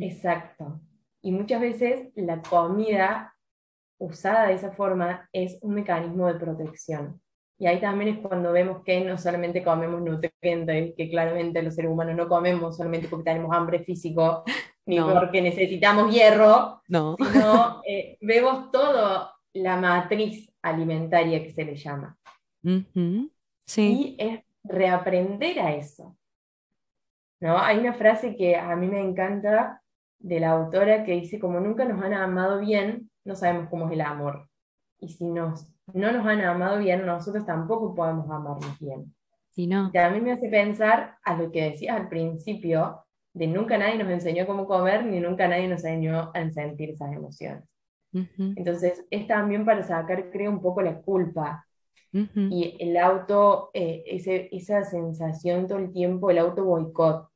exacto. 0.00 0.80
Y 1.22 1.32
muchas 1.32 1.60
veces 1.60 2.08
la 2.14 2.40
comida 2.40 3.34
usada 3.98 4.46
de 4.46 4.54
esa 4.54 4.72
forma 4.72 5.28
es 5.32 5.58
un 5.62 5.74
mecanismo 5.74 6.26
de 6.26 6.34
protección. 6.34 7.20
Y 7.58 7.66
ahí 7.66 7.80
también 7.80 8.16
es 8.16 8.18
cuando 8.20 8.52
vemos 8.52 8.82
que 8.84 9.00
no 9.00 9.16
solamente 9.16 9.64
comemos 9.64 10.02
nutrientes, 10.02 10.94
que 10.94 11.08
claramente 11.08 11.62
los 11.62 11.74
seres 11.74 11.90
humanos 11.90 12.14
no 12.14 12.28
comemos 12.28 12.76
solamente 12.76 13.08
porque 13.08 13.30
tenemos 13.30 13.54
hambre 13.56 13.80
físico, 13.80 14.44
ni 14.86 15.00
porque 15.00 15.40
necesitamos 15.40 16.14
hierro, 16.14 16.82
no. 16.88 17.16
sino 17.18 17.82
eh, 17.86 18.18
vemos 18.20 18.70
todo 18.70 19.30
la 19.54 19.76
matriz 19.78 20.52
alimentaria 20.62 21.42
que 21.42 21.50
se 21.50 21.64
le 21.64 21.76
llama. 21.76 22.16
sí. 23.66 24.16
Y 24.16 24.16
es 24.18 24.40
reaprender 24.62 25.60
a 25.60 25.74
eso. 25.74 26.16
¿No? 27.40 27.58
Hay 27.58 27.78
una 27.78 27.92
frase 27.94 28.36
que 28.36 28.56
a 28.56 28.74
mí 28.76 28.88
me 28.88 29.00
encanta 29.00 29.82
de 30.18 30.40
la 30.40 30.52
autora 30.52 31.04
que 31.04 31.12
dice, 31.12 31.38
como 31.38 31.60
nunca 31.60 31.84
nos 31.84 32.02
han 32.02 32.14
amado 32.14 32.60
bien, 32.60 33.10
no 33.24 33.34
sabemos 33.36 33.68
cómo 33.68 33.86
es 33.86 33.92
el 33.92 34.00
amor. 34.00 34.48
Y 34.98 35.10
si 35.10 35.26
nos, 35.26 35.68
no 35.92 36.12
nos 36.12 36.26
han 36.26 36.40
amado 36.40 36.78
bien, 36.78 37.04
nosotros 37.04 37.44
tampoco 37.44 37.94
podemos 37.94 38.30
amarnos 38.30 38.78
bien. 38.78 39.14
Y 39.54 39.66
no. 39.66 39.90
mí 39.90 40.20
me 40.20 40.32
hace 40.32 40.48
pensar 40.48 41.16
a 41.24 41.36
lo 41.36 41.50
que 41.50 41.70
decías 41.70 41.96
al 41.96 42.08
principio, 42.08 43.04
de 43.32 43.46
nunca 43.46 43.76
nadie 43.76 43.98
nos 43.98 44.08
enseñó 44.08 44.46
cómo 44.46 44.66
comer, 44.66 45.04
ni 45.04 45.20
nunca 45.20 45.48
nadie 45.48 45.68
nos 45.68 45.84
enseñó 45.84 46.30
a 46.34 46.50
sentir 46.50 46.90
esas 46.90 47.12
emociones. 47.12 47.64
Entonces, 48.38 49.04
es 49.10 49.26
también 49.26 49.66
para 49.66 49.82
sacar, 49.82 50.30
creo, 50.30 50.50
un 50.50 50.62
poco 50.62 50.80
la 50.80 51.02
culpa. 51.02 51.65
Y 52.12 52.76
el 52.80 52.96
auto, 52.96 53.70
eh, 53.74 54.02
ese, 54.06 54.48
esa 54.52 54.84
sensación 54.84 55.66
todo 55.66 55.78
el 55.78 55.92
tiempo, 55.92 56.30
el 56.30 56.38
auto 56.38 56.64
boicot. 56.64 57.28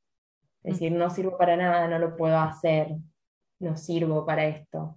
Es 0.62 0.75
decir, 0.75 0.93
no 0.93 1.11
sirvo 1.11 1.37
para 1.37 1.57
nada, 1.57 1.89
no 1.89 1.99
lo 1.99 2.16
puedo 2.16 2.39
hacer, 2.39 2.89
no 3.59 3.77
sirvo 3.77 4.25
para 4.25 4.47
esto. 4.47 4.97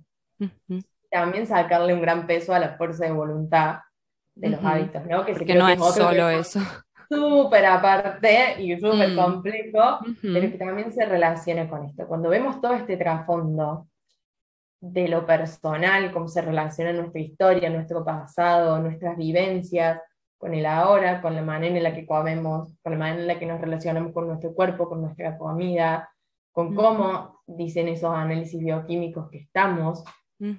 También 1.10 1.48
sacarle 1.48 1.94
un 1.94 2.02
gran 2.02 2.28
peso 2.28 2.54
a 2.54 2.60
la 2.60 2.78
fuerza 2.78 3.06
de 3.06 3.12
voluntad 3.12 3.80
de 4.36 4.50
los 4.50 4.64
hábitos, 4.64 5.06
¿no? 5.06 5.26
Que 5.26 5.34
Porque 5.34 5.56
no 5.56 5.70
es, 5.70 5.80
solo 5.80 6.30
eso. 6.30 6.60
Súper 7.10 7.66
aparte 7.66 8.62
y 8.62 8.78
súper 8.80 9.12
mm. 9.12 9.16
complejo, 9.16 10.00
pero 10.22 10.52
que 10.52 10.58
también 10.58 10.92
se 10.92 11.06
relaciona 11.06 11.70
con 11.70 11.86
esto. 11.86 12.08
Cuando 12.08 12.30
vemos 12.30 12.60
todo 12.60 12.74
este 12.74 12.98
trasfondo 12.98 13.88
de 14.84 15.08
lo 15.08 15.26
personal, 15.26 16.12
cómo 16.12 16.28
se 16.28 16.42
relaciona 16.42 16.92
nuestra 16.92 17.22
historia, 17.22 17.70
nuestro 17.70 18.04
pasado, 18.04 18.80
nuestras 18.80 19.16
vivencias, 19.16 20.02
con 20.38 20.54
el 20.54 20.66
ahora, 20.66 21.22
con 21.22 21.36
la 21.36 21.42
manera 21.42 21.78
en 21.78 21.84
la 21.84 21.94
que 21.94 22.06
comemos, 22.06 22.76
con 22.82 22.92
la 22.92 23.00
manera 23.00 23.22
en 23.22 23.28
la 23.28 23.40
que 23.40 23.46
nos 23.46 23.62
relacionamos 23.62 24.12
con 24.12 24.28
nuestro 24.28 24.54
cuerpo, 24.54 24.90
con 24.90 25.02
nuestra 25.02 25.38
comida, 25.38 26.10
con 26.52 26.76
cómo 26.76 27.40
dicen 27.48 27.88
esos 27.88 28.14
análisis 28.14 28.60
bioquímicos 28.60 29.30
que 29.30 29.38
estamos, 29.38 30.04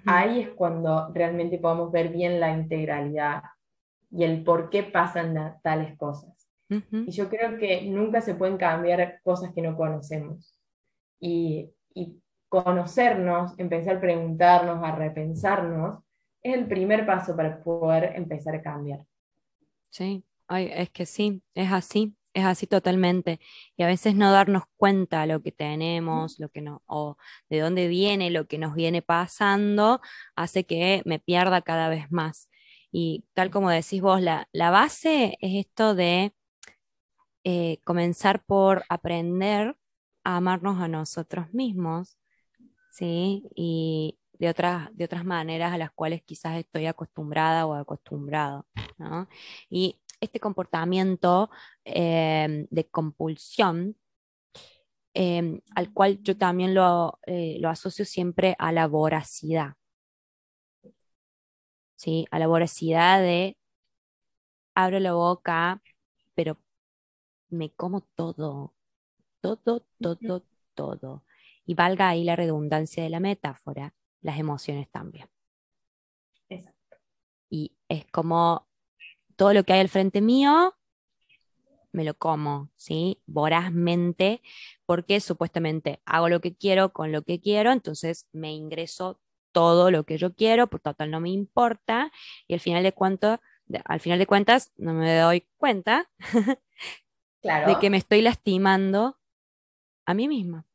ahí 0.07 0.41
es 0.41 0.49
cuando 0.55 1.13
realmente 1.13 1.59
podemos 1.59 1.93
ver 1.93 2.09
bien 2.09 2.41
la 2.41 2.51
integralidad 2.57 3.43
y 4.11 4.25
el 4.25 4.43
por 4.43 4.71
qué 4.71 4.85
pasan 4.85 5.59
tales 5.63 5.99
cosas. 5.99 6.49
Y 6.71 7.11
yo 7.11 7.29
creo 7.29 7.59
que 7.59 7.83
nunca 7.83 8.23
se 8.23 8.35
pueden 8.35 8.57
cambiar 8.57 9.21
cosas 9.23 9.53
que 9.55 9.61
no 9.61 9.77
conocemos. 9.77 10.59
Y, 11.21 11.71
y 11.95 12.24
conocernos, 12.63 13.59
empezar 13.59 13.97
a 13.97 14.01
preguntarnos, 14.01 14.85
a 14.85 14.95
repensarnos, 14.95 16.05
es 16.41 16.55
el 16.55 16.69
primer 16.69 17.05
paso 17.05 17.35
para 17.35 17.61
poder 17.63 18.13
empezar 18.15 18.55
a 18.55 18.63
cambiar. 18.63 19.05
Sí, 19.89 20.25
es 20.51 20.91
que 20.91 21.05
sí, 21.05 21.43
es 21.55 21.73
así, 21.73 22.15
es 22.33 22.45
así 22.45 22.69
totalmente. 22.69 23.41
Y 23.77 23.83
a 23.83 23.89
veces 23.89 24.15
no 24.15 24.31
darnos 24.31 24.65
cuenta 24.77 25.27
lo 25.27 25.43
que 25.43 25.51
tenemos, 25.51 26.39
lo 26.39 26.49
que 26.49 26.61
no, 26.61 26.83
o 26.87 27.17
de 27.49 27.59
dónde 27.59 27.89
viene 27.89 28.31
lo 28.31 28.47
que 28.47 28.59
nos 28.59 28.75
viene 28.75 29.03
pasando, 29.03 30.01
hace 30.37 30.65
que 30.65 31.03
me 31.07 31.19
pierda 31.19 31.63
cada 31.63 31.89
vez 31.89 32.13
más. 32.13 32.49
Y 32.93 33.25
tal 33.33 33.51
como 33.51 33.71
decís 33.71 34.01
vos, 34.01 34.21
la, 34.21 34.47
base 34.53 35.37
es 35.41 35.67
esto 35.67 35.97
de 35.97 36.33
eh, 37.43 37.81
comenzar 37.83 38.45
por 38.45 38.85
aprender 38.89 39.77
a 40.23 40.37
amarnos 40.37 40.81
a 40.81 40.89
nosotros 40.89 41.53
mismos, 41.53 42.17
¿sí? 42.95 43.43
Y 43.57 44.19
de 44.39 44.49
otras, 44.49 44.89
de 44.97 45.05
otras 45.05 45.25
maneras 45.25 45.73
a 45.73 45.79
las 45.79 45.91
cuales 45.93 46.23
quizás 46.23 46.57
estoy 46.59 46.87
acostumbrada 46.87 47.67
o 47.67 47.75
acostumbrado. 47.75 48.67
Y 49.69 50.01
este 50.21 50.41
comportamiento 50.41 51.51
em, 51.85 52.67
de 52.71 52.89
compulsión, 52.89 53.97
em, 55.15 55.61
al 55.75 55.93
cual 55.93 56.21
yo 56.23 56.37
también 56.37 56.75
lo, 56.75 57.19
eh, 57.27 57.59
lo, 57.61 57.69
asocio 57.69 58.05
siempre 58.05 58.55
a 58.59 58.73
la 58.73 58.87
voracidad. 58.87 59.75
¿Sí? 61.97 62.27
A 62.31 62.39
la 62.39 62.47
voracidad 62.47 63.21
de 63.21 63.57
abro 64.75 65.01
la 65.01 65.13
boca, 65.15 65.83
pero 66.35 66.59
me 67.51 67.73
como 67.73 68.03
todo, 68.03 68.75
todo, 69.41 69.87
todo, 70.01 70.45
todo. 70.75 71.25
Y 71.67 71.75
valga 71.75 72.09
ahí 72.09 72.25
la 72.25 72.37
redundancia 72.37 73.03
de 73.03 73.11
la 73.11 73.21
metáfora, 73.21 73.95
las 74.21 74.39
emociones 74.39 74.89
también. 74.91 75.29
Exacto. 76.49 76.97
Y 77.49 77.73
es 77.89 78.05
como 78.11 78.67
todo 79.37 79.53
lo 79.53 79.65
que 79.65 79.73
hay 79.73 79.81
al 79.81 79.89
frente 79.89 80.21
mío, 80.21 80.75
me 81.93 82.05
lo 82.05 82.15
como, 82.15 82.71
¿sí? 82.77 83.23
Vorazmente, 83.27 84.43
porque 84.85 85.21
supuestamente 85.21 86.01
hago 86.05 86.29
lo 86.29 86.41
que 86.41 86.55
quiero 86.55 86.93
con 86.93 87.13
lo 87.13 87.23
que 87.23 87.41
quiero, 87.41 87.73
entonces 87.73 88.27
me 88.33 88.53
ingreso 88.53 89.21
todo 89.53 89.93
lo 89.93 90.05
que 90.05 90.19
yo 90.19 90.35
quiero, 90.35 90.67
por 90.67 90.81
total 90.81 91.13
no 91.13 91.21
me 91.21 91.31
importa, 91.31 92.11
y 92.49 92.55
al 92.55 92.61
final 92.61 92.83
de, 92.83 92.93
al 93.85 94.01
final 94.01 94.19
de 94.19 94.27
cuentas 94.27 94.73
no 94.77 94.93
me 94.93 95.17
doy 95.17 95.47
cuenta 95.57 96.11
de 97.43 97.79
que 97.81 97.91
me 97.91 97.99
estoy 97.99 98.23
lastimando 98.23 99.21
a 100.05 100.15
mí 100.15 100.27
misma. 100.27 100.67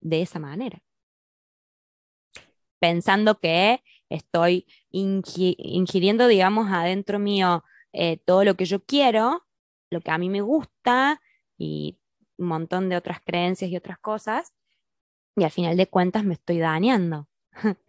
De 0.00 0.22
esa 0.22 0.38
manera 0.38 0.82
pensando 2.78 3.38
que 3.38 3.82
estoy 4.08 4.66
ingiriendo, 4.90 6.28
digamos, 6.28 6.70
adentro 6.70 7.18
mío 7.18 7.64
eh, 7.92 8.18
todo 8.18 8.44
lo 8.44 8.54
que 8.54 8.64
yo 8.64 8.84
quiero, 8.84 9.44
lo 9.90 10.00
que 10.00 10.10
a 10.10 10.18
mí 10.18 10.28
me 10.28 10.40
gusta 10.40 11.20
y 11.58 11.98
un 12.36 12.48
montón 12.48 12.88
de 12.88 12.96
otras 12.96 13.20
creencias 13.24 13.70
y 13.70 13.76
otras 13.76 13.98
cosas, 13.98 14.52
y 15.36 15.44
al 15.44 15.50
final 15.50 15.76
de 15.76 15.86
cuentas 15.88 16.24
me 16.24 16.34
estoy 16.34 16.58
dañando. 16.58 17.28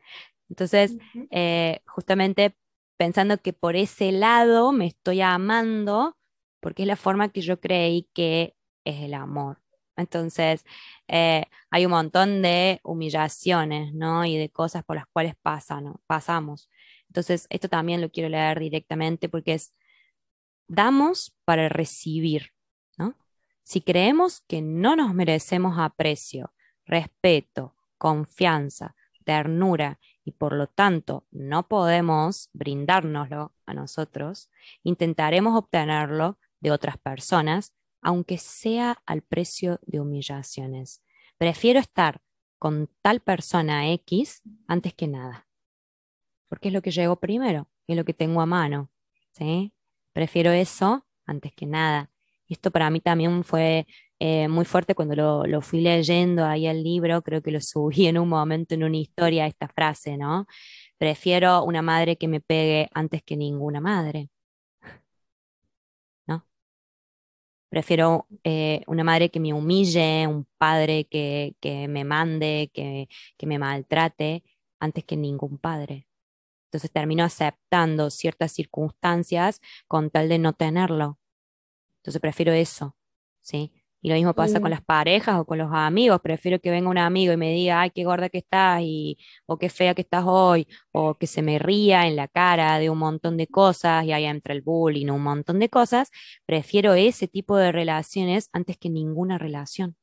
Entonces, 0.49 0.97
eh, 1.30 1.82
justamente 1.86 2.58
pensando 2.97 3.38
que 3.38 3.53
por 3.53 3.76
ese 3.76 4.12
lado 4.12 4.72
me 4.72 4.88
estoy 4.88 5.22
amando, 5.22 6.18
porque 6.62 6.84
es 6.84 6.88
la 6.88 6.95
forma 6.95 7.30
que 7.30 7.41
yo 7.41 7.60
creí 7.60 8.10
que 8.14 8.55
es 8.86 9.01
el 9.01 9.14
amor. 9.14 9.60
Entonces, 9.97 10.63
eh, 11.07 11.45
hay 11.71 11.85
un 11.85 11.91
montón 11.91 12.41
de 12.41 12.79
humillaciones, 12.83 13.93
¿no? 13.93 14.23
Y 14.25 14.37
de 14.37 14.49
cosas 14.49 14.83
por 14.83 14.95
las 14.95 15.07
cuales 15.07 15.35
pasan, 15.41 15.93
pasamos. 16.05 16.69
Entonces, 17.07 17.47
esto 17.49 17.67
también 17.67 18.01
lo 18.01 18.09
quiero 18.11 18.29
leer 18.29 18.59
directamente 18.59 19.27
porque 19.27 19.53
es, 19.55 19.73
damos 20.67 21.35
para 21.45 21.67
recibir, 21.67 22.53
¿no? 22.97 23.15
Si 23.63 23.81
creemos 23.81 24.41
que 24.47 24.61
no 24.61 24.95
nos 24.95 25.13
merecemos 25.13 25.77
aprecio, 25.79 26.53
respeto, 26.85 27.75
confianza, 27.97 28.95
ternura 29.25 29.99
y 30.23 30.31
por 30.31 30.53
lo 30.53 30.67
tanto 30.67 31.25
no 31.31 31.67
podemos 31.67 32.49
brindárnoslo 32.53 33.53
a 33.65 33.73
nosotros, 33.73 34.49
intentaremos 34.83 35.57
obtenerlo 35.57 36.37
de 36.59 36.71
otras 36.71 36.97
personas, 36.97 37.73
aunque 38.01 38.37
sea 38.37 39.01
al 39.05 39.21
precio 39.21 39.79
de 39.83 39.99
humillaciones. 39.99 41.03
Prefiero 41.37 41.79
estar 41.79 42.21
con 42.59 42.89
tal 43.01 43.21
persona 43.21 43.91
X 43.93 44.41
antes 44.67 44.93
que 44.93 45.07
nada, 45.07 45.47
porque 46.49 46.69
es 46.69 46.73
lo 46.73 46.81
que 46.81 46.91
llego 46.91 47.19
primero, 47.19 47.67
es 47.87 47.95
lo 47.95 48.05
que 48.05 48.13
tengo 48.13 48.41
a 48.41 48.45
mano. 48.45 48.89
¿sí? 49.31 49.73
Prefiero 50.13 50.51
eso 50.51 51.05
antes 51.25 51.53
que 51.53 51.65
nada. 51.65 52.11
Esto 52.47 52.71
para 52.71 52.89
mí 52.89 53.01
también 53.01 53.43
fue 53.43 53.85
eh, 54.19 54.47
muy 54.47 54.65
fuerte 54.65 54.95
cuando 54.95 55.15
lo, 55.15 55.45
lo, 55.45 55.61
fui 55.61 55.81
leyendo 55.81 56.45
ahí 56.45 56.65
el 56.65 56.83
libro, 56.83 57.21
creo 57.21 57.41
que 57.41 57.51
lo 57.51 57.61
subí 57.61 58.07
en 58.07 58.17
un 58.17 58.29
momento 58.29 58.73
en 58.75 58.83
una 58.83 58.97
historia, 58.97 59.45
esta 59.47 59.67
frase, 59.67 60.17
¿no? 60.17 60.47
Prefiero 60.97 61.63
una 61.63 61.81
madre 61.81 62.17
que 62.17 62.27
me 62.27 62.41
pegue 62.41 62.89
antes 62.93 63.21
que 63.23 63.37
ninguna 63.37 63.81
madre. 63.81 64.29
¿No? 66.27 66.45
Prefiero 67.70 68.28
eh, 68.43 68.82
una 68.88 69.03
madre 69.03 69.30
que 69.30 69.39
me 69.39 69.53
humille, 69.53 70.26
un 70.28 70.47
padre 70.57 71.05
que, 71.05 71.55
que 71.59 71.88
me 71.88 72.03
mande, 72.03 72.72
que, 72.74 73.09
que 73.38 73.47
me 73.47 73.59
maltrate, 73.59 74.43
antes 74.80 75.03
que 75.03 75.18
ningún 75.18 75.57
padre. 75.57 76.07
Entonces 76.68 76.91
termino 76.91 77.24
aceptando 77.24 78.09
ciertas 78.09 78.51
circunstancias 78.51 79.61
con 79.88 80.09
tal 80.09 80.30
de 80.30 80.39
no 80.39 80.53
tenerlo. 80.53 81.20
Entonces 81.97 82.22
prefiero 82.22 82.53
eso, 82.53 82.95
¿sí? 83.41 83.74
Y 84.08 84.10
lo 84.10 84.16
mismo 84.16 84.34
pasa 84.34 84.62
con 84.62 84.70
las 84.70 84.82
parejas 84.82 85.38
o 85.38 85.45
con 85.45 85.58
los 85.58 85.68
amigos. 85.74 86.22
Prefiero 86.22 86.62
que 86.62 86.72
venga 86.72 86.89
un 86.89 86.97
amigo 86.97 87.34
y 87.34 87.38
me 87.38 87.51
diga, 87.51 87.82
ay, 87.82 87.89
qué 87.89 88.05
gorda 88.05 88.30
que 88.30 88.38
estás, 88.38 88.80
y, 88.82 89.18
o 89.45 89.58
qué 89.58 89.68
fea 89.68 89.95
que 89.95 90.03
estás 90.03 90.24
hoy, 90.26 90.66
o 90.93 91.16
que 91.16 91.28
se 91.28 91.41
me 91.41 91.60
ría 91.60 92.08
en 92.08 92.16
la 92.16 92.30
cara 92.30 92.80
de 92.80 92.89
un 92.89 92.99
montón 92.99 93.36
de 93.36 93.47
cosas 93.47 94.05
y 94.05 94.14
ahí 94.14 94.24
entra 94.24 94.53
el 94.53 94.62
bullying, 94.62 95.10
un 95.10 95.24
montón 95.24 95.60
de 95.60 95.68
cosas. 95.68 96.10
Prefiero 96.45 96.93
ese 96.93 97.28
tipo 97.28 97.58
de 97.58 97.74
relaciones 97.74 98.49
antes 98.53 98.78
que 98.78 98.89
ninguna 98.89 99.38
relación. 99.38 99.97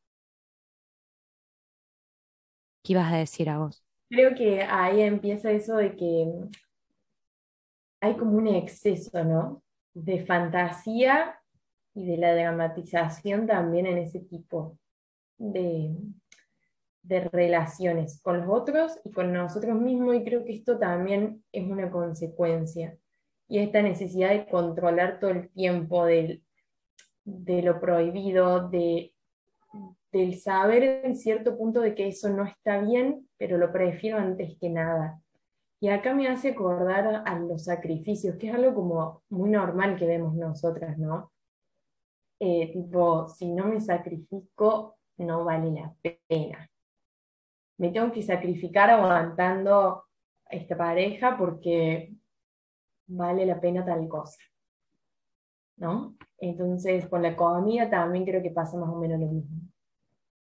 ¿Qué 2.83 2.93
ibas 2.93 3.11
a 3.11 3.17
decir 3.17 3.49
a 3.49 3.57
vos? 3.57 3.83
Creo 4.11 4.35
que 4.35 4.65
ahí 4.65 5.01
empieza 5.01 5.51
eso 5.51 5.77
de 5.77 5.97
que 5.97 6.31
hay 8.03 8.17
como 8.19 8.33
un 8.33 8.49
exceso, 8.49 9.25
¿no? 9.25 9.63
De 9.95 10.27
fantasía 10.27 11.41
y 11.95 12.07
de 12.07 12.17
la 12.17 12.35
dramatización 12.35 13.47
también 13.47 13.87
en 13.87 13.99
ese 13.99 14.21
tipo 14.21 14.79
de, 15.39 15.95
de 17.03 17.21
relaciones 17.21 18.21
con 18.23 18.41
los 18.41 18.49
otros 18.49 18.99
y 19.05 19.13
con 19.13 19.33
nosotros 19.33 19.79
mismos 19.81 20.17
y 20.17 20.25
creo 20.25 20.45
que 20.45 20.53
esto 20.53 20.79
también 20.79 21.45
es 21.53 21.69
una 21.69 21.91
consecuencia 21.91 22.97
y 23.49 23.59
esta 23.59 23.83
necesidad 23.83 24.31
de 24.31 24.47
controlar 24.47 25.19
todo 25.21 25.31
el 25.31 25.51
tiempo 25.51 26.07
del, 26.07 26.43
de 27.25 27.63
lo 27.63 27.81
prohibido, 27.81 28.69
de, 28.69 29.15
del 30.13 30.39
saber 30.39 31.05
en 31.05 31.17
cierto 31.17 31.57
punto 31.57 31.81
de 31.81 31.95
que 31.95 32.09
eso 32.09 32.31
no 32.31 32.45
está 32.45 32.79
bien, 32.81 33.29
pero 33.37 33.59
lo 33.59 33.73
prefiero 33.73 34.19
antes 34.19 34.57
que 34.59 34.71
nada. 34.71 35.21
Y 35.81 35.89
acá 35.89 36.15
me 36.15 36.29
hace 36.29 36.51
acordar 36.51 37.23
a 37.27 37.39
los 37.39 37.65
sacrificios, 37.65 38.37
que 38.37 38.49
es 38.49 38.55
algo 38.55 38.75
como 38.75 39.23
muy 39.29 39.51
normal 39.51 39.97
que 39.97 40.07
vemos 40.07 40.35
nosotras, 40.35 40.97
¿no? 40.97 41.31
Eh, 42.47 42.71
tipo, 42.75 43.27
si 43.27 43.51
no 43.51 43.69
me 43.69 43.81
sacrifico, 43.81 44.99
no 45.17 45.47
vale 45.47 45.71
la 45.71 45.95
pena. 46.29 46.71
Me 47.79 47.89
tengo 47.89 48.13
que 48.13 48.23
sacrificar 48.23 48.91
aguantando 48.91 50.05
esta 50.51 50.77
pareja 50.77 51.39
porque 51.39 52.13
vale 53.07 53.47
la 53.47 53.59
pena 53.59 53.83
tal 53.83 54.07
cosa. 54.09 54.39
¿No? 55.79 56.17
Entonces, 56.37 57.09
con 57.09 57.23
la 57.23 57.35
comida 57.35 57.89
también 57.89 58.27
creo 58.27 58.43
que 58.43 58.51
pasa 58.51 58.77
más 58.77 58.91
o 58.91 58.97
menos 58.97 59.19
lo 59.19 59.27
mismo. 59.27 59.57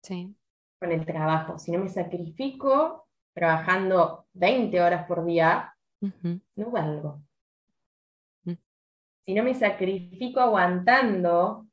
Sí. 0.00 0.32
Con 0.78 0.92
el 0.92 1.04
trabajo. 1.04 1.58
Si 1.58 1.72
no 1.72 1.80
me 1.80 1.88
sacrifico 1.88 3.08
trabajando 3.32 4.26
20 4.34 4.80
horas 4.80 5.08
por 5.08 5.24
día, 5.24 5.74
no 6.54 6.70
valgo. 6.70 7.20
Mm. 8.44 8.52
Si 9.26 9.34
no 9.34 9.42
me 9.42 9.54
sacrifico 9.54 10.38
aguantando 10.38 11.66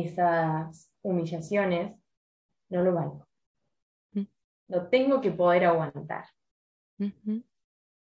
esas 0.00 0.90
humillaciones, 1.02 1.94
no 2.68 2.82
lo 2.82 2.94
valgo. 2.94 3.26
Mm. 4.12 4.26
Lo 4.68 4.88
tengo 4.88 5.20
que 5.20 5.30
poder 5.30 5.64
aguantar. 5.64 6.24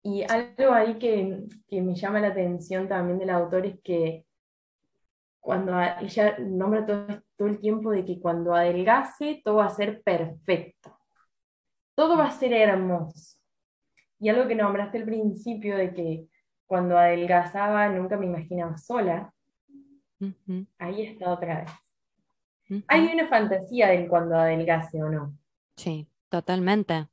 Y 0.04 0.24
algo 0.24 0.74
ahí 0.74 1.00
que, 1.00 1.82
me 1.82 1.96
llama 1.96 2.20
la 2.20 2.28
atención 2.28 2.88
también 2.88 3.18
del 3.18 3.32
autor 3.32 3.66
es 3.66 3.80
que 3.82 4.26
cuando 5.40 5.74
ella 6.02 6.38
nombra 6.40 6.86
todo, 6.86 7.08
todo 7.36 7.48
el 7.48 7.60
tiempo 7.60 7.92
de 7.92 8.06
que 8.06 8.20
cuando 8.20 8.54
adelgase 8.54 9.42
todo 9.44 9.56
va 9.56 9.66
a 9.66 9.70
ser 9.70 10.02
perfecto, 10.04 10.98
todo 11.96 12.18
va 12.18 12.28
a 12.28 12.32
ser 12.32 12.54
hermoso. 12.54 13.40
Y 14.20 14.30
algo 14.30 14.48
que 14.48 14.56
nombraste 14.56 14.98
al 15.00 15.06
principio 15.06 15.78
de 15.78 15.94
que 15.94 16.28
cuando 16.66 16.98
adelgazaba 16.98 17.90
nunca 17.90 18.18
me 18.18 18.26
imaginaba 18.26 18.78
sola, 18.78 19.34
Ahí 20.80 21.04
está 21.04 21.32
otra 21.32 21.62
vez. 21.62 22.84
Hay 22.88 23.06
una 23.14 23.28
fantasía 23.28 23.88
de 23.88 24.08
cuando 24.08 24.36
adelgace 24.36 25.02
o 25.04 25.10
no. 25.10 25.38
Sí, 25.76 26.08
totalmente. 26.30 27.08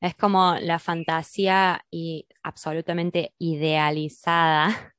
Es 0.00 0.14
como 0.14 0.56
la 0.60 0.78
fantasía 0.78 1.84
y 1.90 2.26
absolutamente 2.42 3.34
idealizada, 3.38 4.94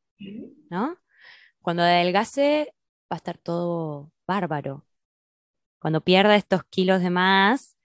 ¿no? 0.69 0.97
Cuando 1.61 1.83
adelgace 1.83 2.73
va 3.11 3.15
a 3.15 3.17
estar 3.17 3.37
todo 3.37 4.11
bárbaro. 4.27 4.85
Cuando 5.79 6.01
pierda 6.01 6.35
estos 6.35 6.63
kilos 6.65 7.01
de 7.01 7.11
más, 7.11 7.77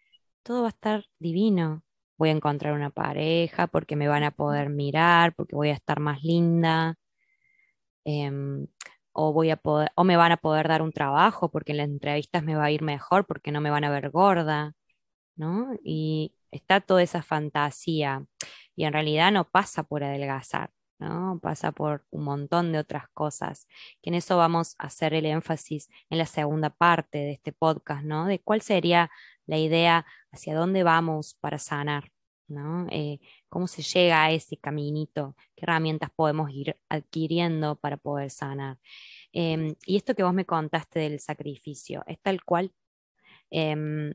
todo 0.42 0.62
va 0.62 0.68
a 0.68 0.70
estar 0.70 1.04
divino. 1.18 1.84
Voy 2.16 2.30
a 2.30 2.32
encontrar 2.32 2.72
una 2.74 2.90
pareja 2.90 3.66
porque 3.66 3.96
me 3.96 4.08
van 4.08 4.24
a 4.24 4.30
poder 4.30 4.70
mirar, 4.70 5.34
porque 5.34 5.56
voy 5.56 5.70
a 5.70 5.74
estar 5.74 6.00
más 6.00 6.22
linda. 6.22 6.96
Em, 8.04 8.66
o 9.12 9.32
voy 9.32 9.50
a 9.50 9.56
poder, 9.56 9.90
o 9.96 10.04
me 10.04 10.16
van 10.16 10.32
a 10.32 10.36
poder 10.38 10.68
dar 10.68 10.82
un 10.82 10.92
trabajo 10.92 11.50
porque 11.50 11.72
en 11.72 11.78
las 11.78 11.88
entrevistas 11.88 12.42
me 12.42 12.56
va 12.56 12.64
a 12.64 12.70
ir 12.70 12.82
mejor 12.82 13.26
porque 13.26 13.52
no 13.52 13.60
me 13.60 13.70
van 13.70 13.84
a 13.84 13.90
ver 13.90 14.10
gorda, 14.10 14.74
¿no? 15.36 15.72
Y 15.84 16.34
está 16.50 16.80
toda 16.80 17.02
esa 17.02 17.22
fantasía 17.22 18.24
y 18.76 18.84
en 18.84 18.92
realidad 18.92 19.32
no 19.32 19.48
pasa 19.50 19.82
por 19.84 20.04
adelgazar, 20.04 20.70
¿no? 20.98 21.38
Pasa 21.42 21.72
por 21.72 22.04
un 22.10 22.24
montón 22.24 22.72
de 22.72 22.78
otras 22.78 23.04
cosas, 23.14 23.66
que 24.02 24.10
en 24.10 24.14
eso 24.14 24.36
vamos 24.36 24.74
a 24.78 24.86
hacer 24.86 25.14
el 25.14 25.26
énfasis 25.26 25.88
en 26.10 26.18
la 26.18 26.26
segunda 26.26 26.70
parte 26.70 27.18
de 27.18 27.32
este 27.32 27.52
podcast, 27.52 28.04
¿no? 28.04 28.26
De 28.26 28.40
cuál 28.40 28.62
sería 28.62 29.10
la 29.46 29.58
idea 29.58 30.06
hacia 30.32 30.54
dónde 30.54 30.82
vamos 30.84 31.36
para 31.40 31.58
sanar, 31.58 32.10
¿no? 32.50 32.86
Eh, 32.90 33.20
¿Cómo 33.48 33.66
se 33.66 33.82
llega 33.82 34.24
a 34.24 34.32
ese 34.32 34.56
caminito? 34.56 35.36
¿Qué 35.56 35.64
herramientas 35.64 36.10
podemos 36.14 36.50
ir 36.50 36.76
adquiriendo 36.88 37.76
para 37.76 37.96
poder 37.96 38.30
sanar? 38.30 38.78
Em, 39.32 39.74
y 39.86 39.96
esto 39.96 40.14
que 40.14 40.22
vos 40.22 40.34
me 40.34 40.46
contaste 40.46 41.00
del 41.00 41.20
sacrificio, 41.20 42.02
es 42.06 42.20
tal 42.20 42.44
cual. 42.44 42.72
Em, 43.50 44.14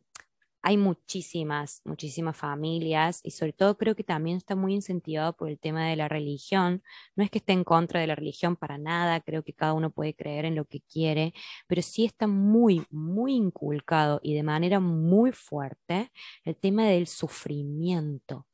hay 0.68 0.78
muchísimas, 0.78 1.84
muchísimas 1.86 2.36
familias 2.36 3.20
y 3.24 3.30
sobre 3.30 3.54
todo 3.54 3.78
creo 3.78 3.96
que 3.96 4.04
también 4.04 4.38
está 4.38 4.56
muy 4.56 4.74
incentivado 4.74 5.34
por 5.34 5.48
el 5.48 5.60
tema 5.60 5.88
de 5.88 5.96
la 5.96 6.08
religión. 6.08 6.82
No 7.16 7.24
es 7.24 7.30
que 7.30 7.38
esté 7.38 7.54
en 7.54 7.64
contra 7.64 8.00
de 8.02 8.08
la 8.08 8.16
religión 8.16 8.56
para 8.56 8.80
nada, 8.80 9.22
creo 9.22 9.44
que 9.44 9.54
cada 9.54 9.74
uno 9.74 9.92
puede 9.92 10.16
creer 10.16 10.44
en 10.44 10.56
lo 10.56 10.66
que 10.66 10.82
quiere, 10.82 11.36
pero 11.68 11.84
sí 11.84 12.06
está 12.06 12.26
muy, 12.26 12.84
muy 12.90 13.36
inculcado 13.36 14.20
y 14.24 14.34
de 14.34 14.42
manera 14.42 14.80
muy 14.80 15.32
fuerte 15.34 16.12
el 16.44 16.56
tema 16.56 16.86
del 16.86 17.06
sufrimiento 17.06 18.48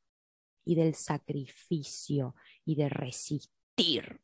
y 0.66 0.76
del 0.76 0.96
sacrificio 0.96 2.36
y 2.66 2.76
de 2.76 2.90
resistir. 2.90 4.20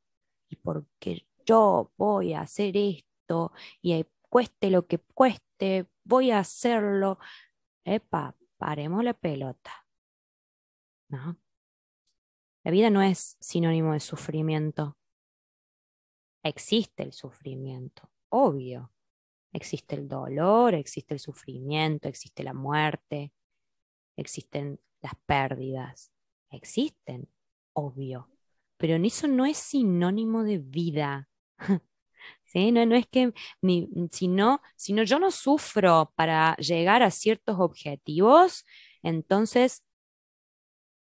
Y 0.50 0.58
porque 0.58 1.26
yo 1.46 1.94
voy 1.96 2.34
a 2.34 2.42
hacer 2.42 2.76
esto 2.76 3.54
y 3.82 3.94
cueste 4.28 4.72
lo 4.72 4.88
que 4.88 5.00
cueste, 5.00 5.88
voy 6.04 6.32
a 6.32 6.40
hacerlo. 6.40 7.18
Epa, 7.88 8.36
paremos 8.58 9.04
la 9.04 9.14
pelota. 9.14 9.72
¿No? 11.10 11.38
La 12.64 12.72
vida 12.72 12.90
no 12.90 13.02
es 13.02 13.38
sinónimo 13.40 13.94
de 13.94 14.00
sufrimiento. 14.00 14.98
Existe 16.44 17.04
el 17.04 17.14
sufrimiento, 17.14 18.12
obvio. 18.30 18.92
Existe 19.54 19.96
el 19.96 20.08
dolor, 20.08 20.76
existe 20.76 21.14
el 21.14 21.20
sufrimiento, 21.20 22.08
existe 22.08 22.44
la 22.44 22.54
muerte, 22.54 23.34
existen 24.18 24.80
las 25.02 25.16
pérdidas 25.26 26.12
existen, 26.52 27.30
obvio, 27.74 28.30
pero 28.78 28.96
eso 28.96 29.28
no 29.28 29.46
es 29.46 29.58
sinónimo 29.58 30.44
de 30.44 30.58
vida. 30.60 31.30
¿sí? 32.48 32.72
No, 32.72 32.86
no 32.86 32.96
es 32.96 33.08
que 33.08 33.34
ni, 33.62 33.90
si, 34.12 34.28
no, 34.28 34.62
si 34.76 34.94
no, 34.94 35.04
yo 35.04 35.20
no 35.20 35.32
sufro 35.32 36.12
para 36.16 36.56
llegar 36.58 37.04
a 37.04 37.12
ciertos 37.12 37.58
objetivos, 37.60 38.66
entonces, 39.04 39.84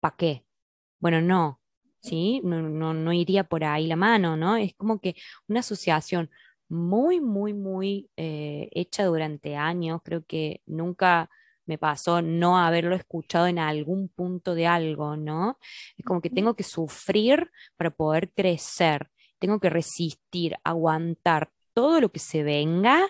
¿para 0.01 0.17
qué? 0.17 0.45
Bueno, 1.01 1.23
no, 1.23 1.61
¿sí? 2.03 2.43
No, 2.45 2.63
no, 2.63 2.95
no 2.95 3.15
iría 3.15 3.45
por 3.45 3.65
ahí 3.65 3.87
la 3.87 3.97
mano, 3.97 4.37
¿no? 4.37 4.57
Es 4.57 4.75
como 4.77 5.01
que 5.01 5.17
una 5.49 5.61
asociación 5.61 6.31
muy, 6.69 7.21
muy, 7.21 7.55
muy 7.55 8.11
eh, 8.17 8.69
hecha 8.73 9.07
durante 9.07 9.57
años, 9.57 10.01
creo 10.05 10.25
que 10.27 10.63
nunca 10.67 11.31
me 11.67 11.79
pasó 11.79 12.23
no 12.23 12.59
haberlo 12.59 12.97
escuchado 12.97 13.47
en 13.49 13.59
algún 13.59 14.09
punto 14.09 14.55
de 14.55 14.67
algo, 14.67 15.17
¿no? 15.17 15.59
Es 15.97 16.05
como 16.05 16.21
que 16.23 16.31
tengo 16.31 16.55
que 16.57 16.65
sufrir 16.65 17.51
para 17.77 17.91
poder 17.91 18.33
crecer, 18.33 19.11
tengo 19.41 19.59
que 19.59 19.71
resistir, 19.71 20.57
aguantar 20.63 21.51
todo 21.75 22.01
lo 22.01 22.11
que 22.11 22.21
se 22.21 22.45
venga 22.45 23.09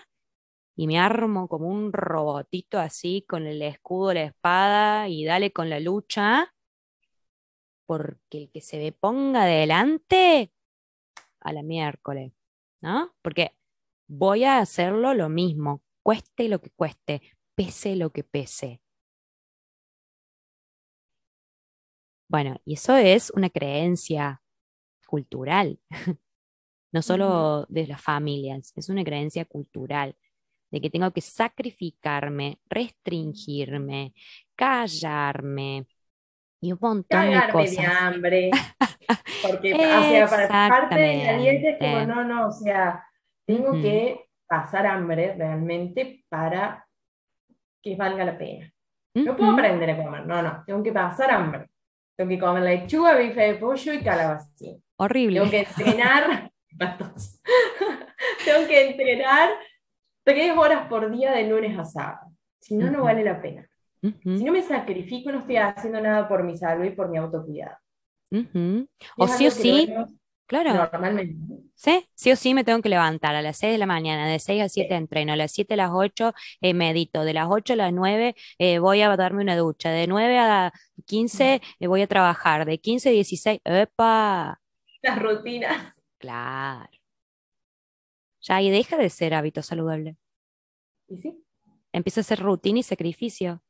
y 0.75 0.87
me 0.87 0.97
armo 0.99 1.47
como 1.47 1.67
un 1.67 1.93
robotito 1.93 2.79
así 2.79 3.25
con 3.27 3.45
el 3.45 3.61
escudo, 3.61 4.13
la 4.13 4.23
espada 4.23 5.09
y 5.09 5.25
dale 5.25 5.51
con 5.51 5.69
la 5.69 5.79
lucha, 5.79 6.53
porque 7.85 8.37
el 8.37 8.51
que 8.51 8.61
se 8.61 8.77
me 8.77 8.91
ponga 8.91 9.43
adelante 9.43 10.51
a 11.41 11.53
la 11.53 11.61
miércoles, 11.63 12.33
¿no? 12.81 13.13
Porque 13.21 13.55
voy 14.07 14.45
a 14.45 14.59
hacerlo 14.59 15.13
lo 15.13 15.29
mismo, 15.29 15.83
cueste 16.03 16.47
lo 16.47 16.61
que 16.61 16.71
cueste, 16.71 17.21
pese 17.55 17.95
lo 17.95 18.11
que 18.11 18.23
pese. 18.23 18.81
Bueno, 22.29 22.55
y 22.63 22.75
eso 22.75 22.95
es 22.95 23.29
una 23.31 23.49
creencia 23.49 24.40
cultural, 25.11 25.77
no 26.93 27.01
solo 27.01 27.65
de 27.67 27.85
las 27.85 28.01
familias, 28.01 28.71
es 28.77 28.87
una 28.87 29.03
creencia 29.03 29.43
cultural 29.43 30.15
de 30.71 30.79
que 30.79 30.89
tengo 30.89 31.11
que 31.11 31.19
sacrificarme, 31.19 32.59
restringirme, 32.69 34.13
callarme 34.55 35.85
y 36.61 36.71
un 36.71 36.77
montón 36.79 37.29
de 37.29 37.51
cosas. 37.51 37.75
de 37.75 37.85
hambre. 37.85 38.51
Porque 39.45 39.73
o 39.73 40.29
para 40.29 40.47
parte 40.69 40.95
de 40.95 41.25
la 41.25 41.37
dieta 41.37 41.69
es 41.71 41.77
como, 41.77 42.05
no, 42.05 42.23
no, 42.23 42.47
o 42.47 42.51
sea, 42.53 43.05
tengo 43.45 43.73
que 43.73 44.29
pasar 44.47 44.85
hambre 44.85 45.35
realmente 45.35 46.23
para 46.29 46.87
que 47.83 47.97
valga 47.97 48.23
la 48.23 48.37
pena. 48.37 48.71
No 49.13 49.35
puedo 49.35 49.51
aprender 49.51 49.89
a 49.89 49.97
comer, 49.97 50.25
no, 50.25 50.41
no, 50.41 50.63
tengo 50.65 50.81
que 50.81 50.93
pasar 50.93 51.31
hambre. 51.31 51.67
Tengo 52.15 52.29
que 52.29 52.39
comer 52.39 52.63
lechuga, 52.63 53.17
bife 53.17 53.41
de 53.41 53.55
pollo 53.55 53.93
y 53.93 54.01
calabacín. 54.01 54.81
Horrible. 55.03 55.39
Tengo 55.39 55.49
que 55.49 55.61
entrenar, 55.61 56.51
tengo 58.45 58.67
que 58.67 58.89
entrenar 58.89 59.49
tres 60.23 60.55
horas 60.55 60.87
por 60.87 61.11
día 61.11 61.31
de 61.31 61.49
lunes 61.49 61.77
a 61.77 61.85
sábado. 61.85 62.31
Si 62.59 62.75
no, 62.75 62.91
no 62.91 63.03
vale 63.03 63.23
la 63.23 63.41
pena. 63.41 63.67
Si 64.01 64.43
no 64.43 64.51
me 64.51 64.61
sacrifico, 64.61 65.31
no 65.31 65.39
estoy 65.39 65.57
haciendo 65.57 65.99
nada 66.01 66.27
por 66.27 66.43
mi 66.43 66.55
salud 66.55 66.85
y 66.85 66.91
por 66.91 67.09
mi 67.09 67.17
autocuidado. 67.17 67.77
O 69.17 69.27
sí 69.27 69.47
o 69.47 69.51
sí, 69.51 69.91
Claro. 70.45 70.73
Normalmente. 70.73 71.35
Sí, 71.75 72.05
sí 72.13 72.31
o 72.31 72.35
sí 72.35 72.53
me 72.53 72.65
tengo 72.65 72.81
que 72.81 72.89
levantar 72.89 73.35
a 73.35 73.41
las 73.41 73.57
6 73.57 73.71
de 73.71 73.77
la 73.77 73.85
mañana, 73.85 74.27
de 74.27 74.37
6 74.37 74.61
a 74.61 74.69
7 74.69 74.95
entreno, 74.95 75.31
a 75.31 75.37
las 75.37 75.53
7 75.53 75.75
a 75.75 75.77
las 75.77 75.91
8 75.93 76.33
eh, 76.59 76.73
medito, 76.73 77.23
de 77.23 77.33
las 77.33 77.47
8 77.49 77.73
a 77.73 77.75
las 77.77 77.93
9 77.93 78.35
eh, 78.59 78.79
voy 78.79 79.01
a 79.01 79.15
darme 79.15 79.43
una 79.43 79.55
ducha, 79.55 79.91
de 79.91 80.07
9 80.07 80.37
a 80.37 80.73
15 81.05 81.61
eh, 81.79 81.87
voy 81.87 82.01
a 82.01 82.07
trabajar, 82.07 82.65
de 82.65 82.79
15 82.79 83.09
a 83.09 83.11
16, 83.13 83.61
¡epa! 83.63 84.60
Las 85.01 85.21
rutinas. 85.21 85.95
Claro. 86.17 86.89
Ya 88.41 88.55
ahí 88.55 88.69
deja 88.71 88.97
de 88.97 89.09
ser 89.09 89.33
hábito 89.33 89.61
saludable. 89.61 90.17
¿Y 91.07 91.17
sí? 91.17 91.43
Empieza 91.91 92.21
a 92.21 92.23
ser 92.23 92.39
rutina 92.39 92.79
y 92.79 92.83
sacrificio. 92.83 93.61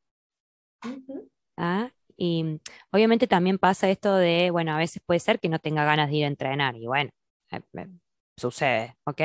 ¿Ah? 1.57 1.91
Y 2.17 2.59
obviamente 2.91 3.27
también 3.27 3.57
pasa 3.57 3.89
esto 3.89 4.15
de, 4.15 4.51
bueno, 4.51 4.73
a 4.73 4.77
veces 4.77 5.01
puede 5.05 5.19
ser 5.19 5.39
que 5.39 5.49
no 5.49 5.59
tenga 5.59 5.85
ganas 5.85 6.09
de 6.09 6.17
ir 6.17 6.25
a 6.25 6.27
entrenar 6.27 6.75
y 6.75 6.85
bueno, 6.85 7.09
eh, 7.51 7.61
eh, 7.73 7.87
sucede, 8.37 8.95
¿ok? 9.05 9.21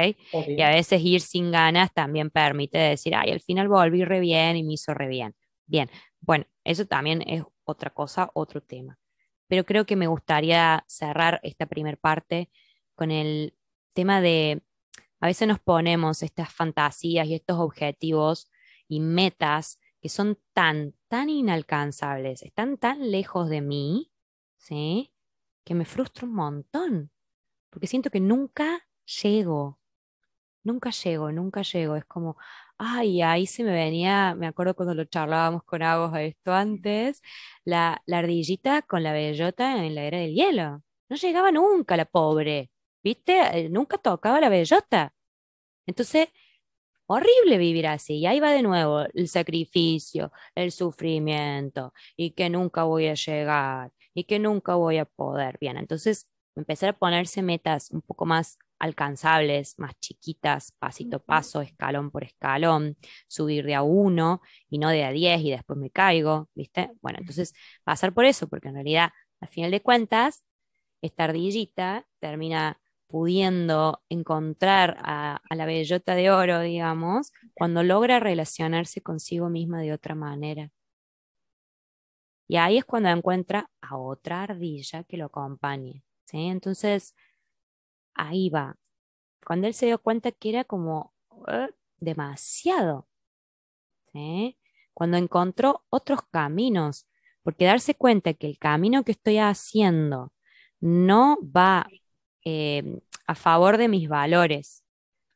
Y 0.48 0.62
a 0.62 0.70
veces 0.70 1.02
ir 1.02 1.20
sin 1.20 1.50
ganas 1.50 1.92
también 1.92 2.30
permite 2.30 2.78
decir, 2.78 3.14
ay, 3.14 3.32
al 3.32 3.40
final 3.40 3.68
volví 3.68 4.04
re 4.04 4.20
bien 4.20 4.56
y 4.56 4.64
me 4.64 4.74
hizo 4.74 4.94
re 4.94 5.08
bien. 5.08 5.34
Bien, 5.66 5.90
bueno, 6.20 6.46
eso 6.64 6.86
también 6.86 7.22
es 7.26 7.42
otra 7.64 7.90
cosa, 7.90 8.30
otro 8.34 8.62
tema. 8.62 8.98
Pero 9.48 9.64
creo 9.64 9.86
que 9.86 9.96
me 9.96 10.06
gustaría 10.06 10.84
cerrar 10.88 11.40
esta 11.42 11.66
primera 11.66 11.96
parte 11.96 12.50
con 12.94 13.10
el 13.10 13.56
tema 13.92 14.20
de, 14.20 14.62
a 15.20 15.26
veces 15.26 15.48
nos 15.48 15.60
ponemos 15.60 16.22
estas 16.22 16.52
fantasías 16.52 17.26
y 17.26 17.34
estos 17.34 17.58
objetivos 17.58 18.50
y 18.88 19.00
metas 19.00 19.78
que 20.00 20.08
son 20.08 20.38
tan, 20.52 20.94
tan 21.08 21.30
inalcanzables, 21.30 22.42
están 22.42 22.76
tan 22.78 23.10
lejos 23.10 23.48
de 23.48 23.60
mí, 23.60 24.12
¿sí? 24.56 25.12
Que 25.64 25.74
me 25.74 25.84
frustra 25.84 26.26
un 26.26 26.34
montón, 26.34 27.10
porque 27.70 27.86
siento 27.86 28.10
que 28.10 28.20
nunca 28.20 28.86
llego, 29.22 29.80
nunca 30.62 30.90
llego, 30.90 31.32
nunca 31.32 31.62
llego. 31.62 31.96
Es 31.96 32.04
como, 32.04 32.36
ay, 32.78 33.22
ahí 33.22 33.46
se 33.46 33.64
me 33.64 33.72
venía, 33.72 34.34
me 34.36 34.46
acuerdo 34.46 34.74
cuando 34.74 34.94
lo 34.94 35.04
charlábamos 35.04 35.62
con 35.64 35.82
Agos 35.82 36.16
esto 36.18 36.52
antes, 36.52 37.22
la, 37.64 38.02
la 38.06 38.18
ardillita 38.18 38.82
con 38.82 39.02
la 39.02 39.12
bellota 39.12 39.84
en 39.84 39.94
la 39.94 40.04
era 40.04 40.18
del 40.18 40.34
hielo. 40.34 40.82
No 41.08 41.16
llegaba 41.16 41.52
nunca 41.52 41.96
la 41.96 42.04
pobre, 42.04 42.70
¿viste? 43.02 43.40
Eh, 43.58 43.68
nunca 43.70 43.98
tocaba 43.98 44.40
la 44.40 44.48
bellota. 44.48 45.12
Entonces, 45.86 46.28
horrible 47.06 47.58
vivir 47.58 47.86
así. 47.86 48.18
Y 48.18 48.26
ahí 48.26 48.40
va 48.40 48.52
de 48.52 48.62
nuevo 48.62 49.02
el 49.14 49.28
sacrificio, 49.28 50.32
el 50.54 50.72
sufrimiento, 50.72 51.92
y 52.16 52.32
que 52.32 52.50
nunca 52.50 52.84
voy 52.84 53.08
a 53.08 53.14
llegar, 53.14 53.92
y 54.14 54.24
que 54.24 54.38
nunca 54.38 54.74
voy 54.74 54.98
a 54.98 55.04
poder. 55.06 55.58
Bien, 55.60 55.76
entonces 55.78 56.28
empezar 56.56 56.90
a 56.90 56.98
ponerse 56.98 57.42
metas 57.42 57.90
un 57.90 58.02
poco 58.02 58.26
más 58.26 58.58
alcanzables, 58.78 59.78
más 59.78 59.94
chiquitas, 60.00 60.72
pasito 60.78 61.16
a 61.18 61.24
paso, 61.24 61.60
escalón 61.60 62.10
por 62.10 62.24
escalón, 62.24 62.96
subir 63.28 63.64
de 63.64 63.74
a 63.74 63.82
uno 63.82 64.40
y 64.68 64.78
no 64.78 64.90
de 64.90 65.04
a 65.04 65.12
diez 65.12 65.40
y 65.42 65.50
después 65.50 65.78
me 65.78 65.90
caigo, 65.90 66.48
¿viste? 66.54 66.90
Bueno, 67.00 67.18
entonces 67.20 67.54
pasar 67.84 68.12
por 68.12 68.24
eso, 68.24 68.48
porque 68.48 68.68
en 68.68 68.74
realidad, 68.74 69.10
al 69.40 69.48
final 69.48 69.70
de 69.70 69.82
cuentas, 69.82 70.44
esta 71.02 71.24
ardillita 71.24 72.06
termina 72.20 72.80
pudiendo 73.08 74.02
encontrar 74.08 74.96
a, 75.00 75.40
la 75.50 75.66
bellota 75.66 76.14
de 76.14 76.30
oro, 76.30 76.60
digamos, 76.60 77.32
cuando 77.54 77.82
logra 77.82 78.20
relacionarse 78.20 79.00
consigo 79.02 79.48
misma 79.48 79.80
de 79.80 79.92
otra 79.92 80.14
manera. 80.14 80.70
Y 82.48 82.56
ahí 82.56 82.78
es 82.78 82.84
cuando 82.84 83.08
encuentra 83.10 83.70
a 83.80 83.96
otra 83.96 84.42
ardilla 84.42 85.04
que 85.04 85.16
lo 85.16 85.26
acompañe. 85.26 86.04
¿sí? 86.26 86.46
Entonces, 86.46 87.14
ahí 88.16 88.50
va. 88.50 88.76
Cuando 89.44 89.66
él 89.66 89.74
se 89.74 89.86
dio 89.86 89.98
cuenta 89.98 90.32
que 90.32 90.48
era 90.50 90.64
como 90.64 91.14
eh, 91.48 91.68
demasiado. 91.98 93.08
¿sí? 94.12 94.58
Cuando 94.94 95.16
encontró 95.16 95.84
otros 95.90 96.20
caminos, 96.30 97.06
porque 97.42 97.64
darse 97.64 97.94
cuenta 97.94 98.34
que 98.34 98.46
el 98.48 98.58
camino 98.58 99.04
que 99.04 99.12
estoy 99.12 99.38
haciendo 99.38 100.32
no 100.80 101.38
va 101.42 101.86
eh, 102.44 103.00
a 103.26 103.34
favor 103.34 103.78
de 103.78 103.88
mis 103.88 104.08
valores, 104.08 104.84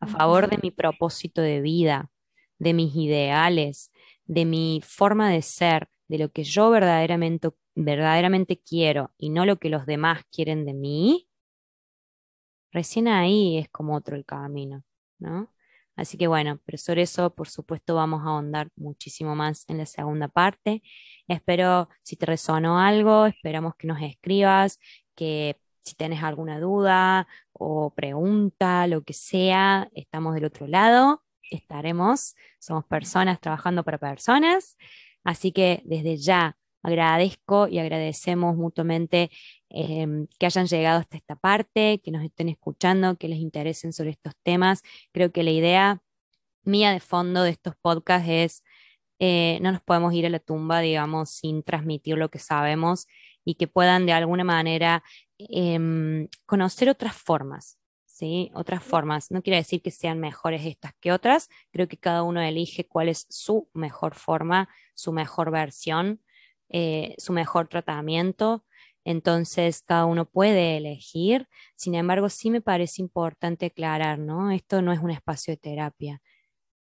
a 0.01 0.07
favor 0.07 0.49
de 0.49 0.59
mi 0.63 0.71
propósito 0.71 1.43
de 1.43 1.61
vida, 1.61 2.11
de 2.59 2.75
mis 2.75 2.95
ideales, 2.97 3.93
de 4.25 4.45
mi 4.45 4.81
forma 4.85 5.31
de 5.31 5.43
ser, 5.43 5.89
de 6.09 6.19
lo 6.19 6.31
que 6.31 6.45
yo 6.45 6.71
verdaderamente, 6.71 7.51
verdaderamente 7.75 8.59
quiero 8.59 9.13
y 9.19 9.31
no 9.31 9.47
lo 9.47 9.59
que 9.59 9.69
los 9.71 9.87
demás 9.87 10.23
quieren 10.33 10.65
de 10.65 10.75
mí, 10.75 11.29
recién 12.73 13.09
ahí 13.09 13.59
es 13.59 13.69
como 13.71 13.95
otro 13.97 14.17
el 14.17 14.25
camino, 14.25 14.83
¿no? 15.19 15.53
Así 15.97 16.17
que 16.17 16.29
bueno, 16.29 16.61
pero 16.65 16.79
sobre 16.79 17.03
eso, 17.03 17.35
por 17.35 17.49
supuesto, 17.49 17.95
vamos 17.95 18.23
a 18.23 18.31
ahondar 18.31 18.71
muchísimo 18.77 19.35
más 19.35 19.65
en 19.69 19.79
la 19.79 19.87
segunda 19.87 20.29
parte. 20.29 20.83
Espero, 21.29 21.89
si 22.03 22.17
te 22.17 22.27
resonó 22.27 22.79
algo, 22.79 23.27
esperamos 23.27 23.75
que 23.77 23.87
nos 23.87 24.01
escribas, 24.01 24.79
que 25.15 25.61
si 25.85 25.95
tienes 25.95 26.23
alguna 26.23 26.59
duda 26.61 27.29
o 27.53 27.93
pregunta, 27.95 28.87
lo 28.87 29.03
que 29.03 29.13
sea, 29.13 29.91
estamos 29.95 30.35
del 30.35 30.47
otro 30.47 30.67
lado, 30.67 31.23
estaremos, 31.51 32.35
somos 32.59 32.85
personas 32.87 33.41
trabajando 33.41 33.85
para 33.85 33.99
personas, 33.99 34.77
así 35.25 35.53
que 35.53 35.83
desde 35.85 36.17
ya 36.17 36.57
agradezco 36.83 37.69
y 37.69 37.79
agradecemos 37.79 38.57
mutuamente 38.57 39.31
em, 39.71 40.27
que 40.39 40.47
hayan 40.47 40.67
llegado 40.67 41.01
hasta 41.01 41.17
esta 41.17 41.37
parte, 41.37 42.01
que 42.05 42.11
nos 42.11 42.25
estén 42.25 42.49
escuchando, 42.49 43.17
que 43.17 43.29
les 43.29 43.39
interesen 43.39 43.93
sobre 43.93 44.11
estos 44.11 44.35
temas. 44.43 44.83
Creo 45.13 45.33
que 45.33 45.43
la 45.43 45.51
idea 45.51 46.03
mía 46.65 46.93
de 46.93 47.01
fondo 47.01 47.43
de 47.43 47.51
estos 47.51 47.75
podcasts 47.81 48.29
es, 48.29 48.65
eh, 49.19 49.59
no 49.63 49.73
nos 49.73 49.83
podemos 49.83 50.13
ir 50.15 50.27
a 50.27 50.31
la 50.31 50.39
tumba, 50.41 50.81
digamos, 50.81 51.31
sin 51.31 51.63
transmitir 51.63 52.17
lo 52.19 52.31
que 52.31 52.39
sabemos 52.39 53.07
y 53.45 53.55
que 53.55 53.69
puedan 53.69 54.07
de 54.07 54.13
alguna 54.13 54.45
manera 54.45 55.03
Em, 55.49 56.29
conocer 56.45 56.91
otras 56.91 57.17
formas, 57.17 57.79
¿sí? 58.05 58.51
Otras 58.55 58.83
formas. 58.85 59.31
No 59.31 59.43
quiere 59.43 59.57
decir 59.57 59.81
que 59.81 59.91
sean 59.91 60.21
mejores 60.21 60.67
estas 60.67 60.93
que 61.01 61.13
otras. 61.13 61.49
Creo 61.73 61.89
que 61.89 61.97
cada 61.97 62.23
uno 62.23 62.43
elige 62.43 62.87
cuál 62.87 63.09
es 63.09 63.27
su 63.31 63.69
mejor 63.73 64.15
forma, 64.15 64.69
su 64.95 65.13
mejor 65.13 65.51
versión, 65.51 66.21
eh, 66.69 67.15
su 67.19 67.33
mejor 67.33 67.69
tratamiento. 67.69 68.65
Entonces, 69.05 69.83
cada 69.87 70.05
uno 70.07 70.27
puede 70.27 70.77
elegir. 70.77 71.49
Sin 71.77 71.95
embargo, 71.95 72.29
sí 72.29 72.51
me 72.51 72.61
parece 72.61 73.03
importante 73.03 73.67
aclarar, 73.67 74.19
¿no? 74.19 74.51
Esto 74.51 74.83
no 74.83 74.93
es 74.93 75.01
un 75.01 75.11
espacio 75.11 75.53
de 75.53 75.59
terapia. 75.59 76.23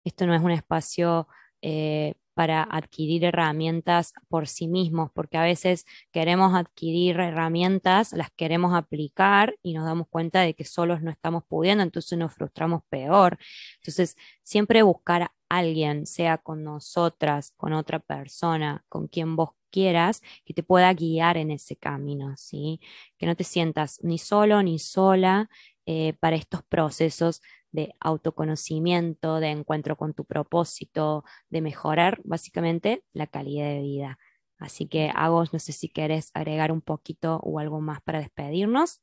Esto 0.04 0.28
no 0.28 0.36
es 0.36 0.42
un 0.42 0.52
espacio 0.52 1.28
eh, 1.62 2.16
para 2.34 2.64
adquirir 2.64 3.26
herramientas 3.26 4.14
por 4.30 4.48
sí 4.48 4.68
mismos, 4.68 5.12
porque 5.14 5.38
a 5.38 5.44
veces 5.44 5.86
queremos 6.12 6.56
adquirir 6.56 7.20
herramientas, 7.20 8.14
las 8.14 8.32
queremos 8.32 8.74
aplicar 8.74 9.56
y 9.62 9.74
nos 9.74 9.86
damos 9.86 10.08
cuenta 10.10 10.42
de 10.42 10.54
que 10.56 10.66
solos 10.66 11.02
no 11.02 11.12
estamos 11.12 11.44
pudiendo, 11.48 11.84
entonces 11.84 12.18
nos 12.18 12.34
frustramos 12.34 12.84
peor. 12.90 13.38
Entonces, 13.80 14.16
siempre 14.44 14.82
buscar 14.82 15.32
alguien, 15.58 16.06
sea 16.06 16.38
con 16.38 16.64
nosotras, 16.64 17.54
con 17.58 17.74
otra 17.74 18.00
persona, 18.00 18.84
con 18.90 19.08
quien 19.08 19.36
vos 19.36 19.52
quieras, 19.72 20.22
que 20.46 20.54
te 20.54 20.64
pueda 20.64 20.94
guiar 20.94 21.38
en 21.38 21.52
ese 21.52 21.76
camino, 21.78 22.34
¿sí? 22.38 22.80
Que 23.18 23.26
no 23.26 23.36
te 23.36 23.44
sientas 23.44 24.00
ni 24.04 24.18
solo 24.18 24.62
ni 24.64 24.80
sola 24.80 25.50
eh, 25.86 26.14
para 26.20 26.36
estos 26.36 26.64
procesos 26.64 27.42
de 27.72 27.96
autoconocimiento, 28.00 29.40
de 29.40 29.50
encuentro 29.50 29.96
con 29.98 30.14
tu 30.14 30.26
propósito, 30.26 31.24
de 31.50 31.62
mejorar 31.62 32.22
básicamente 32.24 33.04
la 33.14 33.28
calidad 33.28 33.66
de 33.68 33.82
vida. 33.82 34.20
Así 34.60 34.88
que, 34.88 35.12
Agos, 35.16 35.54
no 35.54 35.60
sé 35.60 35.72
si 35.72 35.90
quieres 35.90 36.32
agregar 36.34 36.72
un 36.72 36.82
poquito 36.82 37.40
o 37.44 37.60
algo 37.60 37.82
más 37.82 38.02
para 38.02 38.20
despedirnos. 38.20 39.02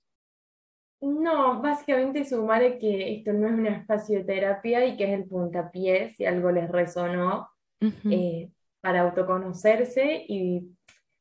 No, 1.00 1.62
básicamente 1.62 2.24
sumar 2.24 2.78
que 2.78 3.14
esto 3.14 3.32
no 3.32 3.46
es 3.46 3.52
un 3.52 3.66
espacio 3.66 4.18
de 4.18 4.24
terapia 4.24 4.84
y 4.84 4.96
que 4.96 5.04
es 5.04 5.20
el 5.20 5.26
puntapié, 5.26 6.10
si 6.10 6.26
algo 6.26 6.50
les 6.50 6.68
resonó, 6.68 7.48
eh, 7.80 8.50
para 8.80 9.02
autoconocerse 9.02 10.24
y 10.28 10.76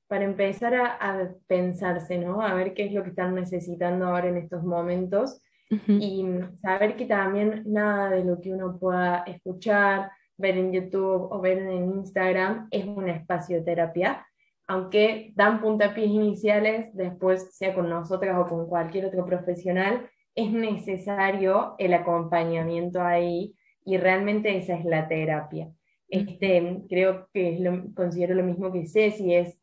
para 0.08 0.26
empezar 0.26 0.74
a, 0.74 0.96
a, 0.96 1.30
pensarse, 1.46 2.18
¿no? 2.18 2.42
A 2.42 2.54
ver 2.56 2.74
qué 2.74 2.86
es 2.86 2.94
lo 2.94 3.04
que 3.04 3.10
están 3.10 3.36
necesitando 3.36 4.08
ahora 4.08 4.30
en 4.30 4.38
estos 4.38 4.64
momentos 4.64 5.42
y 5.70 6.26
saber 6.62 6.96
que 6.96 7.06
también 7.06 7.64
nada 7.66 8.10
de 8.10 8.24
lo 8.24 8.40
que 8.40 8.54
uno 8.54 8.78
pueda 8.80 9.24
escuchar, 9.28 10.12
ver 10.38 10.58
en 10.58 10.72
YouTube 10.72 11.28
o 11.32 11.42
ver 11.42 11.58
en 11.58 11.98
Instagram 11.98 12.68
es 12.72 12.86
un 12.86 13.10
espacio 13.10 13.58
de 13.58 13.64
terapia, 13.64 14.26
aunque 14.68 15.34
dan 15.36 15.62
puntapiés 15.62 16.10
iniciales, 16.10 16.94
después 16.94 17.56
sea 17.56 17.74
con 17.74 17.90
nosotras 17.90 18.38
o 18.38 18.46
con 18.46 18.68
cualquier 18.68 19.06
otro 19.06 19.26
profesional, 19.26 20.10
es 20.36 20.52
necesario 20.52 21.76
el 21.78 21.94
acompañamiento 21.94 23.02
ahí 23.02 23.56
y 23.86 23.98
realmente 23.98 24.56
esa 24.58 24.76
es 24.76 24.86
la 24.86 25.08
terapia. 25.08 25.72
Este, 26.10 26.84
creo 26.90 27.28
que 27.34 27.58
lo, 27.60 27.94
considero 27.94 28.36
lo 28.36 28.44
mismo 28.44 28.72
que 28.72 28.88
Ceci, 28.88 29.34
es 29.34 29.58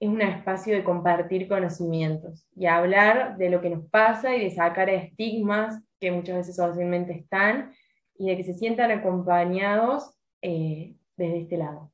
es 0.00 0.08
un 0.08 0.22
espacio 0.22 0.74
de 0.74 0.84
compartir 0.84 1.48
conocimientos 1.48 2.46
y 2.54 2.66
hablar 2.66 3.36
de 3.36 3.50
lo 3.50 3.60
que 3.60 3.70
nos 3.70 3.84
pasa 3.86 4.34
y 4.36 4.44
de 4.44 4.50
sacar 4.50 4.88
estigmas 4.88 5.82
que 5.98 6.12
muchas 6.12 6.36
veces 6.36 6.56
fácilmente 6.56 7.12
están 7.12 7.72
y 8.16 8.28
de 8.28 8.36
que 8.36 8.44
se 8.44 8.54
sientan 8.54 8.90
acompañados 8.92 10.14
eh, 10.40 10.94
desde 11.16 11.40
este 11.40 11.56
lado. 11.56 11.90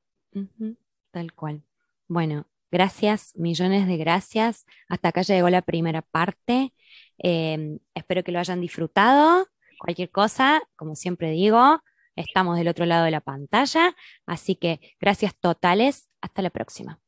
Tal 1.11 1.33
cual. 1.33 1.63
Bueno, 2.09 2.47
gracias, 2.71 3.33
millones 3.37 3.87
de 3.87 3.97
gracias. 3.97 4.67
Hasta 4.89 5.09
acá 5.09 5.23
llegó 5.23 5.49
la 5.51 5.63
primera 5.63 6.03
parte. 6.03 6.73
Em, 7.19 7.79
espero 7.95 8.23
que 8.25 8.33
lo 8.33 8.39
hayan 8.39 8.61
disfrutado. 8.61 9.47
Cualquier 9.79 10.11
cosa, 10.11 10.63
como 10.77 10.95
siempre 10.95 11.31
digo, 11.31 11.81
estamos 12.17 12.57
del 12.57 12.69
otro 12.69 12.87
lado 12.87 13.05
de 13.05 13.11
la 13.11 13.21
pantalla. 13.21 13.95
Así 14.27 14.57
que 14.57 14.81
gracias 15.01 15.35
totales. 15.39 16.11
Hasta 16.21 16.43
la 16.43 16.51
próxima. 16.51 17.04